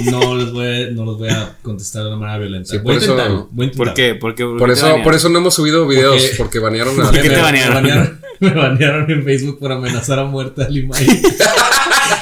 No 0.09 0.33
les 0.37 0.51
voy, 0.53 0.65
a- 0.65 0.91
no 0.91 1.03
los 1.03 1.17
voy 1.17 1.27
a 1.27 1.57
contestar 1.61 2.03
de 2.03 2.07
una 2.07 2.17
manera 2.17 2.39
violenta. 2.39 2.69
Sí, 2.71 2.77
voy, 2.77 2.81
a 2.81 2.83
por 2.83 3.03
eso- 3.03 3.11
intentarlo, 3.11 3.37
voy 3.37 3.45
a 3.45 3.55
¿Por 3.55 3.63
intentarlo. 3.65 3.93
qué? 3.95 4.15
Porque, 4.15 4.43
Por 4.45 4.71
eso, 4.71 4.95
por 5.03 5.13
eso 5.15 5.27
no 5.27 5.39
hemos 5.39 5.53
subido 5.53 5.85
videos, 5.89 6.21
Porque- 6.23 6.35
porque, 6.37 6.59
banearon 6.59 7.01
a. 7.01 7.03
¿Por 7.11 7.15
qué 7.21 7.29
te 7.29 7.35
me, 7.35 7.41
banearon? 7.41 7.83
Me 7.83 7.89
banearon, 7.91 8.19
me 8.39 8.49
banearon 8.53 9.11
en 9.11 9.23
Facebook 9.25 9.59
por 9.59 9.73
amenazar 9.73 10.19
a 10.19 10.23
muerte 10.23 10.63
a 10.63 10.69
Limay. 10.69 11.05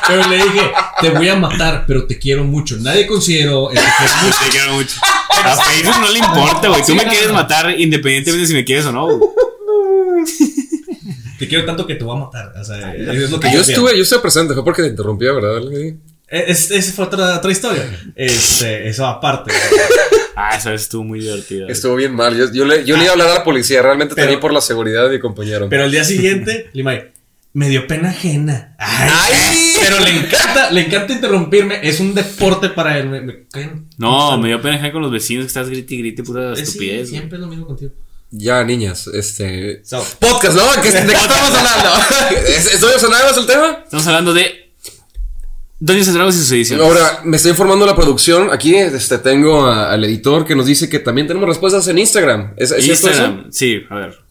pero 0.08 0.28
le 0.30 0.36
dije, 0.38 0.72
te 1.02 1.10
voy 1.10 1.30
a 1.30 1.36
matar, 1.36 1.84
pero 1.88 2.06
te 2.06 2.18
quiero 2.18 2.44
mucho. 2.44 2.78
Nadie 2.78 3.06
consideró 3.08 3.70
el 3.72 3.78
te 3.78 3.82
mucho. 4.26 4.38
Te 4.46 4.50
quiero 4.50 4.74
mucho. 4.74 4.96
A 5.44 5.56
Facebook 5.56 5.96
no 6.02 6.10
le 6.12 6.20
importa, 6.20 6.68
güey. 6.70 6.84
Tú 6.86 6.96
me 6.96 7.06
quieres 7.06 7.32
matar 7.32 7.80
independientemente 7.80 8.48
si 8.48 8.54
me 8.54 8.66
quieres 8.66 8.86
o 8.86 8.92
no. 8.92 9.08
güey. 9.18 9.30
Te 11.40 11.48
quiero 11.48 11.66
tanto 11.66 11.86
que 11.86 11.96
te 11.96 12.04
voy 12.04 12.18
a 12.18 12.22
matar. 12.26 12.54
O 12.60 12.64
sea, 12.64 12.94
es 12.96 13.30
lo 13.30 13.40
que 13.40 13.52
Yo 13.52 13.62
estuve, 13.62 13.96
yo 13.96 14.04
estuve 14.04 14.20
presente, 14.20 14.54
fue 14.54 14.64
porque 14.64 14.82
te 14.82 14.88
interrumpí, 14.90 15.26
¿verdad? 15.26 15.62
Es, 16.28 16.72
esa 16.72 16.92
fue 16.94 17.06
otra, 17.06 17.38
otra 17.38 17.52
historia. 17.52 17.84
Este, 18.16 18.88
eso 18.90 19.06
aparte. 19.06 19.52
Ah, 20.36 20.56
esa 20.58 20.72
vez 20.72 20.82
estuvo 20.84 21.04
muy 21.04 21.20
divertida. 21.20 21.68
Estuvo 21.68 21.96
bien 21.96 22.14
mal. 22.14 22.36
Yo, 22.38 22.52
yo 22.52 22.66
le, 22.66 22.84
yo 22.86 22.96
le 22.98 23.04
iba 23.04 23.12
a 23.12 23.14
hablar 23.14 23.30
a 23.30 23.34
la 23.36 23.44
policía, 23.44 23.82
realmente 23.82 24.14
Pero- 24.14 24.28
temí 24.28 24.42
por 24.42 24.52
la 24.54 24.62
seguridad 24.62 25.06
de 25.06 25.16
mi 25.16 25.20
compañero. 25.20 25.68
Pero 25.70 25.84
al 25.84 25.92
día 25.92 26.04
siguiente, 26.04 26.70
Limay, 26.74 27.12
me 27.58 27.70
dio 27.70 27.88
pena 27.88 28.10
ajena. 28.12 28.76
Ay, 28.78 29.10
¡Ay! 29.12 29.58
Pero 29.82 30.00
le 30.00 30.12
encanta, 30.12 30.70
le 30.70 30.82
encanta 30.82 31.14
interrumpirme. 31.14 31.80
Es 31.82 32.00
un 32.00 32.14
deporte 32.14 32.70
para 32.70 33.00
él. 33.00 33.10
Me, 33.10 33.22
me 33.22 33.48
caen- 33.48 33.88
No, 33.98 34.38
me 34.38 34.50
dio 34.50 34.62
pena 34.62 34.76
dejar 34.76 34.92
con 34.92 35.02
los 35.02 35.12
vecinos 35.12 35.46
que 35.46 35.48
estás 35.48 35.68
grite 35.68 35.96
y 35.96 35.98
grite 35.98 36.22
pura 36.24 36.54
Eh, 36.54 36.58
sí, 36.58 36.62
estupidez. 36.62 36.96
güey. 37.00 37.08
siempre 37.08 37.38
es 37.38 37.42
lo 37.42 37.48
mismo 37.48 37.66
contigo. 37.66 37.92
Ya, 38.30 38.64
niñas, 38.64 39.08
este. 39.08 39.82
So, 39.84 40.06
Podcast, 40.20 40.56
¿no? 40.56 40.82
¿Qué- 40.84 40.92
¿De 40.92 41.04
qué 41.08 41.14
estamos 41.14 41.50
hablando? 41.50 41.90
¿Es- 42.48 42.74
¿Estoy 42.76 42.92
sonando 43.00 43.40
el 43.42 43.48
tema? 43.48 43.80
Estamos 43.86 44.06
hablando 44.06 44.34
de 44.36 44.72
Dungeons 45.80 46.10
and 46.10 46.16
Dragons 46.18 46.36
y 46.36 46.40
sus 46.40 46.52
ediciones. 46.52 46.86
Ahora, 46.86 47.22
me 47.24 47.38
estoy 47.38 47.52
informando 47.52 47.88
la 47.88 47.96
producción. 47.96 48.52
Aquí 48.52 48.76
este, 48.76 49.18
tengo 49.18 49.66
a- 49.66 49.92
al 49.94 50.04
editor 50.04 50.46
que 50.46 50.56
nos 50.56 50.68
dice 50.68 50.90
que 50.90 51.00
también 51.00 51.26
tenemos 51.26 51.50
respuestas 51.50 51.88
en 51.88 51.98
Instagram. 51.98 52.54
¿Es, 52.56 52.70
es 52.72 52.84
cierto 52.84 53.10
eso? 53.10 53.24
Instagram, 53.24 53.52
sí, 53.52 53.82
a 53.90 53.96
ver. 53.96 54.27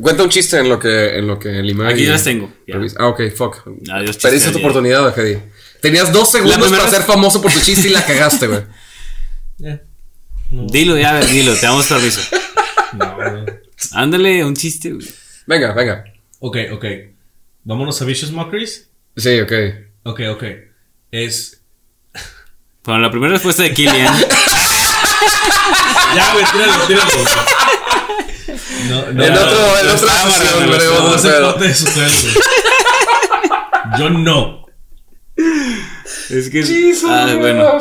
Cuenta 0.00 0.22
un 0.22 0.28
chiste 0.28 0.58
en 0.58 0.68
lo 0.68 0.78
que, 0.78 1.16
en 1.18 1.26
lo 1.26 1.38
que. 1.38 1.58
Aquí 1.88 2.04
las 2.06 2.22
tengo, 2.24 2.52
ya. 2.66 2.76
Ah, 2.98 3.06
ok, 3.08 3.22
fuck. 3.34 3.66
Adiós, 3.90 4.16
Perdiste 4.18 4.30
chiste, 4.30 4.50
tu 4.52 4.58
ya. 4.58 4.64
oportunidad, 4.64 5.18
Hedy. 5.18 5.38
Tenías 5.80 6.12
dos 6.12 6.30
segundos 6.30 6.56
para 6.70 6.82
vez- 6.82 6.90
ser 6.90 7.02
famoso 7.02 7.40
por 7.40 7.52
tu 7.52 7.60
chiste 7.60 7.88
y 7.88 7.92
la 7.92 8.04
cagaste, 8.04 8.46
güey. 8.46 8.60
ya. 9.58 9.80
Dilo, 10.50 10.96
ya, 10.98 11.18
dilo, 11.20 11.54
te 11.54 11.66
damos 11.66 11.86
permiso. 11.86 12.20
No, 12.92 13.16
no. 13.18 13.44
Ándale, 13.92 14.44
un 14.44 14.54
chiste, 14.54 14.92
güey. 14.92 15.06
Venga, 15.46 15.72
venga. 15.74 16.04
Ok, 16.38 16.56
ok. 16.72 16.84
Vámonos 17.64 18.00
a 18.00 18.04
Vicious 18.04 18.30
Mockeries. 18.32 18.88
Sí, 19.16 19.40
ok. 19.40 19.52
Ok, 20.04 20.20
ok. 20.30 20.44
Es. 21.10 21.60
Bueno, 22.84 23.00
la 23.00 23.10
primera 23.10 23.32
respuesta 23.32 23.62
de 23.64 23.72
Killian. 23.74 24.14
Ya, 26.14 26.32
güey, 26.32 26.44
tíralo, 26.52 26.86
tíralo. 26.86 27.10
No, 28.88 29.12
no, 29.12 29.24
en 29.24 29.34
no, 29.34 29.40
otro, 29.40 29.58
veremos 30.70 31.02
no, 31.02 31.14
ustedes, 31.14 31.94
güey. 31.94 32.34
Yo 33.98 34.10
no. 34.10 34.66
es 35.36 36.50
que. 36.50 36.94
ah, 37.08 37.36
bueno. 37.38 37.78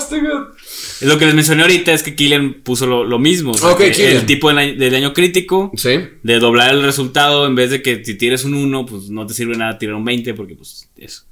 Lo 1.01 1.17
que 1.19 1.25
les 1.25 1.35
mencioné 1.35 1.63
ahorita 1.63 1.91
es 1.91 2.03
que 2.03 2.15
Killian 2.15 2.61
puso 2.63 2.85
lo, 2.85 3.03
lo 3.03 3.19
mismo. 3.19 3.51
o 3.51 3.57
sea, 3.57 3.69
Ok, 3.69 3.79
que 3.79 3.91
Killian. 3.91 4.15
El 4.17 4.25
tipo 4.25 4.47
del 4.49 4.57
año, 4.57 4.75
del 4.77 4.95
año 4.95 5.13
crítico. 5.13 5.71
Sí. 5.75 5.99
De 6.23 6.39
doblar 6.39 6.71
el 6.73 6.83
resultado 6.83 7.45
en 7.45 7.55
vez 7.55 7.69
de 7.69 7.81
que 7.81 8.03
si 8.05 8.15
tires 8.15 8.43
un 8.45 8.53
1, 8.53 8.85
pues 8.85 9.09
no 9.09 9.25
te 9.27 9.33
sirve 9.33 9.55
nada 9.57 9.77
tirar 9.77 9.95
un 9.95 10.05
20, 10.05 10.33
porque 10.33 10.55
pues 10.55 10.87
eso. 10.97 11.23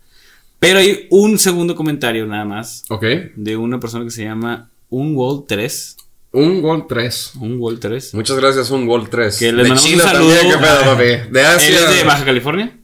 Pero 0.59 0.79
hay 0.79 1.07
un 1.09 1.39
segundo 1.39 1.75
comentario 1.75 2.25
nada 2.25 2.45
más 2.45 2.83
Ok. 2.89 3.03
de 3.35 3.57
una 3.57 3.79
persona 3.79 4.05
que 4.05 4.11
se 4.11 4.23
llama 4.23 4.69
Unwall 4.89 5.45
3. 5.47 5.97
Un 6.33 6.61
gol 6.61 6.87
3. 6.87 7.31
Unwall 7.39 7.79
3. 7.79 8.13
Muchas 8.15 8.37
gracias, 8.37 8.69
un 8.71 8.87
gol 8.87 9.07
3. 9.09 9.37
Que 9.37 9.45
les 9.51 9.55
de 9.55 9.69
mandamos 9.69 9.83
un 9.85 9.89
China 9.91 10.03
saludo. 10.03 10.33
también, 10.35 10.51
qué 10.59 10.65
pedo, 10.65 10.79
papi. 10.83 11.03
De 11.31 11.39
Él 11.39 11.45
Asia. 11.45 11.89
es 11.89 11.95
de 11.97 12.03
Baja 12.03 12.25
California. 12.25 12.79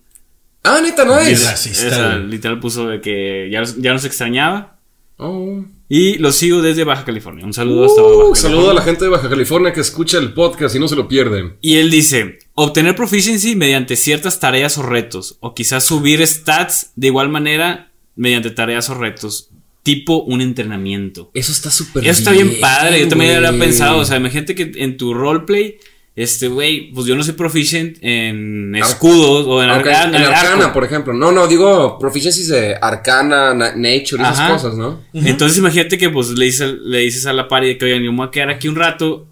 Ah, 0.64 0.80
neta, 0.84 1.04
no 1.06 1.18
es. 1.18 1.66
Esa, 1.66 2.18
literal 2.18 2.60
puso 2.60 2.88
de 2.88 3.02
que 3.02 3.50
ya, 3.52 3.64
ya 3.78 3.94
nos 3.94 4.06
extrañaba. 4.06 4.78
Oh. 5.18 5.64
Y 5.90 6.20
lo 6.20 6.32
sigo 6.32 6.62
desde 6.62 6.84
Baja 6.84 7.04
California. 7.06 7.44
Un 7.44 7.54
saludo 7.54 7.86
hasta 7.86 8.02
Baja 8.02 8.14
Uh, 8.14 8.18
California. 8.20 8.42
saludo 8.42 8.70
a 8.70 8.74
la 8.76 8.82
gente 8.84 9.04
de 9.06 9.10
Baja 9.10 9.30
California 9.30 9.74
que 9.74 9.82
escucha 9.82 10.20
el 10.20 10.34
podcast 10.34 10.76
y 10.76 10.80
no 10.80 10.88
se 10.88 10.96
lo 10.96 11.08
pierden. 11.08 11.58
Y 11.62 11.78
él 11.78 11.90
dice, 11.90 12.38
obtener 12.54 12.96
proficiency 12.96 13.56
mediante 13.56 13.96
ciertas 13.96 14.40
tareas 14.40 14.78
o 14.78 14.84
retos, 14.84 15.38
o 15.40 15.56
quizás 15.56 15.84
subir 15.86 16.26
stats 16.28 16.92
de 16.96 17.08
igual 17.08 17.30
manera 17.30 17.92
mediante 18.16 18.52
tareas 18.52 18.90
o 18.92 18.94
retos, 18.94 19.50
tipo 19.84 20.24
un 20.24 20.42
entrenamiento. 20.42 21.32
Eso 21.34 21.52
está 21.52 21.72
súper 21.72 22.04
Eso 22.04 22.12
está 22.20 22.32
bien 22.32 22.60
padre, 22.60 23.00
yo 23.02 23.08
también 23.08 23.38
había 23.44 23.58
pensado, 23.58 23.98
o 24.00 24.06
sea, 24.06 24.18
imagínate 24.18 24.54
que 24.56 24.72
en 24.76 24.98
tu 24.98 25.14
roleplay, 25.14 25.78
este 26.16 26.50
güey, 26.50 26.92
pues 26.92 27.08
yo 27.08 27.16
no 27.16 27.24
soy 27.24 27.34
proficient 27.34 27.98
en 28.02 28.76
escudos 28.76 29.46
o 29.48 29.64
en, 29.64 29.70
Ah, 29.70 29.78
ok, 29.78 29.88
arca- 29.88 30.04
en 30.10 30.16
Arcana, 30.16 30.64
arco. 30.66 30.74
por 30.74 30.84
ejemplo. 30.84 31.14
No, 31.14 31.32
no, 31.32 31.48
digo 31.48 31.98
proficiencies 31.98 32.50
de 32.50 32.76
Arcana, 32.82 33.54
na- 33.54 33.74
Nature 33.76 34.22
esas 34.24 34.52
cosas, 34.52 34.76
¿no? 34.76 35.02
Entonces 35.14 35.58
imagínate 35.60 35.98
que 35.98 36.10
pues 36.10 36.32
le 36.32 36.46
dices, 36.46 36.74
le 36.84 37.00
dices 37.00 37.26
a 37.26 37.32
la 37.32 37.48
party 37.48 37.78
que 37.78 37.86
oigan, 37.86 38.04
yo 38.04 38.12
me 38.12 38.18
voy 38.18 38.28
a 38.28 38.32
quedar 38.32 38.50
aquí 38.50 38.68
un 38.68 38.76
rato, 38.76 39.28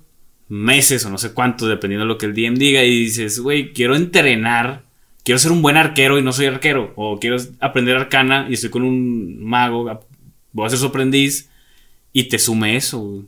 meses 0.48 1.06
o 1.06 1.10
no 1.10 1.18
sé 1.18 1.34
cuánto, 1.34 1.68
dependiendo 1.68 2.06
de 2.06 2.08
lo 2.08 2.18
que 2.18 2.26
el 2.26 2.34
DM 2.34 2.56
diga, 2.58 2.82
y 2.84 3.00
dices, 3.00 3.40
güey, 3.42 3.74
quiero 3.74 3.96
entrenar, 3.98 4.84
quiero 5.26 5.40
ser 5.40 5.52
un 5.52 5.62
buen 5.62 5.76
arquero 5.76 6.18
y 6.18 6.22
no 6.24 6.32
soy 6.32 6.46
arquero, 6.46 6.94
o 6.96 7.20
quiero 7.20 7.36
aprender 7.60 7.98
arcana 7.98 8.48
y 8.50 8.54
estoy 8.54 8.70
con 8.70 8.84
un 8.84 9.44
mago, 9.44 10.07
voy 10.58 10.68
a 10.68 10.70
ser 10.72 10.80
su 10.80 10.88
aprendiz, 10.88 11.50
y 12.14 12.24
te 12.24 12.40
sume 12.40 12.76
eso, 12.76 13.00
güey. 13.00 13.22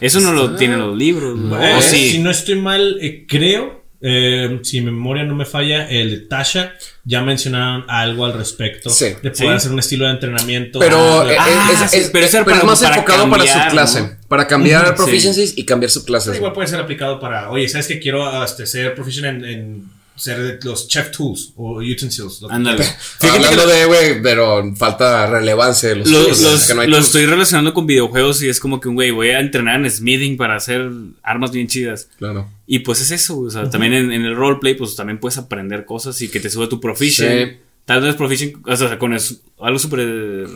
Eso 0.00 0.20
no 0.20 0.32
lo 0.32 0.54
tienen 0.56 0.78
los 0.78 0.96
libros, 0.96 1.38
güey. 1.38 1.62
Eh, 1.62 1.74
o 1.76 1.82
sí. 1.82 2.10
Si 2.10 2.18
no 2.18 2.30
estoy 2.30 2.54
mal, 2.56 2.96
eh, 3.00 3.26
creo, 3.28 3.84
eh, 4.00 4.60
si 4.62 4.80
mi 4.80 4.86
memoria 4.90 5.24
no 5.24 5.34
me 5.34 5.44
falla, 5.44 5.88
el 5.88 6.10
de 6.10 6.16
Tasha 6.26 6.74
ya 7.04 7.22
mencionaron 7.22 7.84
algo 7.88 8.24
al 8.26 8.32
respecto 8.34 8.88
Sí. 8.90 9.06
de 9.22 9.30
poder 9.30 9.34
Sí. 9.36 9.46
hacer 9.46 9.72
un 9.72 9.78
estilo 9.78 10.04
de 10.06 10.12
entrenamiento. 10.12 10.78
Pero, 10.78 11.22
Ah, 11.22 11.26
eh, 11.32 11.36
Ah, 11.38 11.88
es, 11.92 12.10
pero 12.12 12.44
para- 12.44 12.64
más 12.64 12.80
para 12.80 12.96
enfocado 12.96 13.28
para 13.30 13.44
cambiar, 13.44 13.64
su 13.64 13.70
clase. 13.70 14.00
¿no? 14.02 14.10
Para 14.28 14.46
cambiar 14.46 14.84
Ujú, 14.86 14.96
proficiencies 14.96 15.56
y 15.56 15.64
cambiar 15.64 15.90
subclases. 15.90 16.36
igual 16.36 16.52
puede 16.52 16.68
ser 16.68 16.80
aplicado 16.80 17.18
para, 17.20 17.50
oye, 17.50 17.68
¿sabes 17.68 17.86
que 17.88 17.98
quiero 17.98 18.42
este, 18.44 18.66
ser 18.66 18.94
proficient 18.94 19.26
en, 19.26 19.44
en 19.44 19.84
ser 20.16 20.40
de 20.40 20.58
los 20.62 20.86
chef 20.88 21.10
tools 21.10 21.52
o 21.56 21.78
utensils? 21.82 22.40
Ándale. 22.48 22.84
Hablando 23.20 23.66
de, 23.66 23.84
güey, 23.86 24.22
pero 24.22 24.74
falta 24.76 25.26
relevancia 25.26 25.88
de 25.90 25.96
los 25.96 26.10
tools, 26.10 26.40
los- 26.42 26.66
que 26.66 26.74
no 26.74 26.80
hay 26.82 26.88
lo 26.88 26.96
tools. 26.96 27.06
estoy 27.06 27.26
relacionando 27.26 27.74
con 27.74 27.86
videojuegos 27.86 28.42
y 28.42 28.48
es 28.48 28.60
como 28.60 28.80
que, 28.80 28.88
güey, 28.88 29.10
voy 29.10 29.30
a 29.30 29.40
entrenar 29.40 29.76
en 29.80 29.90
smithing 29.90 30.36
para 30.36 30.56
hacer 30.56 30.88
armas 31.22 31.50
bien 31.52 31.66
chidas. 31.68 32.08
Claro. 32.18 32.48
Y 32.66 32.80
pues 32.80 33.00
es 33.00 33.10
eso, 33.10 33.38
o 33.40 33.50
sea, 33.50 33.68
también 33.70 33.92
en, 33.94 34.12
en 34.12 34.24
el 34.24 34.36
roleplay, 34.36 34.74
pues 34.74 34.94
también 34.96 35.18
puedes 35.18 35.36
aprender 35.38 35.84
cosas 35.84 36.20
y 36.22 36.28
que 36.28 36.40
te 36.40 36.48
sube 36.50 36.66
tu 36.68 36.80
proficient. 36.80 37.50
Sí. 37.52 37.56
Tal 37.84 38.00
vez 38.00 38.14
proficient, 38.14 38.66
o 38.66 38.76
sea, 38.76 38.98
con 38.98 39.12
es- 39.14 39.40
algo 39.60 39.78
súper 39.78 40.46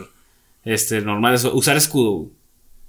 este, 0.64 1.01
normal, 1.01 1.35
es 1.35 1.44
usar 1.44 1.77
escudo. 1.77 2.31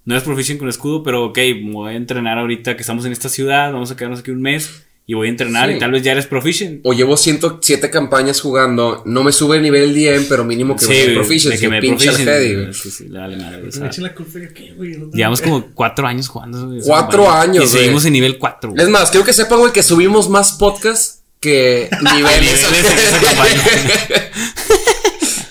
No 0.06 0.16
es 0.16 0.24
proficient 0.24 0.60
con 0.60 0.70
escudo, 0.70 1.04
pero 1.04 1.26
ok, 1.26 1.38
me 1.62 1.72
voy 1.74 1.94
a 1.94 1.96
entrenar 1.98 2.38
ahorita 2.38 2.76
que 2.76 2.82
estamos 2.82 3.06
en 3.06 3.12
esta 3.12 3.30
ciudad, 3.30 3.72
vamos 3.72 3.92
a 3.92 3.96
quedarnos 3.98 4.22
aquí 4.22 4.32
un 4.32 4.42
mes 4.42 4.84
y 5.10 5.16
voy 5.16 5.26
a 5.26 5.32
entrenar 5.32 5.70
Sí. 5.70 5.76
y 5.76 5.80
tal 5.80 5.92
vez 5.92 6.04
ya 6.04 6.12
eres 6.12 6.28
proficient. 6.28 6.82
O 6.84 6.94
llevo 6.94 7.18
107 7.18 7.90
campañas 7.90 8.40
jugando, 8.42 9.02
no 9.08 9.24
me 9.24 9.32
sube 9.32 9.58
el 9.58 9.64
nivel 9.64 9.92
DM, 9.96 10.26
pero 10.30 10.44
mínimo 10.46 10.76
que 10.76 10.86
Sí, 10.86 11.14
proficiency, 11.16 11.50
de 11.50 11.60
que 11.60 11.68
me 11.68 11.82
pinche 11.82 12.06
proficient, 12.12 12.56
güey. 12.62 12.74
Sí, 12.76 12.92
sí, 12.92 13.08
le 13.10 13.18
vale 13.18 13.36
madre, 13.38 13.62
o 13.64 13.66
Me 13.66 13.72
sea, 13.72 13.88
echen 13.88 14.04
la 14.04 14.14
culpa 14.14 14.38
güey, 14.78 14.98
no 15.00 15.10
Llevamos 15.12 15.42
como 15.42 15.66
cuatro 15.74 16.06
años 16.06 16.28
jugando. 16.28 16.70
Cuatro 16.86 17.24
campaña. 17.24 17.42
años, 17.42 17.56
Y 17.56 17.68
güey. 17.70 17.80
seguimos 17.82 18.06
en 18.06 18.14
nivel 18.14 18.38
4. 18.38 18.74
Es 18.78 18.88
más, 18.90 19.10
quiero 19.10 19.26
que 19.26 19.34
sepa, 19.34 19.56
güey, 19.56 19.74
que 19.74 19.82
subimos 19.82 20.30
más 20.30 20.52
podcasts 20.54 21.24
que 21.40 21.90
niveles. 22.04 22.68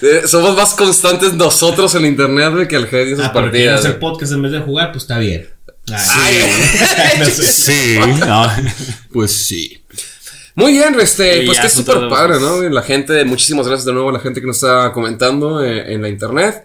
Eh, 0.01 0.23
Somos 0.29 0.55
más 0.57 0.75
constantes 0.75 1.33
nosotros 1.35 1.93
en 1.97 2.07
internet, 2.07 2.53
güey, 2.53 2.69
que 2.69 2.77
el 2.77 2.85
Hedy 2.85 3.11
en 3.11 3.17
sus 3.17 3.25
Ah, 3.27 3.33
partidas. 3.33 3.81
hacer 3.81 3.93
güey. 3.99 4.01
podcast 4.01 4.33
en 4.33 4.43
vez 4.43 4.53
de 4.53 4.61
jugar, 4.61 4.93
pues 4.93 5.03
está 5.03 5.19
bien. 5.19 5.49
Ay, 5.93 7.19
No 7.19 7.25
sé. 7.27 7.43
Sí. 7.43 7.99
Pues 9.13 9.33
sí. 9.33 9.83
Muy 10.55 10.73
bien, 10.73 10.99
este, 11.01 11.45
Y 11.45 11.47
pues 11.47 11.61
que 11.61 11.69
es 11.69 11.73
súper 11.73 12.09
padre, 12.09 12.41
¿no? 12.41 12.63
La 12.69 12.83
gente, 12.83 13.25
muchísimas 13.25 13.67
gracias 13.69 13.85
de 13.85 13.93
nuevo 13.93 14.11
a 14.11 14.13
la 14.13 14.19
gente 14.21 14.41
que 14.41 14.47
nos 14.47 14.57
está 14.57 14.93
comentando 14.93 15.63
eh, 15.63 15.95
en 15.95 16.03
la 16.03 16.09
internet. 16.09 16.65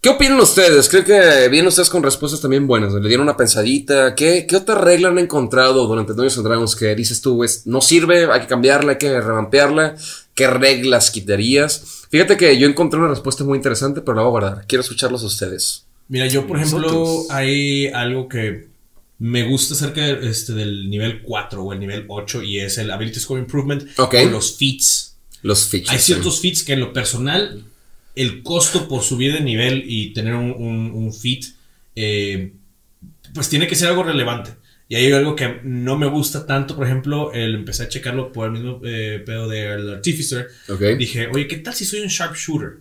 ¿Qué 0.00 0.10
opinan 0.10 0.38
ustedes? 0.40 0.88
Creo 0.88 1.04
que 1.04 1.48
vienen 1.48 1.68
ustedes 1.68 1.88
con 1.88 2.02
respuestas 2.02 2.40
también 2.40 2.66
buenas. 2.66 2.92
¿Le 2.92 3.08
dieron 3.08 3.24
una 3.24 3.36
pensadita? 3.36 4.14
¿Qué, 4.14 4.46
qué 4.46 4.56
otra 4.56 4.74
regla 4.76 5.08
han 5.08 5.18
encontrado 5.18 5.86
durante 5.86 6.12
Dungeons 6.12 6.38
and 6.38 6.46
Dragons 6.46 6.76
que 6.76 6.94
dices 6.94 7.22
tú, 7.22 7.42
es, 7.42 7.66
no 7.66 7.80
sirve, 7.80 8.30
hay 8.30 8.40
que 8.40 8.46
cambiarla, 8.46 8.92
hay 8.92 8.98
que 8.98 9.20
revampearla? 9.20 9.94
¿Qué 10.34 10.46
reglas 10.46 11.10
quitarías? 11.10 12.04
Fíjate 12.10 12.36
que 12.36 12.58
yo 12.58 12.68
encontré 12.68 12.98
una 12.98 13.08
respuesta 13.08 13.44
muy 13.44 13.56
interesante, 13.56 14.00
pero 14.00 14.16
la 14.16 14.22
voy 14.22 14.28
a 14.28 14.30
guardar. 14.30 14.66
Quiero 14.66 14.82
escucharlos 14.82 15.22
a 15.22 15.26
ustedes. 15.26 15.83
Mira, 16.08 16.26
yo 16.26 16.46
por 16.46 16.58
ejemplo, 16.58 16.80
Nosotros. 16.80 17.26
hay 17.30 17.86
algo 17.88 18.28
que 18.28 18.68
me 19.18 19.44
gusta 19.44 19.74
acerca 19.74 20.02
de- 20.04 20.28
este, 20.28 20.52
del 20.52 20.90
nivel 20.90 21.22
4 21.22 21.62
o 21.62 21.72
el 21.72 21.80
nivel 21.80 22.04
8 22.08 22.42
y 22.42 22.58
es 22.60 22.78
el 22.78 22.90
Ability 22.90 23.20
Score 23.20 23.38
Improvement 23.40 23.84
Ok. 23.98 24.14
o 24.26 24.30
los 24.30 24.56
feats. 24.58 25.16
Los 25.42 25.68
features. 25.68 25.90
Hay 25.92 25.98
ciertos 25.98 26.40
feats 26.40 26.62
que 26.64 26.72
en 26.74 26.80
lo 26.80 26.92
personal, 26.92 27.64
el 28.16 28.42
costo 28.42 28.86
por 28.88 29.02
subir 29.02 29.32
de 29.32 29.40
nivel 29.40 29.84
y 29.86 30.12
tener 30.12 30.34
un, 30.34 30.50
un, 30.52 30.90
un 30.92 31.12
feat, 31.14 31.44
eh, 31.96 32.52
pues 33.34 33.48
tiene 33.48 33.66
que 33.66 33.74
ser 33.76 33.88
algo 33.88 34.02
relevante. 34.02 34.50
Y 34.88 34.96
hay 34.96 35.10
algo 35.12 35.34
que 35.34 35.60
no 35.64 35.96
me 35.96 36.06
gusta 36.06 36.44
tanto, 36.46 36.76
por 36.76 36.84
ejemplo, 36.86 37.32
el 37.32 37.54
empecé 37.54 37.84
a 37.84 37.88
checarlo 37.88 38.30
por 38.32 38.46
el 38.46 38.52
mismo 38.52 38.80
eh, 38.84 39.22
pedo 39.24 39.48
del 39.48 39.88
Artificer. 39.94 40.48
Ok. 40.68 40.80
Dije, 40.98 41.28
oye, 41.32 41.48
¿qué 41.48 41.56
tal 41.58 41.72
si 41.74 41.84
soy 41.86 42.00
un 42.00 42.08
sharpshooter? 42.08 42.78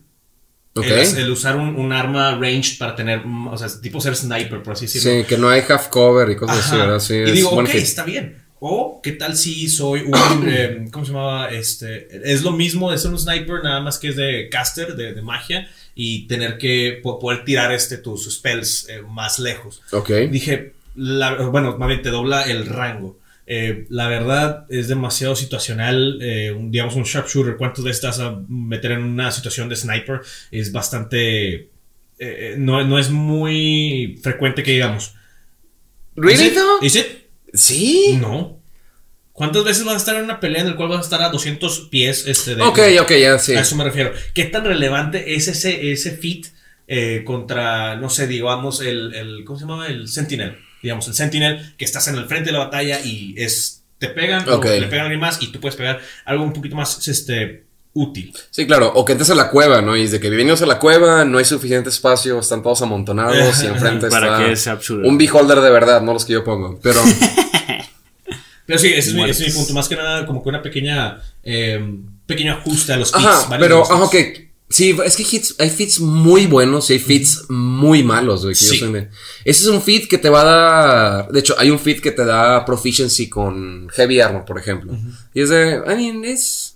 El, 0.75 1.17
el 1.17 1.29
usar 1.31 1.55
un, 1.55 1.75
un 1.75 1.91
arma 1.93 2.31
ranged 2.35 2.77
para 2.79 2.95
tener, 2.95 3.21
o 3.51 3.57
sea, 3.57 3.67
tipo 3.79 4.01
ser 4.01 4.15
sniper, 4.15 4.63
por 4.63 4.73
así 4.73 4.85
decirlo. 4.87 5.11
Sí, 5.21 5.27
que 5.27 5.37
no 5.37 5.49
hay 5.49 5.61
half 5.67 5.87
cover 5.89 6.29
y 6.31 6.35
cosas 6.35 6.57
así, 6.59 6.75
Ajá. 6.75 6.85
¿verdad? 6.85 6.99
Sí, 6.99 7.13
y 7.15 7.31
digo, 7.31 7.49
ok, 7.51 7.69
está 7.75 8.03
bien. 8.03 8.41
O, 8.65 9.01
¿qué 9.03 9.11
tal 9.11 9.35
si 9.35 9.67
soy 9.67 10.01
un. 10.01 10.13
eh, 10.47 10.85
¿Cómo 10.91 11.05
se 11.05 11.11
llamaba? 11.11 11.49
Este. 11.51 12.07
Es 12.31 12.41
lo 12.43 12.51
mismo 12.53 12.91
de 12.91 12.97
ser 12.97 13.11
un 13.11 13.19
sniper, 13.19 13.61
nada 13.63 13.81
más 13.81 13.99
que 13.99 14.07
es 14.07 14.15
de 14.15 14.47
caster, 14.49 14.95
de, 14.95 15.13
de 15.13 15.21
magia, 15.21 15.69
y 15.95 16.27
tener 16.27 16.57
que 16.57 16.99
po- 17.03 17.19
poder 17.19 17.43
tirar 17.43 17.71
este, 17.73 17.97
tus 17.97 18.33
spells 18.33 18.87
eh, 18.89 19.01
más 19.07 19.37
lejos. 19.39 19.81
Ok. 19.91 20.09
Dije, 20.31 20.73
la- 20.95 21.35
bueno, 21.35 21.77
más 21.77 21.87
bien 21.89 22.01
te 22.01 22.09
dobla 22.09 22.43
el 22.43 22.65
rango. 22.65 23.19
Eh, 23.45 23.85
la 23.89 24.07
verdad 24.07 24.65
es 24.69 24.87
demasiado 24.87 25.35
situacional. 25.35 26.19
eh, 26.21 26.51
un, 26.51 26.71
digamos, 26.71 26.95
un 26.95 27.03
sharpshooter, 27.03 27.57
¿cuántas 27.57 27.83
veces 27.83 28.01
te 28.01 28.07
vas 28.07 28.19
a 28.19 28.39
meter 28.47 28.93
en 28.93 29.03
una 29.03 29.31
situación 29.31 29.67
de 29.69 29.75
sniper? 29.75 30.21
Es 30.51 30.71
bastante. 30.71 31.69
eh, 32.19 32.55
no, 32.57 32.83
no 32.85 32.97
es 32.99 33.09
muy 33.09 34.19
frecuente 34.23 34.63
que 34.63 34.71
digamos. 34.71 35.15
¿Really, 36.15 36.51
though? 36.51 36.79
¿Is 36.81 36.95
it? 36.95 37.05
Sí. 37.53 38.17
No. 38.21 38.59
¿Cuántas 39.31 39.63
veces 39.63 39.83
vas 39.83 39.95
a 39.95 39.97
estar 39.97 40.15
en 40.15 40.25
una 40.25 40.39
pelea 40.39 40.61
en 40.61 40.69
la 40.69 40.75
cual 40.75 40.89
vas 40.89 40.99
a 40.99 41.01
estar 41.01 41.21
a 41.23 41.29
200 41.29 41.87
pies? 41.89 42.27
Este, 42.27 42.55
de, 42.55 42.61
Ok, 42.61 42.79
ok, 43.01 43.11
ya, 43.19 43.39
sí. 43.39 43.53
A 43.55 43.61
eso 43.61 43.75
me 43.75 43.83
refiero. 43.83 44.13
¿Qué 44.35 44.45
tan 44.45 44.63
relevante 44.63 45.33
es 45.35 45.47
ese, 45.47 45.91
ese 45.91 46.11
fit 46.11 46.47
contra, 47.25 47.95
no 47.95 48.09
sé, 48.09 48.27
digamos, 48.27 48.79
el, 48.81 49.13
el- 49.15 49.43
¿Cómo 49.45 49.57
se 49.57 49.65
llama? 49.65 49.87
El 49.87 50.07
Sentinel. 50.07 50.57
Digamos, 50.83 51.07
el 51.07 51.15
Sentinel 51.15 51.73
que 51.77 51.85
estás 51.85 52.07
en 52.09 52.15
el 52.15 52.25
frente 52.25 52.47
de 52.47 52.51
la 52.51 52.59
batalla 52.65 52.99
y 53.03 53.33
es. 53.37 53.79
Te 53.97 54.09
pegan, 54.09 54.47
Ok. 54.49 54.65
o 54.65 54.69
le 54.69 54.87
pegan 54.87 54.99
a 54.99 55.03
alguien 55.03 55.21
más 55.21 55.41
y 55.41 55.47
tú 55.51 55.59
puedes 55.61 55.75
pegar 55.77 56.01
algo 56.25 56.43
un 56.43 56.51
poquito 56.51 56.75
más 56.75 57.07
este, 57.07 57.63
útil. 57.93 58.33
Sí, 58.51 58.67
claro. 58.67 58.91
O 58.93 59.05
que 59.05 59.13
entres 59.13 59.29
a 59.29 59.35
la 59.35 59.49
cueva, 59.49 59.81
¿no? 59.81 59.95
Y 59.95 60.07
de 60.07 60.19
que 60.19 60.29
venimos 60.29 60.61
a 60.61 60.65
la 60.65 60.77
cueva, 60.77 61.23
no 61.23 61.37
hay 61.37 61.45
suficiente 61.45 61.87
espacio, 61.89 62.37
están 62.39 62.61
todos 62.61 62.81
amontonados 62.81 63.63
y 63.63 63.67
enfrente 63.67 64.09
Para 64.09 64.33
está 64.35 64.45
que 64.49 64.55
sea 64.57 64.73
absurdo. 64.73 65.07
un 65.07 65.17
beholder 65.17 65.61
de 65.61 65.69
verdad, 65.69 66.01
no 66.01 66.11
los 66.13 66.25
que 66.25 66.33
yo 66.33 66.43
pongo. 66.43 66.79
Pero 66.83 66.99
Pero 68.65 68.79
sí, 68.79 68.87
ese 68.87 69.09
es, 69.09 69.13
mi, 69.13 69.23
ese 69.29 69.45
es 69.45 69.53
mi 69.53 69.59
punto. 69.59 69.73
Más 69.73 69.87
que 69.89 69.95
nada, 69.95 70.25
como 70.25 70.41
que 70.41 70.49
una 70.49 70.61
pequeña. 70.61 71.21
eh, 71.43 71.81
pequeño 72.25 72.53
ajuste 72.53 72.93
a 72.93 72.97
los 72.97 73.11
fits. 73.11 73.23
Ajá, 73.25 73.49
varios 73.49 73.67
pero, 73.67 73.83
ajá, 73.83 74.03
ok. 74.03 74.15
Sí, 74.69 74.97
es 75.05 75.15
que 75.15 75.23
hits, 75.29 75.55
hay 75.59 75.69
fits 75.69 75.99
muy 75.99 76.47
buenos 76.47 76.89
y 76.89 76.93
hay 76.93 76.99
fits 76.99 77.43
muy 77.49 78.01
malos, 78.03 78.41
güey. 78.43 78.55
Sí. 78.55 78.79
de- 78.93 79.09
Ese 79.45 79.63
es 79.63 79.67
un 79.67 79.81
fit 79.83 80.07
que 80.07 80.17
te 80.17 80.29
va 80.29 80.41
a 80.41 80.43
dar. 81.23 81.31
De 81.31 81.39
hecho, 81.41 81.55
hay 81.59 81.69
un 81.69 81.77
fit 81.79 81.99
que 82.01 82.11
te 82.11 82.25
da 82.25 82.65
proficiency 82.65 83.29
con 83.29 83.87
Heavy 83.89 84.19
Armor, 84.19 84.45
por 84.45 84.57
ejemplo. 84.57 84.97
Y 85.33 85.41
es 85.41 85.49
de. 85.49 85.79
I 85.85 85.95
mean, 85.95 86.25
es. 86.25 86.72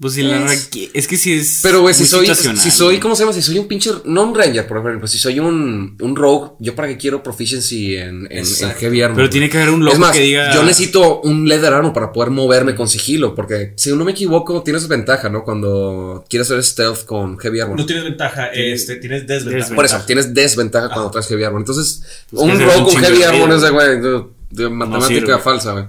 Pues 0.00 0.14
si 0.14 0.22
la 0.22 0.50
Es- 0.50 0.70
Es 0.94 1.06
que 1.06 1.18
si 1.18 1.34
es. 1.34 1.60
Pero, 1.62 1.82
güey, 1.82 1.92
si 1.94 2.06
soy, 2.06 2.26
si 2.56 2.70
soy. 2.70 2.98
¿cómo 2.98 3.14
se 3.14 3.22
llama? 3.22 3.34
Si 3.34 3.42
soy 3.42 3.58
un 3.58 3.68
pinche, 3.68 3.90
no 4.06 4.22
un 4.24 4.34
ranger, 4.34 4.66
por 4.66 4.78
ejemplo, 4.78 5.06
si 5.06 5.18
soy 5.18 5.38
un, 5.40 5.94
un 6.00 6.16
rogue, 6.16 6.52
yo 6.58 6.74
para 6.74 6.88
qué 6.88 6.96
quiero 6.96 7.22
proficiency 7.22 7.96
en, 7.96 8.26
en, 8.30 8.46
heavy 8.78 9.02
armor. 9.02 9.16
Pero 9.18 9.28
tiene 9.28 9.50
que 9.50 9.58
haber 9.58 9.68
un 9.74 9.80
loco 9.84 9.92
Es 9.92 9.98
más, 10.00 10.16
que 10.16 10.22
diga. 10.22 10.54
yo 10.54 10.62
necesito 10.62 11.20
un 11.20 11.46
leather 11.46 11.74
armor 11.74 11.92
para 11.92 12.12
poder 12.12 12.30
moverme 12.30 12.74
con 12.74 12.88
sigilo, 12.88 13.34
porque 13.34 13.74
si 13.76 13.94
no 13.94 14.02
me 14.06 14.12
equivoco, 14.12 14.62
tienes 14.62 14.88
ventaja, 14.88 15.28
¿no? 15.28 15.44
Cuando 15.44 16.24
quieres 16.30 16.50
hacer 16.50 16.64
stealth 16.64 17.04
con 17.04 17.36
heavy 17.38 17.60
armor. 17.60 17.78
No 17.78 17.84
tienes 17.84 18.04
ventaja, 18.04 18.46
este, 18.46 18.96
tienes 18.96 19.26
desventaja. 19.26 19.56
Desventaja. 19.56 19.74
por 19.76 19.84
eso, 19.84 20.00
tienes 20.06 20.32
desventaja 20.32 20.88
cuando 20.88 21.10
traes 21.10 21.26
heavy 21.28 21.44
armor. 21.44 21.60
Entonces, 21.60 22.02
Pues 22.30 22.42
un 22.42 22.58
rogue 22.58 22.84
con 22.90 22.96
heavy 23.04 23.22
armor 23.22 23.52
es 23.52 23.60
de, 23.60 23.68
güey, 23.70 24.00
de, 24.00 24.24
de 24.48 24.68
matemática 24.70 25.38
falsa, 25.40 25.72
güey. 25.72 25.84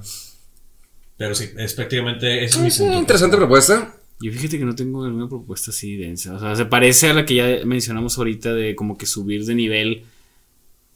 Pero 1.17 1.33
sí, 1.33 1.49
es 1.57 1.73
prácticamente 1.75 2.43
ese 2.43 2.57
es 2.57 2.61
mi 2.61 2.71
Sí, 2.71 2.79
punto. 2.79 2.97
interesante 2.97 3.37
propuesta. 3.37 3.93
Yo 4.21 4.31
fíjate 4.31 4.59
que 4.59 4.65
no 4.65 4.75
tengo 4.75 5.03
alguna 5.03 5.27
propuesta 5.27 5.71
así 5.71 5.97
densa. 5.97 6.35
O 6.35 6.39
sea, 6.39 6.55
se 6.55 6.65
parece 6.65 7.09
a 7.09 7.13
la 7.13 7.25
que 7.25 7.35
ya 7.35 7.65
mencionamos 7.65 8.17
ahorita 8.17 8.53
de 8.53 8.75
como 8.75 8.97
que 8.97 9.05
subir 9.05 9.45
de 9.45 9.55
nivel 9.55 10.03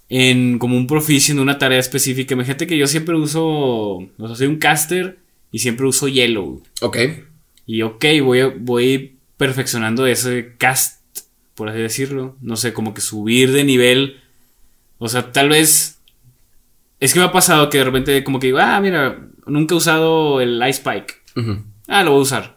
en 0.10 0.60
como 0.60 0.78
un 0.78 0.88
proficient, 0.88 1.40
una 1.40 1.58
tarea 1.58 1.80
específica. 1.80 2.36
Imagínate 2.36 2.68
que 2.68 2.78
yo 2.78 2.88
siempre 2.88 3.16
uso, 3.16 3.46
o 3.46 4.10
sea, 4.28 4.36
soy 4.36 4.48
un 4.48 4.58
caster 4.58 5.18
y 5.52 5.60
siempre 5.60 5.88
uso 5.88 6.08
yellow. 6.08 6.62
Ok. 6.82 6.98
Y 7.66 7.82
ok, 7.82 8.06
voy, 8.22 8.42
voy 8.60 9.18
perfeccionando 9.38 10.06
ese 10.06 10.54
cast, 10.58 11.02
por 11.56 11.70
así 11.70 11.80
decirlo. 11.80 12.36
No 12.42 12.56
sé, 12.58 12.74
como 12.74 12.94
que 12.94 13.02
subir 13.02 13.52
de 13.52 13.64
nivel. 13.64 14.18
O 14.98 15.10
sea, 15.10 15.32
tal 15.32 15.50
vez... 15.50 16.00
Es 17.00 17.14
que 17.14 17.20
me 17.20 17.26
ha 17.26 17.32
pasado 17.32 17.70
que 17.70 17.80
de 17.80 17.84
repente 17.84 18.24
como 18.24 18.40
que 18.40 18.48
digo, 18.48 18.60
ah, 18.60 18.80
mira, 18.80 19.28
nunca 19.48 19.74
he 19.74 19.78
usado 19.78 20.40
el 20.42 20.58
Ice 20.58 20.82
Spike. 20.82 21.16
Ah, 21.88 22.04
lo 22.04 22.12
voy 22.12 22.20
a 22.20 22.24
usar. 22.24 22.55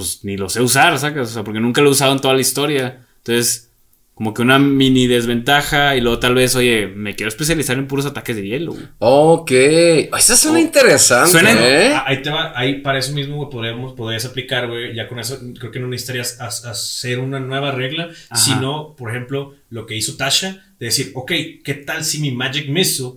Pues 0.00 0.20
ni 0.24 0.36
lo 0.36 0.48
sé 0.48 0.60
usar, 0.62 0.98
¿sacas? 0.98 1.28
O 1.30 1.32
sea, 1.32 1.44
porque 1.44 1.60
nunca 1.60 1.80
lo 1.82 1.88
he 1.88 1.92
usado 1.92 2.12
en 2.12 2.20
toda 2.20 2.34
la 2.34 2.40
historia. 2.40 3.00
Entonces, 3.18 3.68
como 4.14 4.34
que 4.34 4.42
una 4.42 4.58
mini 4.58 5.06
desventaja 5.06 5.96
y 5.96 6.00
luego 6.02 6.18
tal 6.18 6.34
vez, 6.34 6.54
oye, 6.54 6.86
me 6.86 7.14
quiero 7.14 7.28
especializar 7.28 7.78
en 7.78 7.86
puros 7.86 8.04
ataques 8.06 8.36
de 8.36 8.46
hielo. 8.46 8.72
güey. 8.72 8.84
Ok. 8.98 9.50
Esa 9.50 10.36
suena 10.36 10.58
Oh. 10.58 10.60
interesante, 10.62 11.30
Suena- 11.30 11.52
¿eh? 11.52 11.92
Ah, 11.94 12.04
Ahí 12.06 12.20
te 12.22 12.28
va, 12.30 12.52
ahí 12.54 12.80
para 12.82 12.98
eso 12.98 13.12
mismo 13.12 13.36
güey, 13.36 13.48
podríamos, 13.50 13.94
podrías 13.94 14.24
aplicar, 14.26 14.68
güey, 14.68 14.94
ya 14.94 15.08
con 15.08 15.18
eso 15.20 15.38
creo 15.58 15.70
que 15.70 15.80
no 15.80 15.86
necesitarías 15.88 16.38
ha- 16.40 16.70
hacer 16.70 17.18
una 17.18 17.40
nueva 17.40 17.70
regla, 17.72 18.10
Ajá. 18.28 18.36
sino, 18.42 18.94
por 18.96 19.10
ejemplo, 19.10 19.54
lo 19.70 19.86
que 19.86 19.96
hizo 19.96 20.16
Tasha, 20.16 20.64
de 20.78 20.86
decir, 20.86 21.12
ok, 21.14 21.32
¿qué 21.64 21.74
tal 21.86 22.04
si 22.04 22.20
mi 22.20 22.30
Magic 22.30 22.68
Missile 22.68 23.12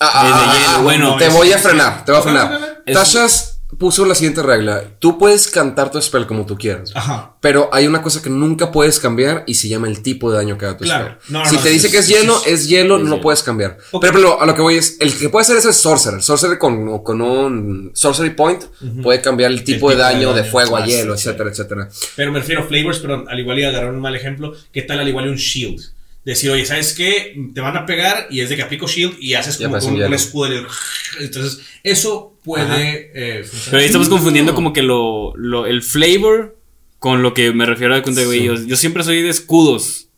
Ah, 0.00 0.10
ah, 0.12 0.20
ah, 0.22 0.54
hielo, 0.54 0.68
ah, 0.78 0.82
bueno, 0.82 1.16
te 1.16 1.28
voy 1.28 1.52
a 1.52 1.58
frenar, 1.58 2.04
te 2.04 2.12
voy 2.12 2.20
a 2.20 2.22
frenar. 2.22 2.82
Tashas 2.92 3.47
puso 3.78 4.04
la 4.04 4.14
siguiente 4.14 4.42
regla. 4.42 4.82
Tú 4.98 5.18
puedes 5.18 5.48
cantar 5.48 5.90
tu 5.90 6.02
spell 6.02 6.26
como 6.26 6.44
tú 6.44 6.56
quieras. 6.58 6.90
Ajá. 6.94 7.36
Pero 7.40 7.68
hay 7.72 7.86
una 7.86 8.02
cosa 8.02 8.20
que 8.20 8.28
nunca 8.28 8.72
puedes 8.72 8.98
cambiar 8.98 9.44
y 9.46 9.54
se 9.54 9.68
llama 9.68 9.86
el 9.86 10.02
tipo 10.02 10.30
de 10.30 10.38
daño 10.38 10.58
que 10.58 10.66
da 10.66 10.76
tu 10.76 10.84
Claro. 10.84 11.16
spell. 11.20 11.32
No, 11.32 11.44
no, 11.44 11.48
si 11.48 11.56
no, 11.56 11.62
te 11.62 11.68
sí, 11.68 11.74
dice 11.74 11.86
sí, 11.86 11.92
que 11.92 11.98
es 11.98 12.06
sí, 12.06 12.12
hielo, 12.14 12.38
sí. 12.40 12.50
es 12.50 12.68
hielo, 12.68 12.96
Es 12.96 13.02
no 13.04 13.08
lo 13.08 13.14
hielo. 13.16 13.22
puedes 13.22 13.42
cambiar. 13.44 13.78
Ok. 13.92 14.00
Pero, 14.02 14.12
pero 14.14 14.42
a 14.42 14.46
lo 14.46 14.54
que 14.54 14.62
voy 14.62 14.76
es, 14.76 14.96
el 15.00 15.16
que 15.16 15.28
puede 15.28 15.42
hacer 15.42 15.56
eso 15.56 15.70
es 15.70 15.76
Sorcerer. 15.76 16.20
Sorcerer 16.22 16.58
con, 16.58 17.02
con 17.04 17.20
un 17.20 17.90
Sorcery 17.94 18.30
Point 18.30 18.64
puede 19.02 19.20
cambiar 19.20 19.50
el 19.52 19.62
tipo, 19.62 19.68
de, 19.68 19.74
tipo 19.74 19.90
de 19.90 19.96
daño 19.96 20.32
de, 20.34 20.40
daño, 20.40 20.50
fuego 20.52 20.76
a 20.76 20.80
más, 20.80 20.88
hielo, 20.88 21.16
sí. 21.16 21.28
etcétera, 21.28 21.50
etcétera. 21.50 21.88
Pero 22.16 22.32
me 22.32 22.40
refiero 22.40 22.62
a 22.62 22.64
flavors, 22.64 22.98
pero 22.98 23.24
al 23.28 23.38
igual 23.38 23.58
y 23.60 23.64
agarrar 23.64 23.92
un 23.94 24.00
mal 24.00 24.16
ejemplo, 24.16 24.52
¿qué 24.72 24.82
tal 24.82 24.98
al 24.98 25.08
igual 25.08 25.26
y 25.26 25.28
un 25.28 25.36
shield? 25.36 25.80
Decir, 26.24 26.50
oye, 26.50 26.66
¿sabes 26.66 26.92
qué? 26.94 27.36
Te 27.54 27.60
van 27.60 27.76
a 27.76 27.86
pegar 27.86 28.26
y 28.30 28.40
es 28.40 28.50
de 28.50 28.56
que 28.56 28.62
aplico 28.62 28.86
shield 28.86 29.16
y 29.18 29.34
haces 29.34 29.56
como 29.56 29.70
parece 29.70 29.88
un, 29.90 30.12
escudo. 30.14 30.66
Entonces, 31.20 31.60
eso 31.82 32.36
puede 32.44 33.10
eh, 33.14 33.44
funcionar. 33.44 33.70
Pero 33.70 33.78
ahí 33.80 33.86
estamos 33.86 34.08
No. 34.08 34.16
confundiendo 34.16 34.54
como 34.54 34.72
que 34.74 34.82
lo, 34.82 35.34
lo- 35.36 35.66
el 35.66 35.82
flavor 35.82 36.58
con 36.98 37.22
lo 37.22 37.32
que 37.32 37.52
me 37.52 37.64
refiero 37.64 37.94
a 37.94 38.02
cuenta, 38.02 38.24
güey. 38.24 38.40
Sí. 38.40 38.44
Yo, 38.46 38.54
yo 38.56 38.76
siempre 38.76 39.04
soy 39.04 39.22
de 39.22 39.30
escudos. 39.30 40.08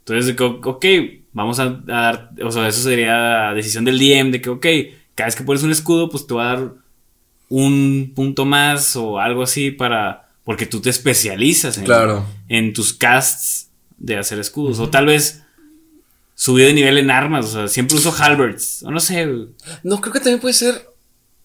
Entonces, 0.00 0.26
de 0.26 0.36
que, 0.36 0.44
ok, 0.44 0.84
vamos 1.32 1.58
a, 1.58 1.64
a 1.64 1.82
dar, 1.86 2.30
o 2.44 2.52
sea, 2.52 2.68
eso 2.68 2.82
sería 2.82 3.52
decisión 3.54 3.84
del 3.84 3.98
DM 3.98 4.30
de 4.30 4.40
que, 4.40 4.50
ok, 4.50 4.66
cada 5.14 5.26
vez 5.26 5.34
que 5.36 5.42
pones 5.44 5.62
un 5.64 5.72
escudo, 5.72 6.08
pues 6.08 6.26
te 6.26 6.34
va 6.34 6.52
a 6.52 6.56
dar 6.56 6.72
un 7.48 8.12
punto 8.14 8.44
más 8.44 8.94
o 8.96 9.18
algo 9.18 9.42
así 9.42 9.70
para, 9.70 10.28
porque 10.44 10.66
tú 10.66 10.80
te 10.80 10.90
especializas 10.90 11.78
en, 11.78 11.84
Claro. 11.84 12.26
en 12.48 12.72
tus 12.74 12.92
casts 12.92 13.67
de 13.98 14.16
hacer 14.16 14.38
escudos. 14.38 14.78
O 14.78 14.88
tal 14.90 15.06
vez 15.06 15.42
subir 16.34 16.66
de 16.66 16.72
nivel 16.72 16.98
en 16.98 17.10
armas, 17.10 17.46
o 17.46 17.48
sea, 17.48 17.68
siempre 17.68 17.96
uso 17.96 18.14
halberds, 18.16 18.82
o 18.84 18.90
no 18.90 19.00
sé. 19.00 19.26
No, 19.82 20.00
creo 20.00 20.12
que 20.12 20.20
también 20.20 20.38
puede 20.40 20.54
ser. 20.54 20.86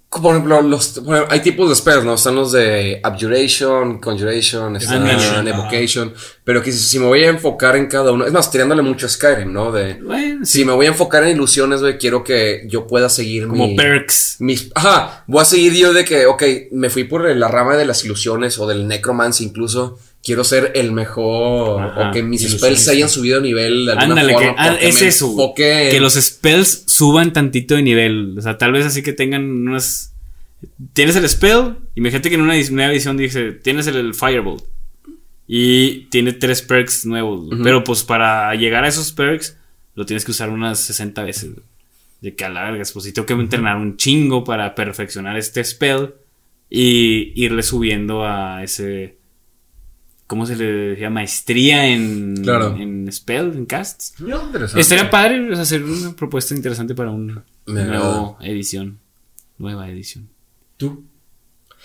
como 0.09 0.25
Por 0.29 0.35
ejemplo, 0.35 0.61
los, 0.61 0.89
por 0.99 1.15
ejemplo, 1.15 1.27
hay 1.33 1.39
tipos 1.41 1.67
de 1.69 1.75
spells, 1.75 2.05
¿no? 2.05 2.13
Están 2.13 2.35
los 2.35 2.51
de 2.51 2.99
Abjuration, 3.03 3.99
Conjuration, 3.99 4.75
están. 4.75 5.47
Evocation. 5.47 6.13
Pero 6.43 6.61
que 6.61 6.71
si, 6.71 6.77
si 6.77 6.99
me 6.99 7.05
voy 7.07 7.23
a 7.23 7.29
enfocar 7.29 7.75
en 7.75 7.87
cada 7.87 8.11
uno. 8.11 8.23
Es 8.25 8.31
más, 8.31 8.51
tirándole 8.51 8.83
mucho 8.83 9.07
a 9.07 9.09
Skyrim, 9.09 9.51
¿no? 9.51 9.71
De. 9.71 9.95
Bueno, 9.95 10.45
sí, 10.45 10.59
Si 10.59 10.65
me 10.65 10.73
voy 10.73 10.85
a 10.85 10.89
enfocar 10.89 11.23
en 11.23 11.29
ilusiones, 11.29 11.81
güey, 11.81 11.97
quiero 11.97 12.23
que 12.23 12.67
yo 12.69 12.85
pueda 12.85 13.09
seguir 13.09 13.47
como 13.47 13.65
mi- 13.69 13.75
perks. 13.75 14.35
mis. 14.39 14.69
Ajá, 14.75 15.23
voy 15.25 15.41
a 15.41 15.45
seguir 15.45 15.73
yo 15.73 15.91
de 15.93 16.05
que, 16.05 16.27
ok, 16.27 16.43
me 16.71 16.91
fui 16.91 17.05
por 17.05 17.27
la 17.35 17.47
rama 17.47 17.75
de 17.77 17.85
las 17.85 18.05
ilusiones 18.05 18.59
o 18.59 18.67
del 18.67 18.87
necromancy 18.87 19.43
incluso. 19.45 19.97
Quiero 20.23 20.43
ser 20.43 20.71
el 20.75 20.91
mejor 20.93 21.81
Ajá, 21.83 22.09
o 22.09 22.11
que 22.13 22.23
mis 22.23 22.49
spells 22.49 22.79
se 22.81 22.91
hayan 22.91 23.09
subido 23.09 23.39
a 23.39 23.41
nivel 23.41 23.85
de 23.85 23.91
alguna 23.91 24.21
Ándale, 24.21 24.35
que 24.35 24.55
ah, 24.57 24.77
es 24.79 25.01
me 25.01 25.07
eso. 25.07 25.29
enfoque 25.31 25.85
en- 25.87 25.91
Que 25.91 25.99
los 25.99 26.13
spells 26.13 26.83
suban 26.87 27.33
tantito 27.33 27.75
de 27.75 27.81
nivel. 27.83 28.35
O 28.37 28.41
sea, 28.41 28.57
tal 28.57 28.71
vez 28.71 28.85
así 28.85 29.03
que 29.03 29.13
tengan 29.13 29.43
unas. 29.67 30.13
Tienes 30.93 31.15
el 31.17 31.27
spell. 31.27 31.75
Imagínate 31.95 32.29
que 32.29 32.35
en 32.35 32.41
una 32.41 32.55
nueva 32.71 32.91
edición 32.93 33.17
dice: 33.17 33.51
Tienes 33.51 33.85
el, 33.87 33.97
el 33.97 34.13
Firebolt. 34.13 34.63
Y 35.45 36.05
tiene 36.05 36.31
tres 36.31 36.61
perks 36.61 37.05
nuevos. 37.05 37.49
Pero 37.61 37.83
pues 37.83 38.03
para 38.03 38.55
llegar 38.55 38.85
a 38.85 38.87
esos 38.87 39.11
perks, 39.11 39.57
lo 39.93 40.05
tienes 40.05 40.23
que 40.23 40.31
usar 40.31 40.49
unas 40.49 40.79
60 40.79 41.21
veces. 41.23 41.51
De 42.21 42.33
que 42.33 42.45
alargas. 42.45 42.93
Pues 42.93 43.03
si 43.03 43.11
tengo 43.11 43.25
que 43.25 43.33
entrenar 43.33 43.75
un 43.75 43.97
chingo 43.97 44.45
para 44.45 44.73
perfeccionar 44.73 45.37
este 45.37 45.61
spell. 45.65 46.13
Y 46.69 47.33
irle 47.43 47.61
subiendo 47.61 48.25
a 48.25 48.63
ese. 48.63 49.17
¿Cómo 50.33 50.47
se 50.47 50.55
le 50.55 50.65
decía? 50.65 51.11
Maestría 51.11 51.85
en, 51.89 52.37
Claro. 52.41 52.75
en 52.75 53.07
spell, 53.11 53.51
en 53.53 53.67
casts. 53.67 54.15
Interesante. 54.19 54.81
Estaría 54.81 55.07
padre 55.11 55.51
o 55.51 55.53
sea, 55.53 55.61
hacer 55.61 55.83
una 55.83 56.11
propuesta 56.15 56.55
interesante 56.55 56.95
para 56.95 57.11
una 57.11 57.45
nueva 57.67 58.35
edición. 58.41 58.97
Nueva 59.59 59.87
edición. 59.91 60.27
¿Tú? 60.75 61.03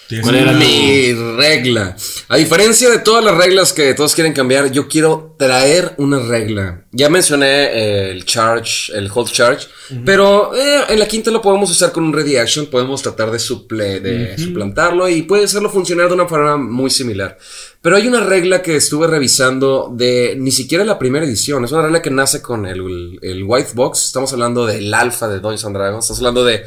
¿Tienes 0.06 0.24
¿Cuál 0.24 0.36
era 0.36 0.52
Mi 0.52 1.12
regla. 1.12 1.94
A 2.28 2.36
diferencia 2.36 2.88
de 2.88 2.98
todas 3.00 3.22
las 3.22 3.36
reglas 3.36 3.74
que 3.74 3.92
todos 3.92 4.14
quieren 4.14 4.32
cambiar, 4.32 4.72
yo 4.72 4.88
quiero 4.88 5.34
traer 5.38 5.94
una 5.98 6.18
regla. 6.18 6.86
Ya 6.92 7.10
mencioné 7.10 7.46
eh, 7.46 8.10
el 8.10 8.24
charge, 8.24 8.90
el 8.96 9.10
hold 9.12 9.30
charge, 9.30 9.66
pero 10.06 10.54
eh, 10.54 10.84
en 10.88 10.98
la 10.98 11.06
quinta 11.06 11.30
lo 11.30 11.42
podemos 11.42 11.70
usar 11.70 11.92
con 11.92 12.04
un 12.04 12.12
ready 12.14 12.36
action. 12.36 12.66
Podemos 12.66 13.02
tratar 13.02 13.30
de, 13.30 13.38
suple, 13.38 14.00
de 14.00 14.38
suplantarlo 14.38 15.08
y 15.10 15.22
puede 15.22 15.44
hacerlo 15.44 15.68
funcionar 15.68 16.08
de 16.08 16.14
una 16.14 16.26
forma 16.26 16.56
muy 16.56 16.88
similar. 16.88 17.36
Pero 17.82 17.96
hay 17.96 18.08
una 18.08 18.20
regla 18.20 18.62
que 18.62 18.76
estuve 18.76 19.06
revisando 19.06 19.92
de 19.94 20.34
ni 20.38 20.50
siquiera 20.50 20.84
la 20.84 20.98
primera 20.98 21.26
edición. 21.26 21.64
Es 21.64 21.72
una 21.72 21.82
regla 21.82 22.00
que 22.00 22.10
nace 22.10 22.40
con 22.40 22.64
el, 22.64 23.18
el 23.20 23.44
White 23.44 23.72
Box. 23.74 24.06
Estamos 24.06 24.32
hablando 24.32 24.64
del 24.64 24.92
alfa 24.94 25.28
de 25.28 25.38
Dungeons 25.38 25.64
and 25.66 25.76
Dragons. 25.76 26.04
Estamos 26.04 26.18
hablando 26.20 26.44
de 26.44 26.64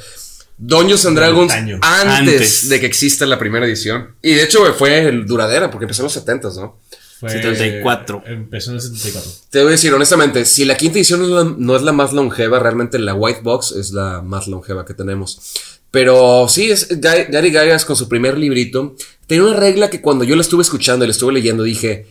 Dungeons 0.64 1.06
and 1.08 1.18
Dragons 1.18 1.52
antes, 1.52 1.80
Antes. 1.82 2.70
de 2.70 2.80
que 2.80 2.86
exista 2.86 3.26
la 3.26 3.40
primera 3.40 3.66
edición. 3.66 4.16
Y 4.22 4.34
de 4.36 4.44
hecho 4.44 4.64
fue 4.76 5.08
el 5.08 5.26
duradera, 5.26 5.72
porque 5.72 5.86
empezó 5.86 6.04
en 6.04 6.06
los 6.06 6.14
70 6.14 6.50
¿no? 6.56 6.80
Fue- 7.20 7.32
74. 7.32 8.24
Empezó 8.28 8.70
en 8.72 8.76
el 8.78 8.82
74. 8.82 9.32
Te 9.50 9.60
voy 9.60 9.70
a 9.70 9.72
decir 9.72 9.94
honestamente, 9.94 10.46
si 10.46 10.66
la 10.66 10.78
quinta 10.78 11.00
edición 11.00 11.20
no 11.22 11.26
es 11.26 11.32
la, 11.46 11.56
no 11.58 11.76
es 11.76 11.82
la 11.82 11.92
más 11.92 12.14
longeva, 12.14 12.60
realmente 12.60 13.00
la 13.00 13.14
White 13.16 13.42
Box 13.44 13.72
es 13.72 13.92
la 13.92 14.22
más 14.22 14.48
longeva 14.48 14.86
que 14.86 14.94
tenemos. 14.94 15.40
Pero 15.90 16.48
sí, 16.48 16.72
es 16.72 16.88
Gary, 17.02 17.26
Gygax 17.50 17.84
con 17.84 17.96
su 17.96 18.08
primer 18.08 18.38
librito. 18.38 18.96
Tenía 19.28 19.44
una 19.46 19.58
regla 19.60 19.90
que 19.90 20.00
cuando 20.02 20.24
yo 20.24 20.36
la 20.36 20.42
estuve 20.42 20.62
escuchando 20.62 21.04
y 21.04 21.08
la 21.08 21.12
estuve 21.12 21.34
leyendo 21.34 21.64
dije, 21.64 22.06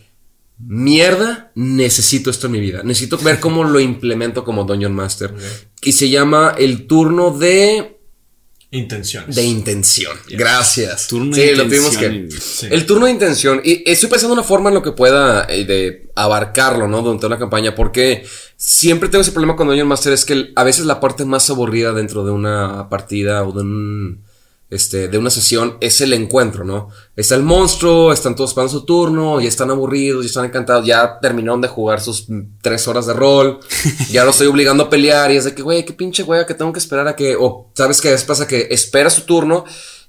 mierda, 0.59 1.51
necesito 1.55 2.31
esto 2.31 2.47
en 2.47 2.53
mi 2.53 2.61
vida. 2.61 2.83
Necesito 2.85 3.17
ver 3.19 3.41
cómo 3.41 3.65
lo 3.65 3.81
implemento 3.81 4.45
como 4.45 4.65
Dungeon 4.65 4.93
Master. 4.95 5.35
Y 5.83 5.93
se 5.93 6.11
llama 6.11 6.55
el 6.59 6.87
turno 6.87 7.31
de... 7.31 8.00
Intenciones. 8.73 9.35
De 9.35 9.43
intención. 9.43 10.17
Gracias. 10.29 11.09
Turno 11.09 11.35
sí, 11.35 11.41
de 11.41 11.57
lo 11.57 11.65
tuvimos 11.65 11.97
que. 11.97 12.29
Sí. 12.31 12.69
El 12.71 12.87
turno 12.87 13.07
de 13.07 13.13
intención. 13.13 13.61
Y 13.65 13.83
estoy 13.91 14.09
pensando 14.09 14.33
una 14.33 14.45
forma 14.45 14.71
en 14.71 14.75
lo 14.75 14.83
que 14.83 14.93
pueda 14.93 15.45
eh, 15.49 15.65
de 15.65 16.11
abarcarlo, 16.15 16.87
¿no? 16.87 17.03
Durante 17.03 17.29
la 17.29 17.37
campaña. 17.37 17.75
Porque 17.75 18.25
siempre 18.57 19.09
tengo 19.09 19.23
ese 19.23 19.33
problema 19.33 19.57
con 19.57 19.67
Dungeon 19.67 19.89
Master. 19.89 20.13
Es 20.13 20.25
que 20.25 20.53
a 20.55 20.63
veces 20.63 20.87
la 20.87 21.01
parte 21.01 21.25
más 21.25 21.51
aburrida 21.51 21.93
dentro 21.93 22.25
de 22.25 22.31
una 22.31 22.89
partida 22.89 23.43
o 23.43 23.51
de 23.51 23.61
un. 23.61 24.25
Este, 24.71 25.09
de 25.09 25.19
una 25.19 25.31
sesión 25.31 25.77
es 25.81 26.01
el 26.01 26.13
encuentro, 26.13 26.65
¿no? 26.65 26.91
Está 27.17 27.35
el 27.35 27.43
monstruo, 27.43 28.13
están 28.13 28.37
todos 28.37 28.51
esperando 28.51 28.73
su 28.73 28.85
turno, 28.85 29.41
ya 29.41 29.49
están 29.49 29.69
aburridos, 29.71 30.25
ya 30.25 30.29
están 30.29 30.45
encantados, 30.45 30.87
ya 30.87 31.19
terminaron 31.21 31.61
de 31.61 31.67
jugar 31.67 32.01
sus 32.01 32.27
tres 32.63 32.87
horas 32.87 33.07
de 33.07 33.13
rol, 33.13 33.59
ya 34.13 34.23
lo 34.23 34.31
estoy 34.31 34.47
obligando 34.47 34.85
a 34.85 34.91
pelear 34.91 35.33
y 35.33 35.37
es 35.37 35.45
de 35.45 35.55
que, 35.57 35.63
güey, 35.63 35.85
qué 35.85 35.93
pinche 35.93 36.23
güey, 36.23 36.47
que 36.47 36.55
tengo 36.55 36.73
que 36.73 36.79
esperar 36.79 37.09
a 37.09 37.17
que, 37.17 37.35
o 37.37 37.73
sabes 37.75 38.01
que 38.01 38.09
a 38.09 38.13
veces 38.13 38.27
pasa 38.27 38.47
que 38.47 38.69
espera 38.71 39.11
su 39.11 39.23
turno 39.23 39.65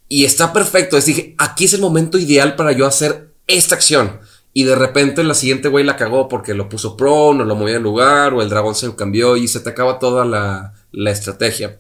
y 0.07 0.25
está 0.25 0.53
perfecto. 0.53 0.95
Es 0.95 1.05
dije, 1.05 1.33
aquí 1.39 1.65
es 1.65 1.73
el 1.73 1.81
momento 1.81 2.19
ideal 2.19 2.55
para 2.55 2.71
yo 2.71 2.85
hacer 2.85 3.33
esta 3.47 3.75
acción. 3.75 4.19
Y 4.53 4.65
de 4.65 4.75
repente 4.75 5.23
la 5.23 5.33
siguiente 5.33 5.69
güey 5.69 5.85
la 5.85 5.95
cagó 5.95 6.27
porque 6.27 6.53
lo 6.53 6.67
puso 6.67 6.97
prone 6.97 7.41
o 7.41 7.45
lo 7.45 7.55
movió 7.55 7.73
de 7.73 7.79
lugar 7.79 8.33
o 8.33 8.41
el 8.41 8.49
dragón 8.49 8.75
se 8.75 8.93
cambió 8.95 9.37
y 9.37 9.47
se 9.47 9.61
te 9.61 9.69
acaba 9.69 9.97
toda 9.97 10.25
la, 10.25 10.73
la 10.91 11.11
estrategia. 11.11 11.79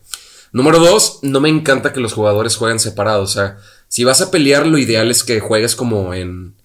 Número 0.51 0.79
dos, 0.79 1.19
no 1.21 1.39
me 1.39 1.49
encanta 1.49 1.93
que 1.93 2.01
los 2.01 2.13
jugadores 2.13 2.57
jueguen 2.57 2.79
separados. 2.79 3.31
O 3.31 3.33
sea, 3.33 3.57
si 3.87 4.03
vas 4.03 4.21
a 4.21 4.31
pelear, 4.31 4.67
lo 4.67 4.77
ideal 4.77 5.09
es 5.09 5.23
que 5.23 5.39
juegues 5.39 5.75
como 5.75 6.13
en. 6.13 6.55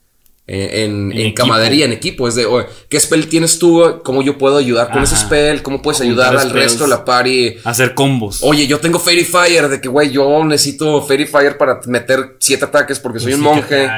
En, 0.48 1.10
en- 1.10 1.12
En 1.12 1.32
camadería, 1.34 1.84
en 1.86 1.92
equipo. 1.92 2.28
Es 2.28 2.36
de, 2.36 2.46
oye, 2.46 2.66
¿qué 2.88 3.00
spell 3.00 3.26
tienes 3.28 3.58
tú? 3.58 3.82
¿Cómo 4.04 4.22
yo 4.22 4.38
puedo 4.38 4.58
ayudar 4.58 4.90
con 4.92 5.02
ese 5.02 5.16
spell? 5.16 5.60
¿Cómo 5.62 5.82
puedes 5.82 6.00
ayudar 6.00 6.28
al 6.42 6.50
resto 6.62 6.84
de 6.84 6.90
la 6.90 7.04
party? 7.04 7.54
Hacer 7.64 7.94
combos. 7.94 8.38
Oye, 8.42 8.66
yo 8.68 8.78
tengo 8.78 9.00
Fairy 9.00 9.24
Fire, 9.24 9.68
de 9.68 9.80
que, 9.80 9.88
güey, 9.88 10.12
yo 10.12 10.44
necesito 10.44 11.02
Fairy 11.02 11.26
Fire 11.26 11.58
para 11.58 11.80
meter 11.86 12.36
siete 12.38 12.64
ataques 12.64 13.00
porque 13.00 13.18
soy 13.18 13.32
un 13.34 13.40
monje. 13.40 13.88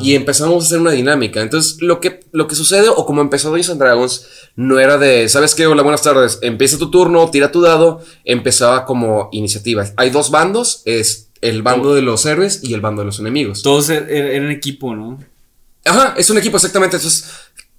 Y 0.00 0.14
empezamos 0.14 0.64
a 0.64 0.66
hacer 0.66 0.80
una 0.80 0.92
dinámica. 0.92 1.42
Entonces, 1.42 1.76
lo 1.82 2.00
que, 2.00 2.20
lo 2.32 2.46
que 2.46 2.54
sucede, 2.54 2.88
o 2.88 3.04
como 3.04 3.20
empezó 3.20 3.48
Dungeons 3.50 3.70
and 3.70 3.80
Dragons, 3.80 4.26
no 4.56 4.78
era 4.80 4.96
de, 4.96 5.28
¿sabes 5.28 5.54
qué? 5.54 5.66
Hola, 5.66 5.82
buenas 5.82 6.00
tardes. 6.02 6.38
Empieza 6.40 6.78
tu 6.78 6.90
turno, 6.90 7.30
tira 7.30 7.52
tu 7.52 7.60
dado. 7.60 8.00
Empezaba 8.24 8.86
como 8.86 9.28
iniciativa. 9.32 9.84
Hay 9.96 10.08
dos 10.08 10.30
bandos, 10.30 10.80
es 10.86 11.28
el 11.42 11.62
bando 11.62 11.94
de 11.94 12.02
los 12.02 12.24
héroes 12.26 12.60
y 12.62 12.72
el 12.74 12.80
bando 12.80 13.02
de 13.02 13.06
los 13.06 13.18
enemigos. 13.18 13.62
Todos 13.62 13.88
er- 13.90 14.06
er- 14.08 14.30
eran 14.34 14.50
equipo, 14.50 14.94
¿no? 14.94 15.18
Ajá, 15.84 16.14
es 16.16 16.28
un 16.30 16.38
equipo 16.38 16.56
exactamente. 16.56 16.96
Entonces, 16.96 17.24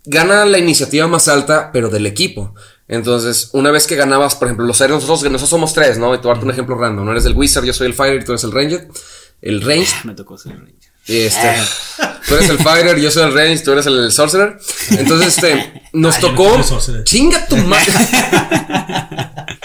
gana 0.05 0.45
la 0.45 0.57
iniciativa 0.57 1.07
más 1.07 1.27
alta, 1.27 1.71
pero 1.71 1.89
del 1.89 2.05
equipo. 2.05 2.55
Entonces, 2.87 3.49
una 3.53 3.71
vez 3.71 3.87
que 3.87 3.95
ganabas, 3.95 4.35
por 4.35 4.47
ejemplo, 4.47 4.65
los 4.65 4.79
héroes, 4.81 5.01
nosotros, 5.03 5.23
nosotros 5.31 5.49
somos 5.49 5.73
tres, 5.73 5.97
¿no? 5.97 6.13
Y 6.13 6.17
te 6.17 6.23
voy 6.23 6.31
a 6.31 6.33
darte 6.33 6.45
un 6.45 6.51
ejemplo 6.51 6.77
random. 6.77 7.05
No 7.05 7.11
eres 7.11 7.25
el 7.25 7.35
Wizard, 7.35 7.63
yo 7.63 7.73
soy 7.73 7.87
el 7.87 7.93
Fighter 7.93 8.21
y 8.21 8.25
tú 8.25 8.31
eres 8.33 8.43
el 8.43 8.51
Ranger. 8.51 8.87
El 9.41 9.61
Range. 9.61 9.91
Me 10.03 10.13
tocó 10.13 10.37
ser 10.37 10.53
ranger. 10.53 10.75
Y 11.07 11.17
este, 11.21 11.55
tú 12.27 12.35
eres 12.35 12.49
el 12.49 12.59
Fighter, 12.59 12.99
yo 12.99 13.09
soy 13.09 13.23
el 13.23 13.33
Range, 13.33 13.59
tú 13.63 13.71
eres 13.71 13.85
el 13.87 14.11
Sorcerer. 14.11 14.57
Entonces, 14.91 15.35
este, 15.37 15.81
nos 15.93 16.17
Ah, 16.17 16.19
no 16.21 16.27
tocó. 16.29 16.55
el. 16.95 17.03
Chinga 17.05 17.45
tu 17.47 17.57
madre. 17.57 17.91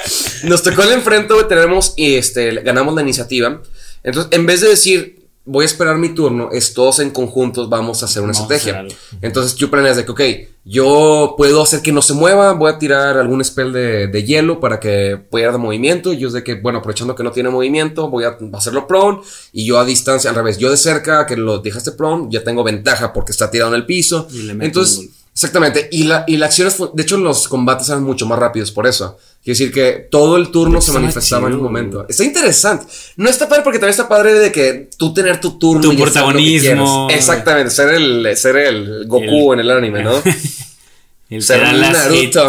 nos 0.45 0.62
tocó 0.62 0.82
el 0.82 0.93
enfrente, 0.93 1.34
güey, 1.34 1.49
tenemos 1.49 1.95
y 1.97 2.14
este, 2.14 2.55
ganamos 2.62 2.95
la 2.95 3.03
iniciativa. 3.03 3.61
Entonces, 4.03 4.32
en 4.32 4.47
vez 4.47 4.61
de 4.61 4.68
decir, 4.68 5.25
voy 5.47 5.62
a 5.62 5.66
esperar 5.66 5.97
mi 5.97 6.11
turno, 6.11 6.51
es 6.53 6.74
todos 6.74 6.99
en 6.99 7.11
conjuntos, 7.11 7.68
vamos 7.68 8.03
a 8.03 8.07
hacer 8.07 8.22
una 8.22 8.32
Vamos 8.32 8.51
estrategia. 8.51 8.80
hacer. 8.80 8.99
Entonces, 9.22 9.55
tú 9.55 9.70
planeas 9.70 9.97
de 9.97 10.05
que, 10.05 10.11
ok, 10.11 10.20
yo 10.64 11.34
puedo 11.38 11.62
hacer 11.62 11.80
que 11.80 11.92
no 11.92 12.03
se 12.03 12.12
mueva, 12.12 12.53
voy 12.53 12.70
a 12.70 12.78
tirar 12.78 13.16
algún 13.16 13.42
spell 13.44 13.72
de, 13.72 14.09
de 14.09 14.24
hielo 14.24 14.59
para 14.59 14.80
que 14.80 15.16
pueda 15.30 15.53
dar 15.53 15.59
movimiento. 15.59 16.12
Y 16.12 16.18
yo 16.18 16.30
de 16.30 16.42
que, 16.42 16.57
bueno, 16.57 16.80
aprovechando 16.80 17.14
que 17.14 17.22
no 17.22 17.30
tiene 17.30 17.49
movimiento, 17.51 18.11
voy 18.11 18.24
a 18.24 18.36
hacerlo 18.53 18.86
prone. 18.88 19.20
Y 19.53 19.64
yo 19.64 19.78
a 19.78 19.84
distancia, 19.84 20.28
al 20.28 20.36
revés, 20.36 20.59
yo 20.59 20.70
de 20.70 20.76
cerca, 20.76 21.24
que 21.26 21.36
lo 21.36 21.59
dejaste 21.59 21.92
prone, 21.92 22.26
ya 22.30 22.42
tengo 22.42 22.64
ventaja 22.64 23.12
porque 23.12 23.30
está 23.30 23.49
tirado 23.51 23.70
en 23.72 23.76
el 23.76 23.86
piso. 23.86 24.26
Y 24.32 24.42
le 24.42 24.55
meto 24.55 24.66
Entonces. 24.66 25.11
Exactamente. 25.37 25.87
Y 25.93 26.05
la, 26.05 26.24
y 26.26 26.39
la 26.39 26.47
acción 26.47 26.66
es, 26.66 26.78
de 26.95 27.03
hecho, 27.03 27.18
los 27.18 27.47
combates 27.47 27.91
eran 27.91 28.03
mucho 28.03 28.24
más 28.24 28.39
rápidos 28.39 28.72
por 28.72 28.87
eso. 28.87 29.18
Quiere 29.45 29.59
decir 29.59 29.70
que 29.72 30.09
todo 30.11 30.39
el 30.39 30.51
turno 30.51 30.80
se 30.80 30.93
manifestaba 30.93 31.47
en 31.49 31.55
un 31.55 31.62
momento. 31.62 32.07
Está 32.09 32.24
interesante. 32.24 32.87
No 33.18 33.28
está 33.28 33.47
padre 33.47 33.62
porque 33.62 33.78
también 33.78 33.91
está 33.91 34.09
padre 34.09 34.32
de 34.32 34.51
que 34.51 34.89
tú 34.97 35.12
tener 35.12 35.39
tu 35.39 35.59
turno. 35.59 35.82
Tu 35.82 35.93
y 35.93 35.97
protagonismo. 35.99 37.09
Exactamente, 37.11 37.70
ser 37.70 37.91
el, 37.95 38.34
ser 38.37 38.57
el 38.57 39.07
Goku 39.07 39.53
en 39.53 39.61
el 39.61 39.70
anime, 39.70 40.03
¿no? 40.03 40.14
El 41.28 41.43
ser 41.43 41.61
las 41.74 41.93
Naruto. 41.93 42.16
hits. 42.22 42.41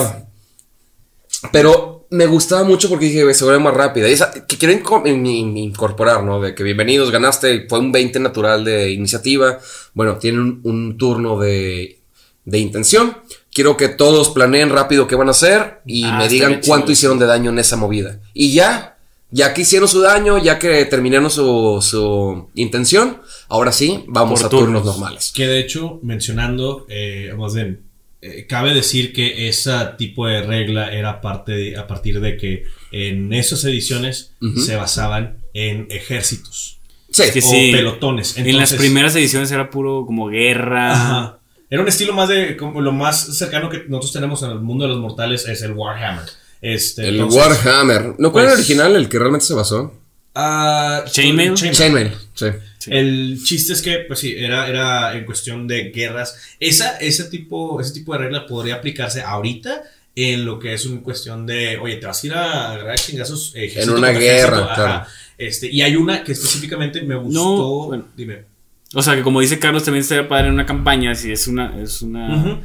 Pero 1.52 2.06
me 2.10 2.26
gustaba 2.26 2.64
mucho 2.64 2.90
porque 2.90 3.06
dije, 3.06 3.34
se 3.34 3.44
vuelve 3.44 3.60
más 3.60 3.74
rápida. 3.74 4.08
Y 4.08 4.14
esa, 4.14 4.32
que 4.32 4.58
quiero 4.58 4.74
inco- 4.74 5.06
in- 5.08 5.26
in- 5.26 5.58
incorporar, 5.58 6.24
¿no? 6.24 6.40
De 6.42 6.56
que 6.56 6.64
bienvenidos, 6.64 7.12
ganaste, 7.12 7.66
fue 7.68 7.80
un 7.80 7.92
20 7.92 8.20
natural 8.20 8.64
de 8.64 8.92
iniciativa. 8.92 9.60
Bueno, 9.94 10.18
tienen 10.18 10.42
un, 10.42 10.62
un 10.64 10.98
turno 10.98 11.40
de, 11.40 12.00
de 12.48 12.60
intención. 12.60 13.18
Quiero 13.54 13.76
que 13.78 13.90
todos 13.90 14.30
planeen 14.30 14.70
rápido 14.70 15.06
qué 15.08 15.16
van 15.16 15.28
a 15.28 15.32
hacer 15.32 15.82
y 15.86 16.06
Ah, 16.06 16.18
me 16.18 16.30
digan 16.30 16.62
cuánto 16.66 16.86
chido. 16.88 16.94
hicieron 16.94 17.20
de 17.20 17.26
daño 17.26 17.50
en 17.52 17.60
esa 17.60 17.76
movida. 17.76 18.20
Y 18.34 18.54
ya, 18.54 18.98
ya 19.32 19.54
que 19.54 19.62
hicieron 19.64 19.88
su 19.90 20.00
daño, 20.02 20.38
ya 20.42 20.58
que 20.58 20.86
terminaron 20.86 21.30
su, 21.30 21.80
su 21.82 22.50
intención, 22.56 23.22
ahora 23.50 23.72
sí, 23.72 24.04
vamos 24.08 24.40
Por 24.42 24.48
a 24.48 24.50
turnos 24.50 24.82
turnos. 24.82 24.86
normales. 24.86 25.32
Que 25.36 25.46
de 25.48 25.60
hecho, 25.60 26.00
mencionando, 26.04 26.86
eh, 26.90 27.34
más 27.38 27.54
bien, 27.54 27.82
eh, 28.22 28.46
cabe 28.48 28.74
decir 28.74 29.12
que 29.14 29.48
ese 29.50 29.72
tipo 29.98 30.26
de 30.28 30.42
regla 30.42 30.92
era 30.94 31.20
parte 31.22 31.52
de- 31.52 31.78
a 31.78 31.86
partir 31.88 32.20
de 32.22 32.38
que 32.38 32.64
en 32.92 33.34
esas 33.34 33.64
ediciones 33.66 34.32
se 34.66 34.76
basaban 34.76 35.38
en 35.54 35.88
ejércitos 35.90 36.76
Sí, 37.10 37.24
Es 37.24 37.32
que 37.32 37.40
o 37.40 37.42
sí. 37.42 37.70
pelotones. 37.72 38.38
en 38.38 38.58
las 38.58 38.74
primeras 38.74 39.16
ediciones 39.16 39.50
era 39.52 39.70
puro 39.70 40.06
como 40.06 40.28
guerra. 40.28 40.92
Ajá. 40.94 41.37
Era 41.70 41.82
un 41.82 41.88
estilo 41.88 42.14
más 42.14 42.30
de, 42.30 42.56
como 42.56 42.80
lo 42.82 42.92
más 42.94 43.38
cercano 43.38 43.70
que 43.70 43.84
nosotros 43.88 44.14
tenemos 44.14 44.42
en 44.44 44.52
el 44.52 44.60
mundo 44.60 44.86
de 44.86 44.90
los 44.92 45.00
mortales 45.00 45.48
es 45.48 45.62
el 45.62 45.74
Warhammer. 45.74 46.24
Este, 46.62 47.08
el 47.10 47.16
entonces- 47.16 47.42
Warhammer. 47.42 48.16
¿No 48.18 48.32
cuál 48.32 48.46
era 48.46 48.54
el 48.54 48.58
pues- 48.60 48.66
original, 48.70 48.96
el 48.96 49.10
que 49.10 49.20
realmente 49.20 49.46
se 49.46 49.54
basó? 49.54 49.94
Ah, 50.34 51.04
Chainmail. 51.10 51.54
Chainmail, 51.56 52.12
sí. 52.36 52.46
El 52.88 53.40
chiste 53.44 53.74
es 53.74 53.82
que, 53.82 53.98
pues 54.08 54.20
sí, 54.20 54.36
era, 54.38 54.68
era 54.68 55.18
en 55.18 55.26
cuestión 55.26 55.68
de 55.68 55.90
guerras. 55.90 56.38
Esa, 56.60 56.98
ese, 57.00 57.26
tipo, 57.26 57.82
ese 57.82 57.92
tipo 57.92 58.14
de 58.14 58.20
regla 58.20 58.46
podría 58.46 58.76
aplicarse 58.76 59.22
ahorita 59.22 59.84
en 60.16 60.46
lo 60.46 60.58
que 60.60 60.74
es 60.74 60.86
una 60.86 61.02
cuestión 61.02 61.46
de, 61.46 61.78
oye, 61.78 61.98
te 61.98 62.06
vas 62.06 62.24
a 62.24 62.28
ir 62.28 62.34
a 62.34 62.72
agarrar 62.72 62.98
chingazos. 63.00 63.52
eh, 63.56 63.74
En 63.76 63.90
una 63.90 64.12
guerra, 64.12 64.58
ejército, 64.58 64.70
claro. 64.76 65.06
Este, 65.38 65.68
y 65.72 65.82
hay 65.82 65.96
una 65.96 66.24
que 66.24 66.32
específicamente 66.32 67.02
me 67.02 67.16
gustó. 67.16 67.40
No, 67.40 67.86
bueno. 67.88 68.06
Dime. 68.16 68.46
O 68.94 69.02
sea, 69.02 69.16
que 69.16 69.22
como 69.22 69.42
dice 69.42 69.60
Carlos, 69.60 69.84
también 69.84 70.02
estaría 70.02 70.28
padre 70.28 70.48
en 70.48 70.54
una 70.54 70.66
campaña, 70.66 71.14
si 71.16 71.32
es 71.32 71.48
una, 71.48 71.80
es 71.82 72.02
una, 72.02 72.36
Ujú. 72.38 72.58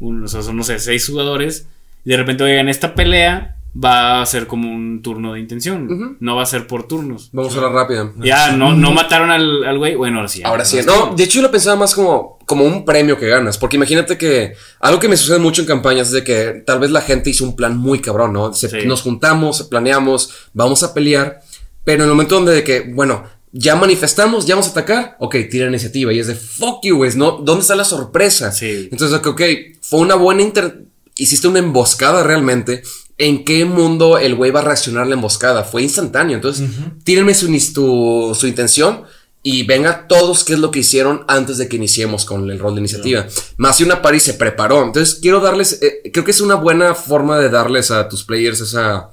un- 0.00 0.24
o 0.24 0.28
sea, 0.28 0.42
son, 0.42 0.56
no 0.56 0.62
sé, 0.62 0.78
seis 0.78 1.06
jugadores, 1.08 1.66
y 2.04 2.10
de 2.10 2.16
repente, 2.16 2.44
oigan, 2.44 2.68
esta 2.68 2.94
pelea 2.94 3.56
va 3.76 4.22
a 4.22 4.26
ser 4.26 4.46
como 4.46 4.72
un 4.72 5.02
turno 5.02 5.32
de 5.32 5.40
intención, 5.40 6.16
no 6.20 6.36
va 6.36 6.44
a 6.44 6.46
ser 6.46 6.68
por 6.68 6.86
turnos. 6.86 7.30
Vamos 7.32 7.56
a 7.56 7.60
la 7.60 7.70
rápida. 7.70 8.12
Ya, 8.18 8.52
no, 8.52 8.72
no 8.72 8.92
mataron 8.92 9.32
al 9.32 9.64
al 9.64 9.78
güey, 9.78 9.96
bueno, 9.96 10.18
ahora 10.18 10.28
sí. 10.28 10.40
ya. 10.42 10.46
Ahora 10.48 10.64
sí. 10.64 10.78
No, 10.86 11.12
de 11.16 11.24
hecho 11.24 11.38
yo 11.40 11.42
lo 11.42 11.50
pensaba 11.50 11.74
más 11.74 11.92
como, 11.92 12.38
como 12.46 12.64
un 12.64 12.84
premio 12.84 13.18
que 13.18 13.26
ganas. 13.26 13.58
Porque 13.58 13.74
imagínate 13.76 14.16
que 14.16 14.52
algo 14.78 15.00
que 15.00 15.08
me 15.08 15.16
sucede 15.16 15.40
mucho 15.40 15.60
en 15.62 15.66
campañas 15.66 16.06
es 16.06 16.12
de 16.12 16.22
que 16.22 16.62
tal 16.64 16.78
vez 16.78 16.92
la 16.92 17.00
gente 17.00 17.30
hizo 17.30 17.42
un 17.42 17.56
plan 17.56 17.76
muy 17.76 17.98
cabrón, 17.98 18.32
¿no? 18.32 18.52
Se- 18.52 18.68
Sí. 18.68 18.86
Nos 18.86 19.02
juntamos, 19.02 19.64
planeamos, 19.64 20.32
vamos 20.52 20.84
a 20.84 20.94
pelear. 20.94 21.40
Pero 21.82 22.04
en 22.04 22.08
el 22.10 22.14
momento 22.14 22.36
donde 22.36 22.52
de 22.52 22.62
que, 22.62 22.80
bueno, 22.94 23.24
ya 23.56 23.76
manifestamos, 23.76 24.46
ya 24.46 24.56
vamos 24.56 24.66
a 24.66 24.72
atacar, 24.72 25.16
ok, 25.20 25.36
tira 25.48 25.68
iniciativa. 25.68 26.12
Y 26.12 26.18
es 26.18 26.26
de 26.26 26.34
fuck 26.34 26.80
you, 26.84 26.96
güey, 26.96 27.14
¿no? 27.14 27.38
¿Dónde 27.40 27.62
está 27.62 27.76
la 27.76 27.84
sorpresa? 27.84 28.50
Sí. 28.50 28.88
Entonces, 28.90 29.18
ok, 29.24 29.40
fue 29.80 30.00
una 30.00 30.16
buena 30.16 30.42
inter... 30.42 30.82
Hiciste 31.16 31.46
una 31.46 31.60
emboscada 31.60 32.24
realmente. 32.24 32.82
¿En 33.18 33.44
qué 33.44 33.64
mundo 33.64 34.18
el 34.18 34.34
güey 34.34 34.50
va 34.50 34.58
a 34.58 34.64
reaccionar 34.64 35.04
a 35.04 35.06
la 35.06 35.14
emboscada? 35.14 35.62
Fue 35.62 35.80
instantáneo. 35.82 36.34
Entonces, 36.34 36.68
tírenme 37.04 37.32
su, 37.34 37.48
nis- 37.48 37.72
tu- 37.72 38.34
su 38.34 38.48
intención 38.48 39.04
y 39.40 39.62
venga 39.62 40.08
todos 40.08 40.42
qué 40.42 40.54
es 40.54 40.58
lo 40.58 40.72
que 40.72 40.80
hicieron 40.80 41.24
antes 41.28 41.56
de 41.58 41.68
que 41.68 41.76
iniciemos 41.76 42.24
con 42.24 42.50
el 42.50 42.58
rol 42.58 42.74
de 42.74 42.80
iniciativa. 42.80 43.26
Más 43.58 43.76
si 43.76 43.84
una 43.84 44.02
party 44.02 44.18
se 44.18 44.34
preparó. 44.34 44.82
Entonces, 44.82 45.20
quiero 45.22 45.38
darles, 45.38 45.78
eh, 45.82 46.10
creo 46.12 46.24
que 46.24 46.32
es 46.32 46.40
una 46.40 46.56
buena 46.56 46.96
forma 46.96 47.38
de 47.38 47.48
darles 47.48 47.92
a 47.92 48.08
tus 48.08 48.24
players 48.24 48.60
esa, 48.60 49.10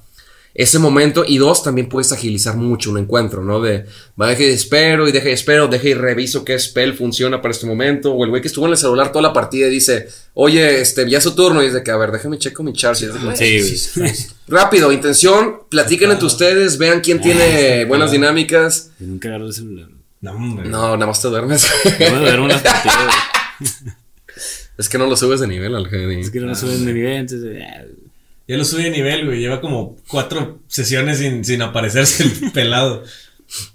ese 0.53 0.79
momento. 0.79 1.23
Y 1.27 1.37
dos, 1.37 1.63
también 1.63 1.89
puedes 1.89 2.11
agilizar 2.11 2.55
mucho 2.55 2.91
un 2.91 2.97
encuentro, 2.97 3.43
¿no? 3.43 3.61
De, 3.61 3.85
va, 4.19 4.27
deje 4.27 4.49
y 4.49 4.53
espero 4.53 5.07
y 5.07 5.11
deje 5.11 5.29
y 5.29 5.33
espero, 5.33 5.67
deje 5.67 5.89
y 5.89 5.93
reviso 5.93 6.43
qué 6.43 6.57
spell 6.59 6.93
funciona 6.93 7.41
para 7.41 7.51
este 7.51 7.65
momento. 7.65 8.13
O 8.13 8.23
el 8.23 8.29
güey 8.29 8.41
que 8.41 8.47
estuvo 8.47 8.65
en 8.65 8.71
el 8.71 8.77
celular 8.77 9.11
toda 9.11 9.21
la 9.21 9.33
partida 9.33 9.67
y 9.67 9.71
dice, 9.71 10.07
oye, 10.33 10.81
este, 10.81 11.09
ya 11.09 11.19
es 11.19 11.23
su 11.23 11.35
turno. 11.35 11.63
Y 11.63 11.69
de 11.69 11.83
que, 11.83 11.91
a 11.91 11.97
ver, 11.97 12.11
déjame 12.11 12.37
checo 12.37 12.63
mi 12.63 12.73
char. 12.73 12.95
Y 12.99 13.05
es 13.05 13.13
de 13.13 13.19
que, 13.19 13.63
Sí, 13.63 13.99
güey. 13.99 14.11
Rápido, 14.47 14.91
intención, 14.91 15.61
platiquen 15.69 16.11
entre 16.11 16.25
ustedes, 16.25 16.77
vean 16.77 17.01
quién 17.01 17.21
tiene 17.21 17.85
buenas 17.85 18.11
dinámicas. 18.11 18.91
Yo 18.99 19.07
nunca 19.07 19.29
agarro 19.29 19.47
el 19.47 19.53
celular. 19.53 19.87
No. 20.21 20.37
No, 20.37 20.97
nada 20.97 21.07
más 21.07 21.21
te 21.21 21.29
duermes. 21.29 21.67
No 21.99 22.11
me 22.11 22.19
duermo 22.19 22.47
partidas. 22.49 22.95
güey. 23.59 23.93
es 24.77 24.89
que 24.89 24.97
no 24.97 25.07
lo 25.07 25.15
subes 25.15 25.39
de 25.39 25.47
nivel 25.47 25.75
al 25.75 25.87
Geni. 25.87 26.21
Es 26.21 26.29
que 26.29 26.39
no 26.39 26.53
suben 26.53 26.85
de 26.85 26.93
nivel, 26.93 27.17
entonces. 27.17 27.63
Ya, 28.51 28.57
lo 28.57 28.65
subí 28.65 28.83
de 28.83 28.89
nivel, 28.91 29.25
güey. 29.25 29.39
Lleva 29.39 29.61
como 29.61 29.97
cuatro 30.07 30.59
sesiones 30.67 31.19
sin, 31.19 31.43
sin 31.45 31.61
aparecerse 31.61 32.23
el 32.23 32.51
pelado. 32.53 33.03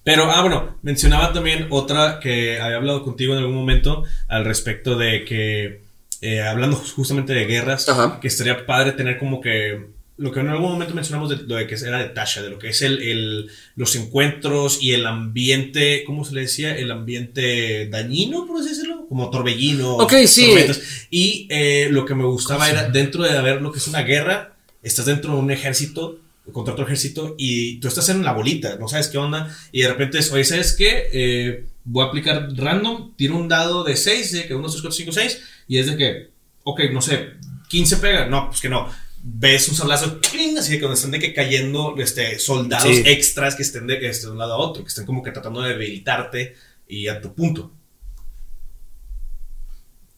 Pero, 0.04 0.30
ah, 0.30 0.40
bueno, 0.40 0.78
mencionaba 0.82 1.32
también 1.32 1.66
otra 1.70 2.18
que 2.20 2.58
había 2.60 2.76
hablado 2.76 3.02
contigo 3.02 3.34
en 3.34 3.40
algún 3.40 3.54
momento 3.56 4.04
al 4.28 4.44
respecto 4.44 4.96
de 4.96 5.24
que, 5.24 5.82
eh, 6.22 6.40
hablando 6.42 6.76
justamente 6.76 7.34
de 7.34 7.44
guerras, 7.44 7.88
Ajá. 7.88 8.18
que 8.20 8.28
estaría 8.28 8.64
padre 8.64 8.92
tener 8.92 9.18
como 9.18 9.40
que 9.40 9.94
lo 10.18 10.32
que 10.32 10.40
en 10.40 10.48
algún 10.48 10.70
momento 10.72 10.94
mencionamos 10.94 11.28
de 11.28 11.36
lo 11.46 11.56
de 11.56 11.66
que 11.66 11.74
era 11.74 11.98
de 11.98 12.08
Tasha, 12.08 12.40
de 12.40 12.48
lo 12.48 12.58
que 12.58 12.70
es 12.70 12.80
el, 12.80 13.02
el- 13.02 13.50
los 13.74 13.94
encuentros 13.96 14.82
y 14.82 14.92
el 14.94 15.04
ambiente, 15.04 16.04
¿cómo 16.06 16.24
se 16.24 16.32
le 16.34 16.40
decía? 16.40 16.74
El 16.74 16.90
ambiente 16.90 17.86
dañino, 17.90 18.46
por 18.46 18.58
así 18.58 18.70
decirlo, 18.70 19.04
como 19.10 19.28
torbellino. 19.28 19.96
Ok, 19.96 20.14
sí. 20.26 20.46
tormentas. 20.46 20.80
Y 21.10 21.46
eh, 21.50 21.88
lo 21.90 22.06
que 22.06 22.14
me 22.14 22.24
gustaba 22.24 22.70
era, 22.70 22.88
dentro 22.88 23.24
de 23.24 23.36
haber 23.36 23.60
lo 23.60 23.70
que 23.72 23.78
es 23.78 23.86
una 23.88 24.00
guerra, 24.04 24.55
estás 24.86 25.06
dentro 25.06 25.32
de 25.34 25.38
un 25.40 25.50
ejército 25.50 26.20
contra 26.52 26.74
otro 26.74 26.84
ejército 26.84 27.34
y 27.36 27.80
tú 27.80 27.88
estás 27.88 28.08
en 28.08 28.22
la 28.22 28.32
bolita, 28.32 28.76
no 28.76 28.86
sabes 28.86 29.08
qué 29.08 29.18
onda, 29.18 29.54
y 29.72 29.82
de 29.82 29.88
repente 29.88 30.18
es, 30.18 30.30
oye, 30.30 30.44
¿sabes 30.44 30.74
qué? 30.74 31.08
Eh, 31.12 31.66
voy 31.84 32.04
a 32.04 32.08
aplicar 32.08 32.48
random, 32.54 33.14
tiro 33.16 33.36
un 33.36 33.48
dado 33.48 33.82
de 33.82 33.96
6, 33.96 34.32
de 34.32 34.46
que 34.46 34.54
1, 34.54 34.62
2, 34.62 34.72
3, 34.72 34.82
4, 34.82 34.96
5, 34.96 35.12
6, 35.12 35.42
y 35.66 35.78
es 35.78 35.86
de 35.88 35.96
que, 35.96 36.30
ok, 36.62 36.80
no 36.92 37.02
sé, 37.02 37.30
15 37.68 37.96
pega, 37.96 38.26
no, 38.26 38.48
pues 38.48 38.60
que 38.60 38.68
no. 38.68 38.88
Ves 39.28 39.68
un 39.68 39.74
sablazo, 39.74 40.20
¡cling! 40.20 40.56
así 40.56 40.70
que 40.74 40.78
cuando 40.78 40.94
están 40.94 41.10
de 41.10 41.18
que 41.18 41.34
cayendo 41.34 41.96
este, 41.98 42.38
soldados 42.38 42.94
Sí. 42.94 43.02
extras 43.06 43.56
que 43.56 43.62
estén 43.64 43.88
de, 43.88 43.98
que 43.98 44.08
estén 44.08 44.28
de 44.28 44.32
un 44.34 44.38
lado 44.38 44.52
a 44.52 44.58
otro, 44.58 44.84
que 44.84 44.88
estén 44.88 45.04
como 45.04 45.24
que 45.24 45.32
tratando 45.32 45.62
de 45.62 45.70
debilitarte 45.70 46.54
y 46.86 47.08
a 47.08 47.20
tu 47.20 47.34
punto. 47.34 47.72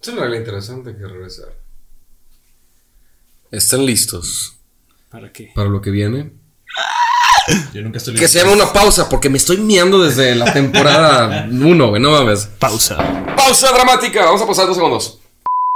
Es 0.02 0.08
una 0.08 0.22
regla 0.22 0.36
interesante 0.36 0.94
que 0.94 1.06
regresar. 1.06 1.56
¿Están 3.50 3.86
listos 3.86 4.57
¿Para 5.10 5.32
qué? 5.32 5.50
para 5.54 5.68
lo 5.68 5.80
que 5.80 5.90
viene? 5.90 6.30
Yo 7.72 7.80
nunca 7.80 7.96
estoy 7.98 8.14
Que 8.14 8.28
se 8.28 8.40
llama 8.40 8.52
una 8.52 8.72
pausa, 8.72 9.08
porque 9.08 9.30
me 9.30 9.38
estoy 9.38 9.56
miando 9.56 10.02
desde 10.02 10.34
la 10.34 10.52
temporada 10.52 11.48
1, 11.50 11.88
güey, 11.88 12.00
no 12.02 12.10
mames. 12.10 12.46
Pausa. 12.58 12.96
Pausa 13.36 13.72
dramática, 13.72 14.24
vamos 14.26 14.42
a 14.42 14.46
pasar 14.46 14.66
dos 14.66 14.76
segundos. 14.76 15.18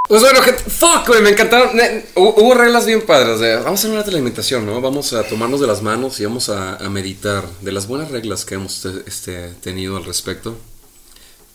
Pues 0.06 0.20
bueno, 0.20 0.42
gente, 0.42 0.62
fuck, 0.64 1.06
güey, 1.06 1.22
me 1.22 1.30
encantaron. 1.30 1.74
Ne- 1.74 2.04
Hubo, 2.14 2.34
hubo 2.42 2.54
reglas 2.54 2.84
bien 2.84 3.00
padres. 3.06 3.40
de- 3.40 3.54
vamos 3.56 3.70
a 3.70 3.74
hacer 3.86 3.90
una 3.90 4.00
alimentación, 4.02 4.66
¿no? 4.66 4.80
Vamos 4.82 5.14
a 5.14 5.22
tomarnos 5.22 5.60
de 5.60 5.66
las 5.66 5.80
manos 5.80 6.20
y 6.20 6.24
vamos 6.26 6.50
a, 6.50 6.76
a 6.76 6.90
meditar 6.90 7.44
de 7.62 7.72
las 7.72 7.86
buenas 7.86 8.10
reglas 8.10 8.44
que 8.44 8.56
hemos 8.56 8.82
te- 8.82 9.02
este, 9.08 9.48
tenido 9.62 9.96
al 9.96 10.04
respecto. 10.04 10.58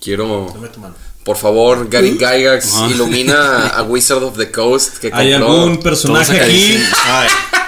Quiero, 0.02 0.50
Dame 0.54 0.70
tu 0.70 0.80
mano. 0.80 0.96
por 1.24 1.38
favor, 1.38 1.88
Gary 1.90 2.18
Gygax, 2.18 2.72
Ah. 2.76 2.88
ilumina 2.90 3.68
a 3.68 3.84
Wizard 3.84 4.24
of 4.24 4.38
the 4.38 4.50
Coast 4.52 4.98
que 4.98 5.12
¿Hay 5.14 5.34
compró. 5.34 5.52
algún 5.54 5.78
personaje 5.84 6.40
aquí? 6.40 6.80
Ay, 7.06 7.28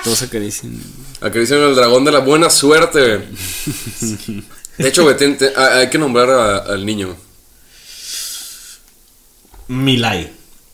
Todos 0.10 0.22
acarician. 0.24 0.82
Acarician 1.22 1.60
el 1.62 1.76
dragón 1.76 2.04
de 2.06 2.12
la 2.12 2.20
buena 2.20 2.50
suerte. 2.50 3.00
De 4.78 4.88
hecho, 4.88 5.04
güey, 5.04 5.16
ten- 5.18 5.38
ten- 5.38 5.52
hay 5.58 5.90
que 5.90 5.98
nombrar 5.98 6.30
a- 6.30 6.58
al 6.60 6.86
niño. 6.86 7.16
Milay. 9.68 10.32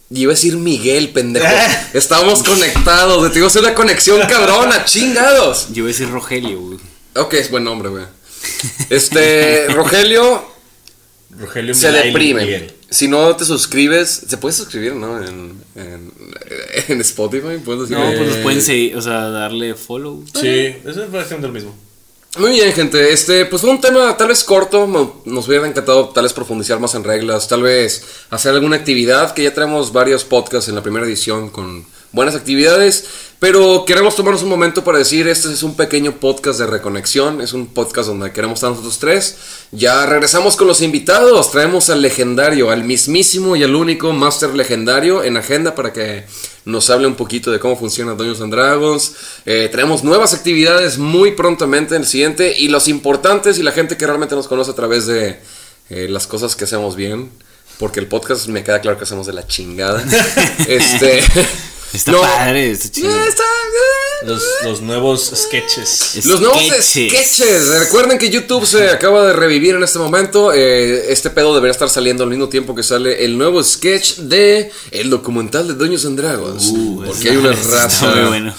Y 0.10 0.22
iba 0.22 0.32
a 0.32 0.36
decir 0.36 0.56
Miguel, 0.56 1.10
pendejo. 1.10 1.46
Estábamos 1.94 2.44
conectados, 2.44 3.18
güey. 3.18 3.30
Te 3.30 3.36
digo, 3.36 3.48
es 3.48 3.56
una 3.56 3.74
conexión 3.74 4.22
cabrona, 4.28 4.86
chingados. 4.86 5.68
Yo 5.70 5.80
iba 5.80 5.88
a 5.88 5.92
decir 5.92 6.10
Rogelio, 6.10 6.60
güey. 6.60 6.80
Ok, 7.16 7.34
es 7.34 7.50
buen 7.50 7.64
nombre, 7.64 7.90
güey. 7.90 8.06
Este, 8.90 9.68
Rogelio 9.70 10.46
Rogelio 11.32 11.74
se 11.74 11.88
Milay 11.88 12.08
deprime. 12.08 12.42
Miguel. 12.46 12.75
Si 12.90 13.08
no 13.08 13.36
te 13.36 13.46
suscribes, 13.46 14.10
se 14.28 14.38
puede 14.38 14.54
suscribir, 14.54 14.94
¿no? 14.96 15.18
En, 15.24 15.54
en, 15.76 16.12
en 16.88 17.02
Spotify, 17.02 17.58
puedes 17.64 17.90
decir. 17.90 17.98
No, 17.98 18.06
pues 18.16 18.28
nos 18.30 18.38
Eh, 18.38 18.44
pueden 18.44 18.62
seguir, 18.62 18.96
o 18.96 19.02
sea, 19.02 19.30
darle 19.30 19.76
follow. 19.76 20.24
Sí, 20.40 20.76
eso 20.86 21.04
es 21.04 21.12
bastante 21.12 21.48
lo 21.48 21.54
mismo. 21.54 21.76
Muy 22.38 22.52
bien, 22.52 22.74
gente. 22.74 23.14
Este, 23.14 23.46
pues 23.46 23.62
fue 23.62 23.72
un 23.72 23.80
tema 23.80 24.16
tal 24.18 24.28
vez 24.28 24.44
corto. 24.44 25.22
Nos 25.26 25.48
hubiera 25.48 25.68
encantado 25.68 26.10
tal 26.10 26.24
vez 26.24 26.34
profundizar 26.34 26.80
más 26.80 26.94
en 26.94 27.04
reglas, 27.06 27.48
tal 27.48 27.64
vez 27.64 28.04
hacer 28.30 28.54
alguna 28.54 28.76
actividad, 28.76 29.34
que 29.34 29.44
ya 29.44 29.54
tenemos 29.54 29.94
varios 29.94 30.26
podcasts 30.26 30.68
en 30.68 30.76
la 30.76 30.84
primera 30.84 31.06
edición 31.06 31.50
con 31.50 31.86
buenas 32.12 32.36
actividades. 32.36 33.06
Pero 33.40 33.84
queremos 33.86 34.16
tomarnos 34.16 34.44
un 34.44 34.50
momento 34.50 34.84
para 34.84 34.98
decir, 34.98 35.28
este 35.28 35.52
es 35.52 35.62
un 35.62 35.76
pequeño 35.76 36.14
podcast 36.20 36.58
de 36.58 36.68
reconexión, 36.68 37.42
es 37.42 37.52
un 37.52 37.68
podcast 37.68 38.08
donde 38.08 38.32
queremos 38.32 38.58
estar 38.58 38.70
nosotros 38.70 38.98
tres. 38.98 39.36
Ya 39.72 40.06
regresamos 40.06 40.56
con 40.56 40.68
los 40.68 40.82
invitados, 40.82 41.52
traemos 41.52 41.90
al 41.90 42.02
legendario, 42.02 42.72
al 42.72 42.86
mismísimo 42.86 43.58
y 43.58 43.64
al 43.64 43.76
único 43.76 44.14
Master 44.14 44.56
Legendario 44.56 45.22
en 45.24 45.36
agenda 45.36 45.76
para 45.76 45.92
que 45.92 46.24
nos 46.64 46.90
hable 46.90 47.08
un 47.08 47.16
poquito 47.16 47.52
de 47.52 47.60
cómo 47.60 47.78
funciona 47.78 48.14
Dungeons 48.14 48.42
and 48.42 48.54
Dragons. 48.54 49.16
Eh, 49.46 49.68
tenemos 49.70 50.04
nuevas 50.04 50.34
actividades 50.34 50.98
muy 50.98 51.32
prontamente 51.32 51.96
en 51.96 52.04
el 52.04 52.08
siguiente 52.08 52.56
y 52.58 52.70
los 52.70 52.88
importantes 52.88 53.60
y 53.60 53.64
la 53.64 53.74
gente 53.74 53.98
que 53.98 54.08
realmente 54.08 54.36
nos 54.36 54.48
conoce 54.48 54.72
a 54.72 54.76
través 54.76 55.08
de 55.08 55.40
eh, 55.90 56.08
las 56.10 56.26
cosas 56.26 56.56
que 56.56 56.64
hacemos 56.64 56.96
bien. 56.96 57.30
Porque 57.78 58.00
el 58.00 58.08
podcast 58.08 58.48
me 58.48 58.64
queda 58.64 58.80
claro 58.80 58.98
que 58.98 59.04
hacemos 59.04 59.28
de 59.28 59.34
la 59.34 59.46
chingada. 59.46 60.02
este. 60.68 61.22
Está 61.96 62.12
no, 62.12 62.22
padre, 62.22 62.72
está 62.72 62.90
chido. 62.92 63.10
eh, 63.10 63.28
está- 63.28 63.44
eh, 63.44 64.26
Los, 64.28 64.44
los 64.64 64.82
nuevos 64.82 65.32
sketches. 65.36 66.26
los 66.26 66.40
nuevos 66.42 66.62
Sketches. 66.82 67.68
Recuerden 67.80 68.18
que 68.18 68.30
YouTube 68.30 68.66
se 68.66 68.90
acaba 68.90 69.26
de 69.28 69.34
revivir 69.34 69.76
en 69.76 69.84
este 69.84 70.00
momento. 70.00 70.52
Eh, 70.54 71.12
este 71.12 71.30
pedo 71.30 71.54
debería 71.54 71.72
estar 71.72 71.90
saliendo 71.90 72.24
al 72.24 72.30
mismo 72.30 72.50
tiempo 72.50 72.74
que 72.76 72.84
sale 72.84 73.24
el 73.26 73.38
nuevo 73.38 73.64
sketch 73.64 74.16
de 74.18 74.72
el 74.92 75.10
documental 75.10 75.68
de 75.68 75.74
Dungeons 75.76 76.06
and 76.06 76.20
Dragons. 76.20 76.66
Uh, 76.68 77.04
porque 77.06 77.30
hay 77.30 77.38
una 77.38 77.52
está 77.52 77.70
raza. 77.82 78.08
muy 78.16 78.28
bueno. 78.30 78.54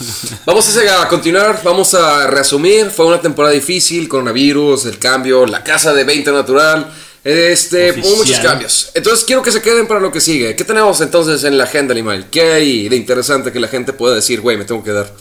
Vamos 0.45 0.77
a 0.77 1.03
a 1.03 1.09
continuar, 1.09 1.61
vamos 1.65 1.95
a 1.95 2.27
resumir. 2.29 2.91
Fue 2.91 3.07
una 3.07 3.21
temporada 3.21 3.55
difícil, 3.55 4.09
coronavirus, 4.09 4.87
el 4.87 4.99
cambio, 4.99 5.47
la 5.47 5.65
casa 5.65 5.93
de 5.95 6.05
20 6.05 6.31
natural. 6.33 6.93
Este, 7.29 7.91
hubo 7.91 7.99
Oficial. 8.01 8.17
muchos 8.19 8.39
cambios. 8.39 8.91
Entonces 8.95 9.25
quiero 9.25 9.43
que 9.43 9.51
se 9.51 9.61
queden 9.61 9.89
para 9.89 9.99
lo 9.99 10.13
que 10.13 10.21
sigue. 10.21 10.55
¿Qué 10.55 10.63
tenemos 10.65 11.01
entonces 11.01 11.43
en 11.43 11.59
la 11.59 11.65
agenda 11.65 11.93
animal? 11.93 12.29
¿Qué 12.31 12.53
hay 12.53 12.89
de 12.89 12.95
interesante 12.97 13.51
que 13.51 13.59
la 13.59 13.67
gente 13.67 13.93
pueda 13.93 14.15
decir, 14.15 14.41
güey, 14.41 14.57
me 14.57 14.65
tengo 14.65 14.85
que 14.85 14.93
dar? 14.93 15.13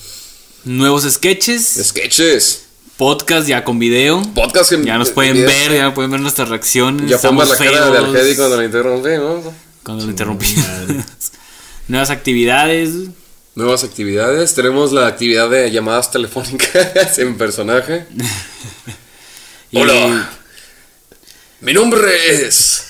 Nuevos 0.65 1.03
sketches. 1.11 1.79
Sketches. 1.83 2.61
podcast 2.97 3.47
ya 3.47 3.63
con 3.63 3.79
video. 3.79 4.21
Podcast 4.35 4.71
en- 4.73 4.85
Ya 4.85 4.97
nos 4.99 5.09
en 5.09 5.13
pueden 5.15 5.33
video. 5.33 5.47
ver, 5.47 5.73
ya 5.73 5.93
pueden 5.95 6.11
ver 6.11 6.19
nuestras 6.19 6.47
reacciones. 6.49 7.09
Ya 7.09 7.17
pongo 7.17 7.41
Estamos 7.43 7.49
la 7.49 7.57
cara 7.57 7.85
de 7.87 7.91
feos 7.97 8.09
Argedi 8.15 8.35
cuando 8.35 8.57
lo 8.57 8.63
interrumpimos. 8.63 9.45
Cuando 9.83 10.03
lo 10.05 10.11
interrumpimos. 10.11 10.65
Nuevas 11.87 12.09
actividades. 12.11 12.91
Nuevas 13.55 13.83
actividades. 13.83 14.53
Tenemos 14.53 14.91
la 14.91 15.07
actividad 15.07 15.49
de 15.49 15.71
llamadas 15.71 16.11
telefónicas 16.11 17.17
en 17.17 17.35
personaje. 17.35 18.05
Y 19.71 19.77
Hola. 19.79 20.29
Mi 21.65 21.73
nombre 21.73 22.45
es. 22.45 22.85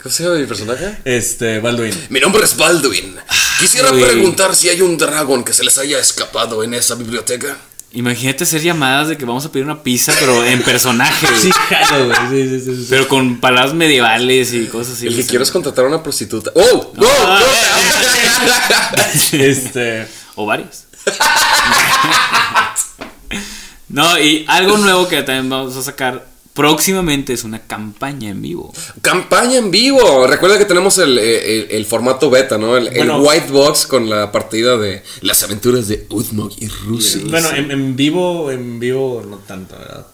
¿Cómo 0.00 0.14
se 0.14 0.22
llama 0.22 0.36
mi 0.36 0.46
personaje? 0.46 0.98
Este, 1.04 1.58
Baldwin. 1.58 1.92
Mi 2.08 2.20
nombre 2.20 2.44
es 2.44 2.56
Baldwin. 2.56 3.16
Quisiera 3.58 3.90
Uy. 3.90 4.00
preguntar 4.00 4.54
si 4.54 4.68
hay 4.68 4.80
un 4.80 4.96
dragón 4.96 5.42
que 5.42 5.52
se 5.52 5.64
les 5.64 5.76
haya 5.76 5.98
escapado 5.98 6.62
en 6.62 6.74
esa 6.74 6.94
biblioteca. 6.94 7.56
Imagínate 7.90 8.44
hacer 8.44 8.62
llamadas 8.62 9.08
de 9.08 9.18
que 9.18 9.24
vamos 9.24 9.44
a 9.44 9.50
pedir 9.50 9.64
una 9.64 9.82
pizza, 9.82 10.14
pero 10.20 10.44
en 10.44 10.62
personaje. 10.62 11.26
Sí, 11.40 11.50
jalo, 11.50 12.06
güey. 12.06 12.18
Sí, 12.30 12.48
sí, 12.48 12.60
sí, 12.64 12.76
sí. 12.76 12.86
Pero 12.90 13.08
con 13.08 13.40
palabras 13.40 13.74
medievales 13.74 14.54
y 14.54 14.66
cosas 14.66 14.94
así. 14.94 15.08
El 15.08 15.16
que 15.16 15.26
quiero 15.26 15.42
es 15.42 15.50
contratar 15.50 15.84
a 15.84 15.88
una 15.88 16.00
prostituta. 16.00 16.52
¡Oh! 16.54 16.92
¡Oh! 16.96 17.06
Ah, 17.26 17.42
¡Oh! 17.42 19.02
Este. 19.32 20.06
O 20.36 20.46
varios. 20.46 20.84
no, 23.88 24.16
y 24.16 24.44
algo 24.46 24.78
nuevo 24.78 25.08
que 25.08 25.24
también 25.24 25.50
vamos 25.50 25.76
a 25.76 25.82
sacar 25.82 26.37
próximamente 26.58 27.32
es 27.32 27.44
una 27.44 27.60
campaña 27.60 28.30
en 28.30 28.42
vivo. 28.42 28.74
Campaña 29.00 29.58
en 29.58 29.70
vivo. 29.70 30.26
Recuerda 30.26 30.58
que 30.58 30.64
tenemos 30.64 30.98
el, 30.98 31.16
el- 31.16 31.68
el 31.70 31.86
formato 31.86 32.28
beta, 32.30 32.58
¿no? 32.58 32.76
El, 32.76 32.88
white 33.20 33.52
box 33.52 33.86
con 33.86 34.10
la 34.10 34.32
partida 34.32 34.76
de 34.76 35.04
las 35.20 35.40
aventuras 35.44 35.86
de 35.86 36.04
Udmog 36.10 36.50
y 36.58 36.66
Rusia. 36.66 37.20
Bueno, 37.30 37.48
en, 37.54 37.70
en 37.70 37.94
vivo, 37.94 38.50
en 38.50 38.80
vivo 38.80 39.24
no 39.24 39.36
tanto, 39.38 39.76
¿verdad? 39.78 40.04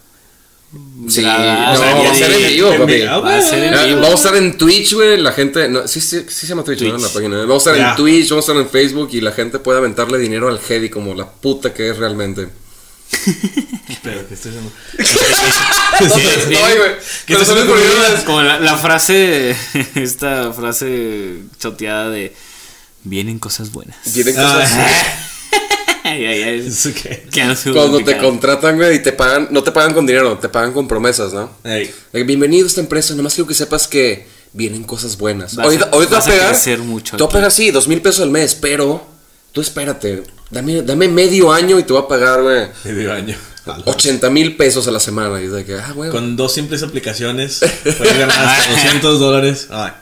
Sí, 1.08 1.22
no, 1.22 1.28
o 1.30 1.76
sea, 1.76 1.94
va 1.94 2.00
a 2.00 2.02
ya 2.02 2.14
ser 2.14 2.36
di- 2.36 2.42
en 2.44 2.52
vivo, 2.52 2.72
en 2.72 2.80
papi. 2.80 2.92
vivo. 2.94 3.06
Ah, 3.10 3.18
Va 3.20 3.36
a 3.38 3.40
ser 3.40 3.64
en 3.64 3.74
Ah, 3.74 3.84
vivo. 3.84 4.00
Vamos 4.00 4.12
a 4.24 4.28
estar 4.28 4.36
en 4.36 4.58
Twitch, 4.58 4.92
güey. 4.92 5.16
La 5.22 5.32
gente. 5.32 5.68
No, 5.68 5.88
sí, 5.88 6.00
sí, 6.00 6.26
sí 6.28 6.34
se 6.40 6.46
llama 6.48 6.62
Twitch, 6.64 6.82
¿no? 6.82 6.90
Twitch. 6.90 7.02
La 7.02 7.08
página. 7.08 7.36
Vamos 7.38 7.66
a 7.66 7.70
estar 7.70 7.76
Ya. 7.76 7.90
en 7.90 7.96
Twitch, 7.96 8.28
vamos 8.28 8.48
a 8.48 8.52
estar 8.52 8.62
en 8.66 8.70
Facebook 8.70 9.08
y 9.12 9.20
la 9.22 9.32
gente 9.32 9.58
puede 9.60 9.78
aventarle 9.78 10.18
dinero 10.18 10.48
al 10.48 10.58
Hedy 10.68 10.90
como 10.90 11.14
la 11.14 11.30
puta 11.30 11.72
que 11.72 11.88
es 11.88 11.96
realmente. 11.96 12.48
Pero 14.02 14.28
que 14.28 14.34
estoy 14.34 14.50
haciendo. 14.52 14.72
Sí, 15.98 16.06
güey. 16.54 16.90
¿Qué 17.26 17.34
Pero 17.34 17.44
te. 17.66 18.24
Como 18.24 18.42
la, 18.42 18.58
la 18.58 18.76
frase, 18.76 19.54
esta 19.94 20.52
frase 20.52 21.36
choteada 21.58 22.10
de 22.10 22.34
vienen 23.04 23.38
cosas 23.38 23.70
buenas. 23.72 23.96
Vienen 24.12 24.34
cosas. 24.34 24.70
Ay, 26.06 26.26
ay, 26.26 26.42
ay. 26.42 26.66
¿Eso 26.68 26.90
qué? 26.92 27.26
Que 27.32 27.44
no 27.44 27.56
se 27.56 27.72
Cuando 27.72 28.04
te 28.04 28.18
contratan, 28.18 28.76
güey, 28.76 28.96
y 28.96 28.98
te 28.98 29.12
pagan, 29.12 29.48
no 29.50 29.62
te 29.62 29.72
pagan 29.72 29.94
con 29.94 30.04
dinero, 30.06 30.36
te 30.36 30.50
pagan 30.50 30.72
con 30.74 30.86
promesas, 30.86 31.32
¿no? 31.32 31.50
Ey. 31.64 31.86
De 31.86 31.92
que, 32.12 32.24
Bienvenido 32.24 32.66
a 32.66 32.68
esta 32.68 32.82
empresa, 32.82 33.14
nomás 33.14 33.32
quiero 33.34 33.48
que 33.48 33.54
sepas 33.54 33.88
que 33.88 34.26
vienen 34.52 34.84
cosas 34.84 35.16
buenas. 35.16 35.54
Vas 35.56 35.64
a- 35.64 35.68
ahorita 35.68 35.88
ahorita 35.90 36.16
vas 36.16 36.26
va 36.28 36.30
a 36.30 36.34
a 36.34 36.36
pegar. 36.38 36.50
crecer 36.50 36.78
mucho 36.80 37.16
Te 37.16 37.22
va 37.22 37.30
a 37.30 37.32
pegar, 37.32 37.50
sí, 37.50 37.70
dos 37.70 37.88
mil 37.88 38.02
pesos 38.02 38.20
al 38.20 38.30
mes, 38.30 38.54
pero 38.54 39.13
tú 39.54 39.62
espérate. 39.62 40.24
Dame, 40.50 40.82
dame 40.82 41.08
medio 41.08 41.50
año 41.50 41.78
y 41.78 41.84
te 41.84 41.94
voy 41.94 42.02
a 42.02 42.08
pagar, 42.08 42.42
güey, 42.42 42.66
Medio 42.84 43.12
año. 43.14 43.34
80 43.86 44.28
mil 44.28 44.56
pesos 44.58 44.86
a 44.88 44.90
la 44.90 45.00
semana. 45.00 45.40
Y 45.40 45.46
es 45.46 45.52
de 45.52 45.64
que, 45.64 45.76
ah, 45.76 45.92
güey. 45.94 46.10
Con 46.10 46.36
dos 46.36 46.52
simples 46.52 46.82
aplicaciones 46.82 47.60
puedes 47.82 48.18
ganar 48.18 48.38
hasta 48.38 48.72
200 48.72 49.18
dólares. 49.18 49.68
Ay. 49.70 49.92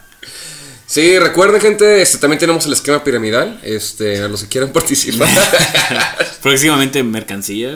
Sí, 0.93 1.19
recuerden, 1.19 1.59
gente, 1.59 2.03
este, 2.03 2.19
también 2.19 2.39
tenemos 2.39 2.67
el 2.67 2.75
esquema 2.75 3.03
piramidal. 3.03 3.59
Este, 3.63 4.23
a 4.23 4.29
los 4.29 4.43
que 4.43 4.49
quieran 4.49 4.73
participar. 4.75 5.27
Próximamente 6.43 7.03
mercancía. 7.03 7.71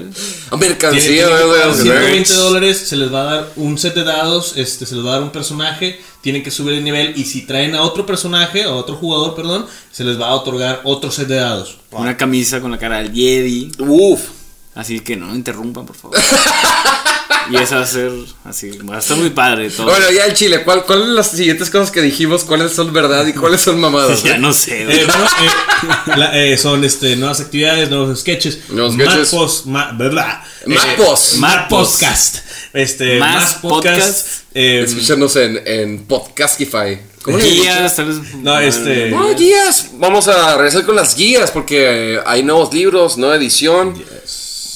A 0.51 0.59
Tiene- 0.59 0.69
mercancía, 0.69 1.01
tiene 1.01 1.23
que 1.23 1.45
¿no? 1.47 1.49
pagar 1.51 1.75
De- 1.75 1.83
120 1.83 2.33
dólares, 2.35 2.77
se 2.87 2.97
les 2.97 3.11
va 3.15 3.21
a 3.23 3.25
dar 3.25 3.53
un 3.57 3.79
set 3.79 3.95
de 3.95 4.05
dados, 4.05 4.53
este, 4.59 4.85
se 4.85 4.95
les 4.97 5.03
va 5.03 5.09
a 5.09 5.13
dar 5.15 5.23
un 5.23 5.31
personaje, 5.33 5.99
tienen 6.21 6.43
que 6.43 6.51
subir 6.51 6.75
el 6.75 6.85
nivel 6.85 7.15
y 7.17 7.25
si 7.25 7.47
traen 7.47 7.75
a 7.75 7.81
otro 7.81 8.05
personaje, 8.05 8.65
a 8.65 8.73
otro 8.73 8.97
jugador, 8.97 9.35
perdón, 9.35 9.65
se 9.91 10.05
les 10.05 10.21
va 10.21 10.27
a 10.27 10.35
otorgar 10.35 10.83
otro 10.85 11.11
set 11.11 11.27
de 11.29 11.37
dados. 11.37 11.79
Una 11.93 12.19
camisa 12.19 12.61
con 12.61 12.71
la 12.71 12.79
cara 12.79 12.99
del 12.99 13.15
Jedi. 13.15 13.73
Uf. 13.79 14.21
Así 14.75 15.01
que 15.01 15.17
no 15.17 15.35
interrumpan, 15.35 15.87
por 15.87 15.97
favor. 15.97 16.19
y 17.51 17.57
esa 17.57 17.77
va 17.77 17.83
a 17.83 17.87
ser 17.87 18.11
así. 18.45 18.71
Va 18.79 18.97
a 18.97 18.99
estar 18.99 19.17
muy 19.17 19.31
padre 19.31 19.71
todo. 19.71 19.87
Bueno, 19.87 20.11
ya 20.11 20.25
el 20.25 20.35
chile, 20.35 20.63
¿cuál, 20.65 20.85
¿cuáles 20.85 21.05
son 21.07 21.15
las 21.15 21.31
siguientes 21.31 21.71
cosas 21.71 21.91
que 21.91 22.01
dijimos? 22.03 22.45
¿Cuáles 22.45 22.73
son 22.73 22.93
verdad 22.93 23.27
y 23.27 23.33
cuáles 23.33 23.61
son 23.61 23.81
mamadas? 23.81 24.23
ya 24.25 24.39
no 24.39 24.53
sé. 24.53 24.83
Eh, 24.83 25.07
bueno, 25.07 25.25
eh, 25.25 26.17
la- 26.17 26.39
eh, 26.45 26.57
son 26.59 26.85
este, 26.85 27.17
nuevas 27.17 27.41
actividades, 27.41 27.89
nuevos 27.91 28.19
sketches. 28.21 28.59
Nuevos 28.71 28.95
sketches. 28.95 29.17
Más 29.19 29.29
post, 29.31 29.67
ma- 29.67 29.93
¿verdad? 29.93 30.43
Más 30.67 30.85
Eh, 30.85 30.89
post. 30.97 31.35
Más 31.37 31.57
Más 31.57 31.69
post. 31.69 31.93
podcast. 31.93 32.37
Este, 32.73 33.19
Más 33.19 33.35
más, 33.35 33.55
podcast. 33.55 33.97
podcast. 34.01 34.27
eh, 34.55 34.83
Escúchanos 34.87 35.37
en, 35.37 35.63
en 35.65 36.05
Podcastify. 36.07 36.99
¿Cómo 37.23 37.39
Guías, 37.39 37.97
tal 37.97 38.07
vez. 38.07 38.35
No, 38.37 38.59
este- 38.61 39.11
No, 39.11 39.35
guías. 39.35 39.87
Vamos 39.95 40.29
a 40.29 40.55
regresar 40.57 40.85
con 40.85 40.95
las 40.95 41.17
guías 41.17 41.51
porque 41.51 42.21
hay 42.25 42.43
nuevos 42.43 42.73
libros, 42.73 43.17
nueva 43.19 43.37
edición. 43.37 43.95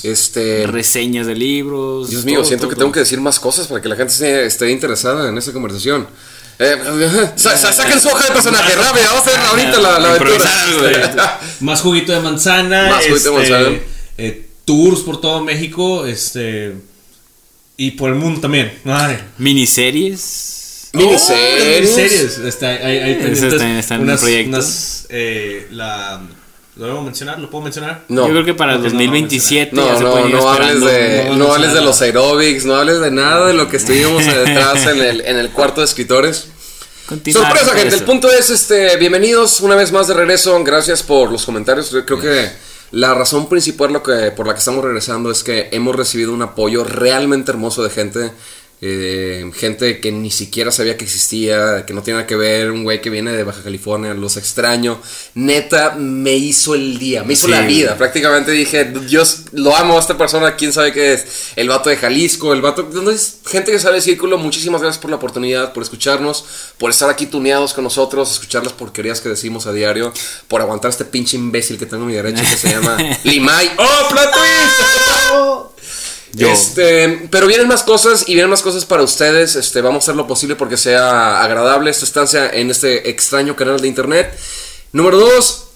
Este. 0.03 0.67
Reseñas 0.67 1.27
de 1.27 1.35
libros. 1.35 2.11
Dios 2.11 2.25
mío, 2.25 2.37
todo, 2.41 2.45
siento 2.47 2.63
todo, 2.67 2.71
que 2.71 2.77
tengo 2.79 2.93
que 2.93 3.01
decir 3.01 3.21
más 3.21 3.39
cosas 3.41 3.67
para 3.67 3.81
que 3.83 3.89
la 3.89 3.97
gente 3.97 4.13
se- 4.13 4.47
esté 4.47 4.71
interesada 4.71 5.29
en 5.29 5.37
esta 5.39 5.53
conversación. 5.53 6.07
Eh, 6.59 6.77
sa- 7.37 7.57
sa- 7.57 7.73
saquen 7.73 8.01
su 8.01 8.09
hoja 8.09 8.27
de 8.29 8.33
personaje, 8.33 8.75
rápido, 8.77 9.05
vamos 9.13 9.27
a 9.27 9.31
hacer 9.31 9.41
ahorita 9.41 9.81
la, 9.81 9.99
la 9.99 10.11
aventura. 10.15 11.41
Más 11.61 11.81
juguito 11.81 12.13
de 12.13 12.21
manzana. 12.21 12.89
Más 12.91 13.07
juguito 13.07 13.35
de 13.37 13.43
este, 13.43 13.53
manzana. 13.53 13.79
eh, 14.19 14.47
tours 14.65 15.01
por 15.01 15.21
todo 15.21 15.43
México. 15.45 16.07
Este. 16.07 16.75
Y 17.77 17.93
por 17.93 18.11
el 18.11 18.17
mundo 18.17 18.41
también. 18.41 18.73
Miniseries. 19.39 20.91
Miniseries. 20.93 21.97
Miniseries. 21.97 22.63
Hay, 22.63 22.77
hay, 22.77 22.99
hay 22.99 23.13
Ese 23.13 23.23
pendientes 23.23 23.53
está 23.55 23.71
en- 23.71 23.77
está 23.77 23.95
en 23.95 24.01
unas, 24.03 24.21
proyectos. 24.21 24.55
unas, 24.59 25.07
eh, 25.11 25.67
la, 25.71 26.21
¿Lo 26.81 26.87
debo 26.87 27.03
mencionar? 27.03 27.39
¿Lo 27.39 27.51
puedo 27.51 27.63
mencionar? 27.63 28.05
No. 28.09 28.27
Yo 28.27 28.33
creo 28.33 28.45
que 28.47 28.55
para 28.55 28.73
el 28.73 28.79
Ok, 28.79 28.85
no, 28.85 28.93
no, 28.93 28.99
2027 29.01 29.77
No, 29.77 29.87
ya 29.87 29.99
se 29.99 30.03
no, 30.03 30.27
ir 30.27 30.35
no 30.35 30.49
hables 30.49 30.81
de, 30.81 31.25
no, 31.27 31.37
no 31.37 31.37
no, 31.37 31.53
hables 31.53 31.75
de 31.75 31.83
los 31.83 32.01
aerobics, 32.01 32.65
no 32.65 32.75
hables 32.75 33.01
de 33.01 33.11
nada 33.11 33.49
de 33.49 33.53
lo 33.53 33.69
que 33.69 33.77
estuvimos 33.77 34.25
detrás 34.47 34.87
en 34.87 34.99
el, 34.99 35.21
en 35.21 35.37
el 35.37 35.51
cuarto 35.51 35.83
de 35.83 35.85
escritores. 35.85 36.47
Continuar 37.05 37.49
Sorpresa, 37.49 37.75
gente. 37.75 37.89
eso. 37.89 37.97
El 37.99 38.05
punto 38.05 38.31
es, 38.33 38.49
este, 38.49 38.97
bienvenidos 38.97 39.61
una 39.61 39.75
vez 39.75 39.93
más 39.93 40.09
de 40.09 40.15
regreso. 40.15 40.59
Gracias 40.65 41.03
por 41.03 41.31
los 41.31 41.45
comentarios. 41.45 41.91
Yo 41.91 42.07
Creo 42.07 42.19
que 42.19 42.51
la 42.93 43.13
razón 43.13 43.47
principal 43.47 43.93
lo 43.93 44.03
que, 44.03 44.31
por 44.31 44.47
la 44.47 44.55
que 44.55 44.61
estamos 44.61 44.83
regresando 44.83 45.31
es 45.31 45.45
que 45.45 45.69
hemos 45.73 45.95
recibido 45.95 46.33
un 46.33 46.41
apoyo 46.41 46.83
realmente 46.85 47.51
hermoso 47.51 47.83
de 47.83 47.91
gente. 47.91 48.33
Eh, 48.83 49.51
gente 49.55 50.01
que 50.01 50.11
ni 50.11 50.31
siquiera 50.31 50.73
sabía 50.73 50.97
que 50.97 51.05
existía, 51.05 51.85
que 51.85 51.93
no 51.93 52.03
tiene 52.03 52.19
nada 52.19 52.27
que 52.27 52.37
ver, 52.37 52.71
un 52.71 52.83
güey 52.83 53.03
que 53.03 53.11
viene 53.11 53.31
de 53.33 53.45
Baja 53.45 53.63
California, 53.63 54.15
los 54.15 54.39
extraño. 54.39 55.01
Neta, 55.35 55.97
me 55.99 56.33
hizo 56.33 56.75
el 56.75 56.99
día, 56.99 57.23
me 57.23 57.35
hizo 57.35 57.47
Sí. 57.47 57.53
la 57.53 57.61
vida. 57.61 57.97
Prácticamente 57.99 58.53
dije, 58.53 58.87
Dios, 59.07 59.41
lo 59.53 59.77
amo 59.77 59.97
a 59.99 60.01
esta 60.01 60.17
persona, 60.17 60.57
quién 60.57 60.73
sabe 60.73 60.93
qué 60.93 61.13
es. 61.13 61.27
El 61.57 61.69
vato 61.69 61.91
de 61.91 61.97
Jalisco, 61.99 62.53
el 62.55 62.63
vato. 62.63 62.81
Entonces, 62.83 63.37
gente 63.47 63.71
que 63.71 63.79
sabe 63.79 63.97
el 63.97 64.03
círculo, 64.03 64.39
muchísimas 64.39 64.81
gracias 64.81 65.01
por 65.01 65.11
la 65.11 65.17
oportunidad, 65.17 65.73
por 65.75 65.83
escucharnos, 65.83 66.45
por 66.79 66.91
estar 66.91 67.11
aquí 67.11 67.27
tuneados 67.27 67.75
con 67.75 67.85
nosotros, 67.85 68.31
escuchar 68.33 68.65
las 68.65 68.73
porquerías 68.73 69.21
que 69.21 69.29
decimos 69.29 69.67
a 69.67 69.73
diario, 69.73 70.13
por 70.49 70.63
aguantar 70.63 70.91
este 70.91 71.05
pinche 71.05 71.37
imbécil 71.37 71.79
que 71.79 71.85
tengo 71.87 72.05
a 72.05 72.07
mi 72.07 72.15
derecha 72.15 72.43
que 72.49 72.57
se 72.57 72.71
llama 72.71 72.97
Limay. 73.25 73.71
¡Oh, 73.79 74.09
plot 74.09 74.31
twist! 74.33 75.71
Este, 76.39 77.29
pero 77.31 77.47
vienen 77.47 77.69
más 77.69 77.83
cosas 77.83 78.25
y 78.29 78.35
vienen 78.35 78.51
más 78.51 78.63
cosas 78.63 78.85
para 78.85 79.03
ustedes. 79.03 79.57
Este, 79.57 79.81
vamos 79.81 80.03
a 80.03 80.05
hacer 80.05 80.17
lo 80.17 80.27
posible 80.27 80.57
porque 80.57 80.77
sea 80.77 81.43
agradable 81.43 81.91
esta 81.91 82.05
estancia 82.05 82.51
en 82.51 82.71
este 82.71 83.11
extraño 83.11 83.57
canal 83.57 83.81
de 83.81 83.89
internet. 83.89 84.39
Número 84.93 85.19
dos, 85.19 85.70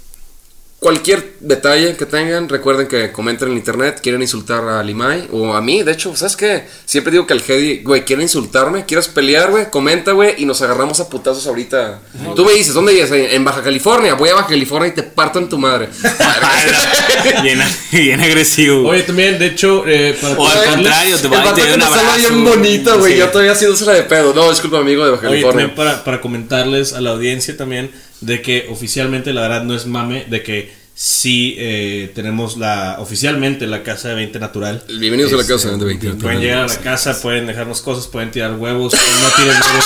cualquier 0.85 1.37
detalle 1.41 1.97
que 1.97 2.05
tengan, 2.05 2.47
recuerden 2.47 2.87
que 2.87 3.11
comenten 3.11 3.49
en 3.49 3.57
internet, 3.57 4.01
quieren 4.03 4.20
insultar 4.20 4.68
a 4.68 4.82
Limay 4.82 5.28
o 5.32 5.55
a 5.55 5.62
mí, 5.62 5.82
de 5.82 5.93
hecho, 5.93 6.14
¿sabes 6.14 6.37
qué? 6.37 6.66
Siempre 6.85 7.11
digo 7.11 7.26
que 7.26 7.32
el 7.32 7.41
Hedy, 7.41 7.82
güey, 7.82 8.05
quiere 8.05 8.22
insultarme, 8.22 8.85
quieres 8.85 9.09
pelear, 9.09 9.51
güey, 9.51 9.70
comenta, 9.70 10.12
güey, 10.12 10.35
y 10.37 10.45
nos 10.45 10.61
agarramos 10.61 11.01
a 11.01 11.09
putazos 11.09 11.47
ahorita. 11.47 12.01
Tú 12.37 12.45
me 12.45 12.53
dices, 12.53 12.74
¿dónde 12.74 12.93
vives? 12.93 13.11
En 13.11 13.43
Baja 13.47 13.62
California, 13.62 14.12
voy 14.12 14.28
a 14.28 14.35
Baja 14.35 14.49
California 14.49 14.89
y 14.89 14.93
te 14.93 15.03
parto 15.05 15.39
en 15.39 15.49
tu 15.49 15.57
madre. 15.57 15.89
bien, 17.43 17.61
bien 17.91 18.20
agresivo. 18.20 18.87
Oye, 18.91 19.05
también, 19.05 19.39
de 19.39 19.47
hecho, 19.47 19.85
eh, 19.87 20.14
para 20.20 20.35
O 20.35 20.47
al 20.47 20.64
contrario, 20.66 21.16
te 21.16 21.28
va 21.28 21.41
a 21.41 21.45
dar 21.47 21.55
que 21.55 21.62
un 21.62 21.78
nos 21.78 21.89
habla 21.89 22.12
abrazo. 22.12 22.28
bien 22.28 22.45
bonito, 22.45 22.99
güey. 22.99 23.14
Sí. 23.14 23.18
Yo 23.20 23.30
todavía 23.30 23.53
haciéndosela 23.53 23.95
de 23.95 24.03
pedo. 24.03 24.35
No, 24.35 24.51
disculpa, 24.51 24.80
amigo 24.80 25.03
de 25.03 25.12
Baja 25.12 25.28
Oye, 25.28 25.41
California. 25.41 25.66
también 25.68 25.76
para, 25.76 26.05
para 26.05 26.20
comentarles 26.20 26.93
a 26.93 27.01
la 27.01 27.12
audiencia 27.12 27.57
también 27.57 27.91
de 28.21 28.43
que 28.43 28.67
oficialmente, 28.71 29.33
la 29.33 29.43
verdad 29.43 29.65
no 29.65 29.75
es 29.75 29.87
mame, 29.87 30.25
de 30.29 30.43
que 30.43 30.85
sí 30.95 31.57
eh, 31.59 32.12
tenemos 32.15 32.57
la 32.57 32.97
oficialmente 33.01 33.67
la 33.67 33.83
casa 33.83 34.11
de 34.11 34.15
20 34.15 34.39
natural. 34.39 34.83
Bienvenidos 34.89 35.33
a 35.33 35.37
la 35.37 35.43
Este, 35.43 35.55
casa 35.55 35.77
de 35.77 35.85
20 35.85 36.11
Pueden 36.15 36.41
llegar 36.41 36.65
a 36.65 36.67
la 36.69 36.77
casa, 36.79 37.21
pueden 37.21 37.47
dejarnos 37.47 37.81
cosas, 37.81 38.07
pueden 38.07 38.31
tirar 38.31 38.55
huevos, 38.55 38.93
no 38.95 39.29
tiren 39.37 39.61
huevos. 39.61 39.85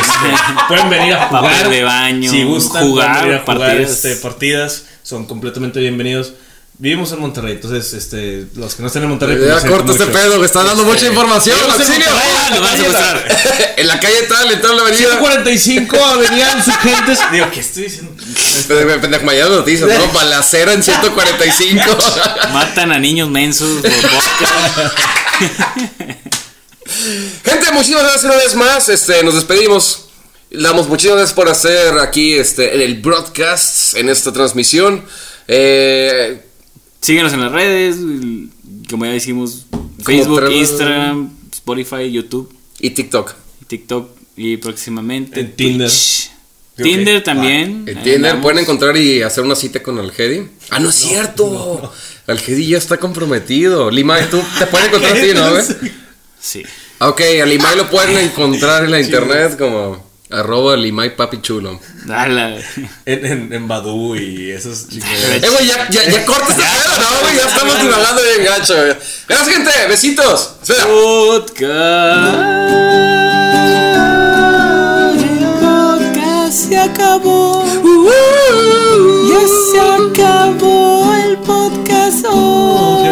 este, 0.00 0.54
pueden 0.68 0.90
venir 0.90 1.14
a 1.14 1.28
jugar. 1.28 1.42
Papel 1.42 1.70
de 1.70 1.82
baño, 1.84 2.30
si 2.30 2.42
gustan, 2.42 2.88
jugar 2.88 3.06
pueden 3.06 3.22
venir 3.22 3.34
a 3.36 3.44
jugar 3.44 3.58
partidas. 3.58 4.04
este, 4.04 4.16
partidas. 4.16 4.84
Son 5.02 5.26
completamente 5.26 5.80
bienvenidos. 5.80 6.32
Vivimos 6.80 7.10
en 7.10 7.18
Monterrey, 7.18 7.54
entonces 7.54 7.92
este, 7.92 8.46
los 8.54 8.76
que 8.76 8.82
no 8.82 8.86
están 8.86 9.02
en 9.02 9.08
Monterrey. 9.08 9.36
pues, 9.36 9.48
Ya 9.48 9.58
siento 9.58 9.78
corta 9.78 9.92
este 9.92 10.06
pedo, 10.06 10.38
que 10.38 10.46
está 10.46 10.62
dando 10.62 10.84
mucha 10.84 11.06
información. 11.08 11.56
Vivimos 11.58 11.80
en 11.80 12.02
¡Auxilio! 12.62 13.66
En 13.78 13.86
la 13.88 13.98
calle 14.00 14.22
tal, 14.28 14.50
en 14.52 14.60
tal 14.60 14.76
la 14.76 14.82
avenida. 14.82 15.08
145 15.18 15.96
Avenida 16.04 16.54
Insurgentes. 16.56 17.18
Digo, 17.32 17.46
¿qué 17.52 17.60
estoy 17.60 17.82
diciendo? 17.84 18.12
Pendejo, 18.68 19.00
pendejo, 19.00 19.24
mañana 19.24 19.50
noticias, 19.50 19.88
¿no? 19.88 20.12
Balacera 20.12 20.72
en 20.72 20.82
145. 20.82 21.82
Matan 22.52 22.92
a 22.92 22.98
niños 22.98 23.28
mensos. 23.28 23.82
Gente, 27.44 27.72
muchísimas 27.72 28.02
gracias 28.02 28.24
una 28.24 28.36
vez 28.36 28.54
más. 28.54 28.88
Este, 28.88 29.22
nos 29.24 29.34
despedimos. 29.34 30.06
Damos 30.50 30.88
muchísimas 30.88 31.18
gracias 31.18 31.34
por 31.34 31.48
hacer 31.48 31.98
aquí 31.98 32.34
este, 32.34 32.84
el 32.84 33.00
broadcast 33.00 33.96
en 33.96 34.08
esta 34.08 34.32
transmisión. 34.32 35.04
Eh, 35.46 36.40
Síguenos 37.00 37.32
en 37.32 37.40
las 37.40 37.52
redes, 37.52 37.96
como 38.90 39.04
ya 39.04 39.12
dijimos, 39.12 39.66
Facebook, 40.02 40.50
Instagram, 40.50 41.30
Spotify, 41.52 42.10
YouTube, 42.10 42.52
y 42.80 42.90
TikTok. 42.90 43.34
TikTok 43.66 44.10
y 44.36 44.56
próximamente 44.56 45.40
En 45.40 45.52
Tinder. 45.54 45.90
Tinder 46.76 47.24
también. 47.24 47.84
En 47.86 48.02
Tinder 48.02 48.16
andamos. 48.16 48.42
pueden 48.42 48.58
encontrar 48.60 48.96
y 48.96 49.22
hacer 49.22 49.44
una 49.44 49.56
cita 49.56 49.82
con 49.82 49.98
Algedi. 49.98 50.48
Ah, 50.70 50.78
no 50.78 50.90
es 50.90 50.94
cierto. 50.94 51.92
Algedi 52.26 52.68
ya 52.68 52.78
está 52.78 52.98
comprometido. 52.98 53.90
Lima, 53.90 54.20
tú 54.30 54.40
te 54.58 54.66
pueden 54.66 54.88
encontrar 54.88 55.16
a 55.16 55.20
ti, 55.20 55.28
¿no? 55.34 55.50
güey? 55.52 55.64
Sí. 56.40 56.62
Ok, 57.00 57.20
a 57.42 57.46
Limay 57.46 57.76
lo 57.76 57.90
pueden 57.90 58.18
encontrar 58.18 58.84
en 58.84 58.90
la 58.90 59.00
internet 59.00 59.56
como 59.58 60.07
arroba 60.30 60.76
Limay 60.76 61.16
Papi 61.16 61.40
Chulo. 61.40 61.80
Dale. 62.06 62.62
En, 63.06 63.26
en, 63.26 63.52
en 63.52 63.68
Badoo 63.68 64.16
y 64.16 64.50
esos 64.50 64.88
chicos. 64.88 65.08
Eh, 65.10 65.48
güey, 65.50 65.66
ya, 65.66 65.88
ya, 65.90 66.08
ya 66.08 66.24
corta 66.26 66.48
este 66.48 66.62
pedo, 66.62 66.98
¿no, 66.98 67.20
güey? 67.22 67.36
Ya 67.36 67.48
estamos 67.48 67.80
divagando 67.80 68.22
bien 68.22 68.44
gacho, 68.44 68.74
güey. 68.74 68.96
Gracias, 69.28 69.48
gente. 69.48 69.70
Besitos. 69.88 70.54
Espera. 70.62 70.84
Podcast. 70.86 72.38
El 75.20 75.44
podcast 75.60 76.68
se 76.68 76.78
acabó. 76.78 77.64
Ya 79.28 79.40
se 79.70 79.80
acabó 79.80 81.14
el 81.14 81.38
podcast 81.38 82.24
hoy. 82.28 83.08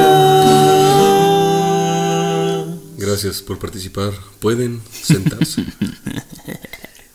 Gracias 2.98 3.40
por 3.40 3.58
participar. 3.58 4.12
Pueden 4.40 4.82
sentarse. 4.90 5.64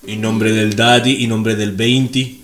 En 0.06 0.22
nombre 0.22 0.52
del 0.52 0.76
Daddy 0.76 1.24
y 1.24 1.28
nombre 1.28 1.56
del 1.56 1.74
20. 1.74 2.41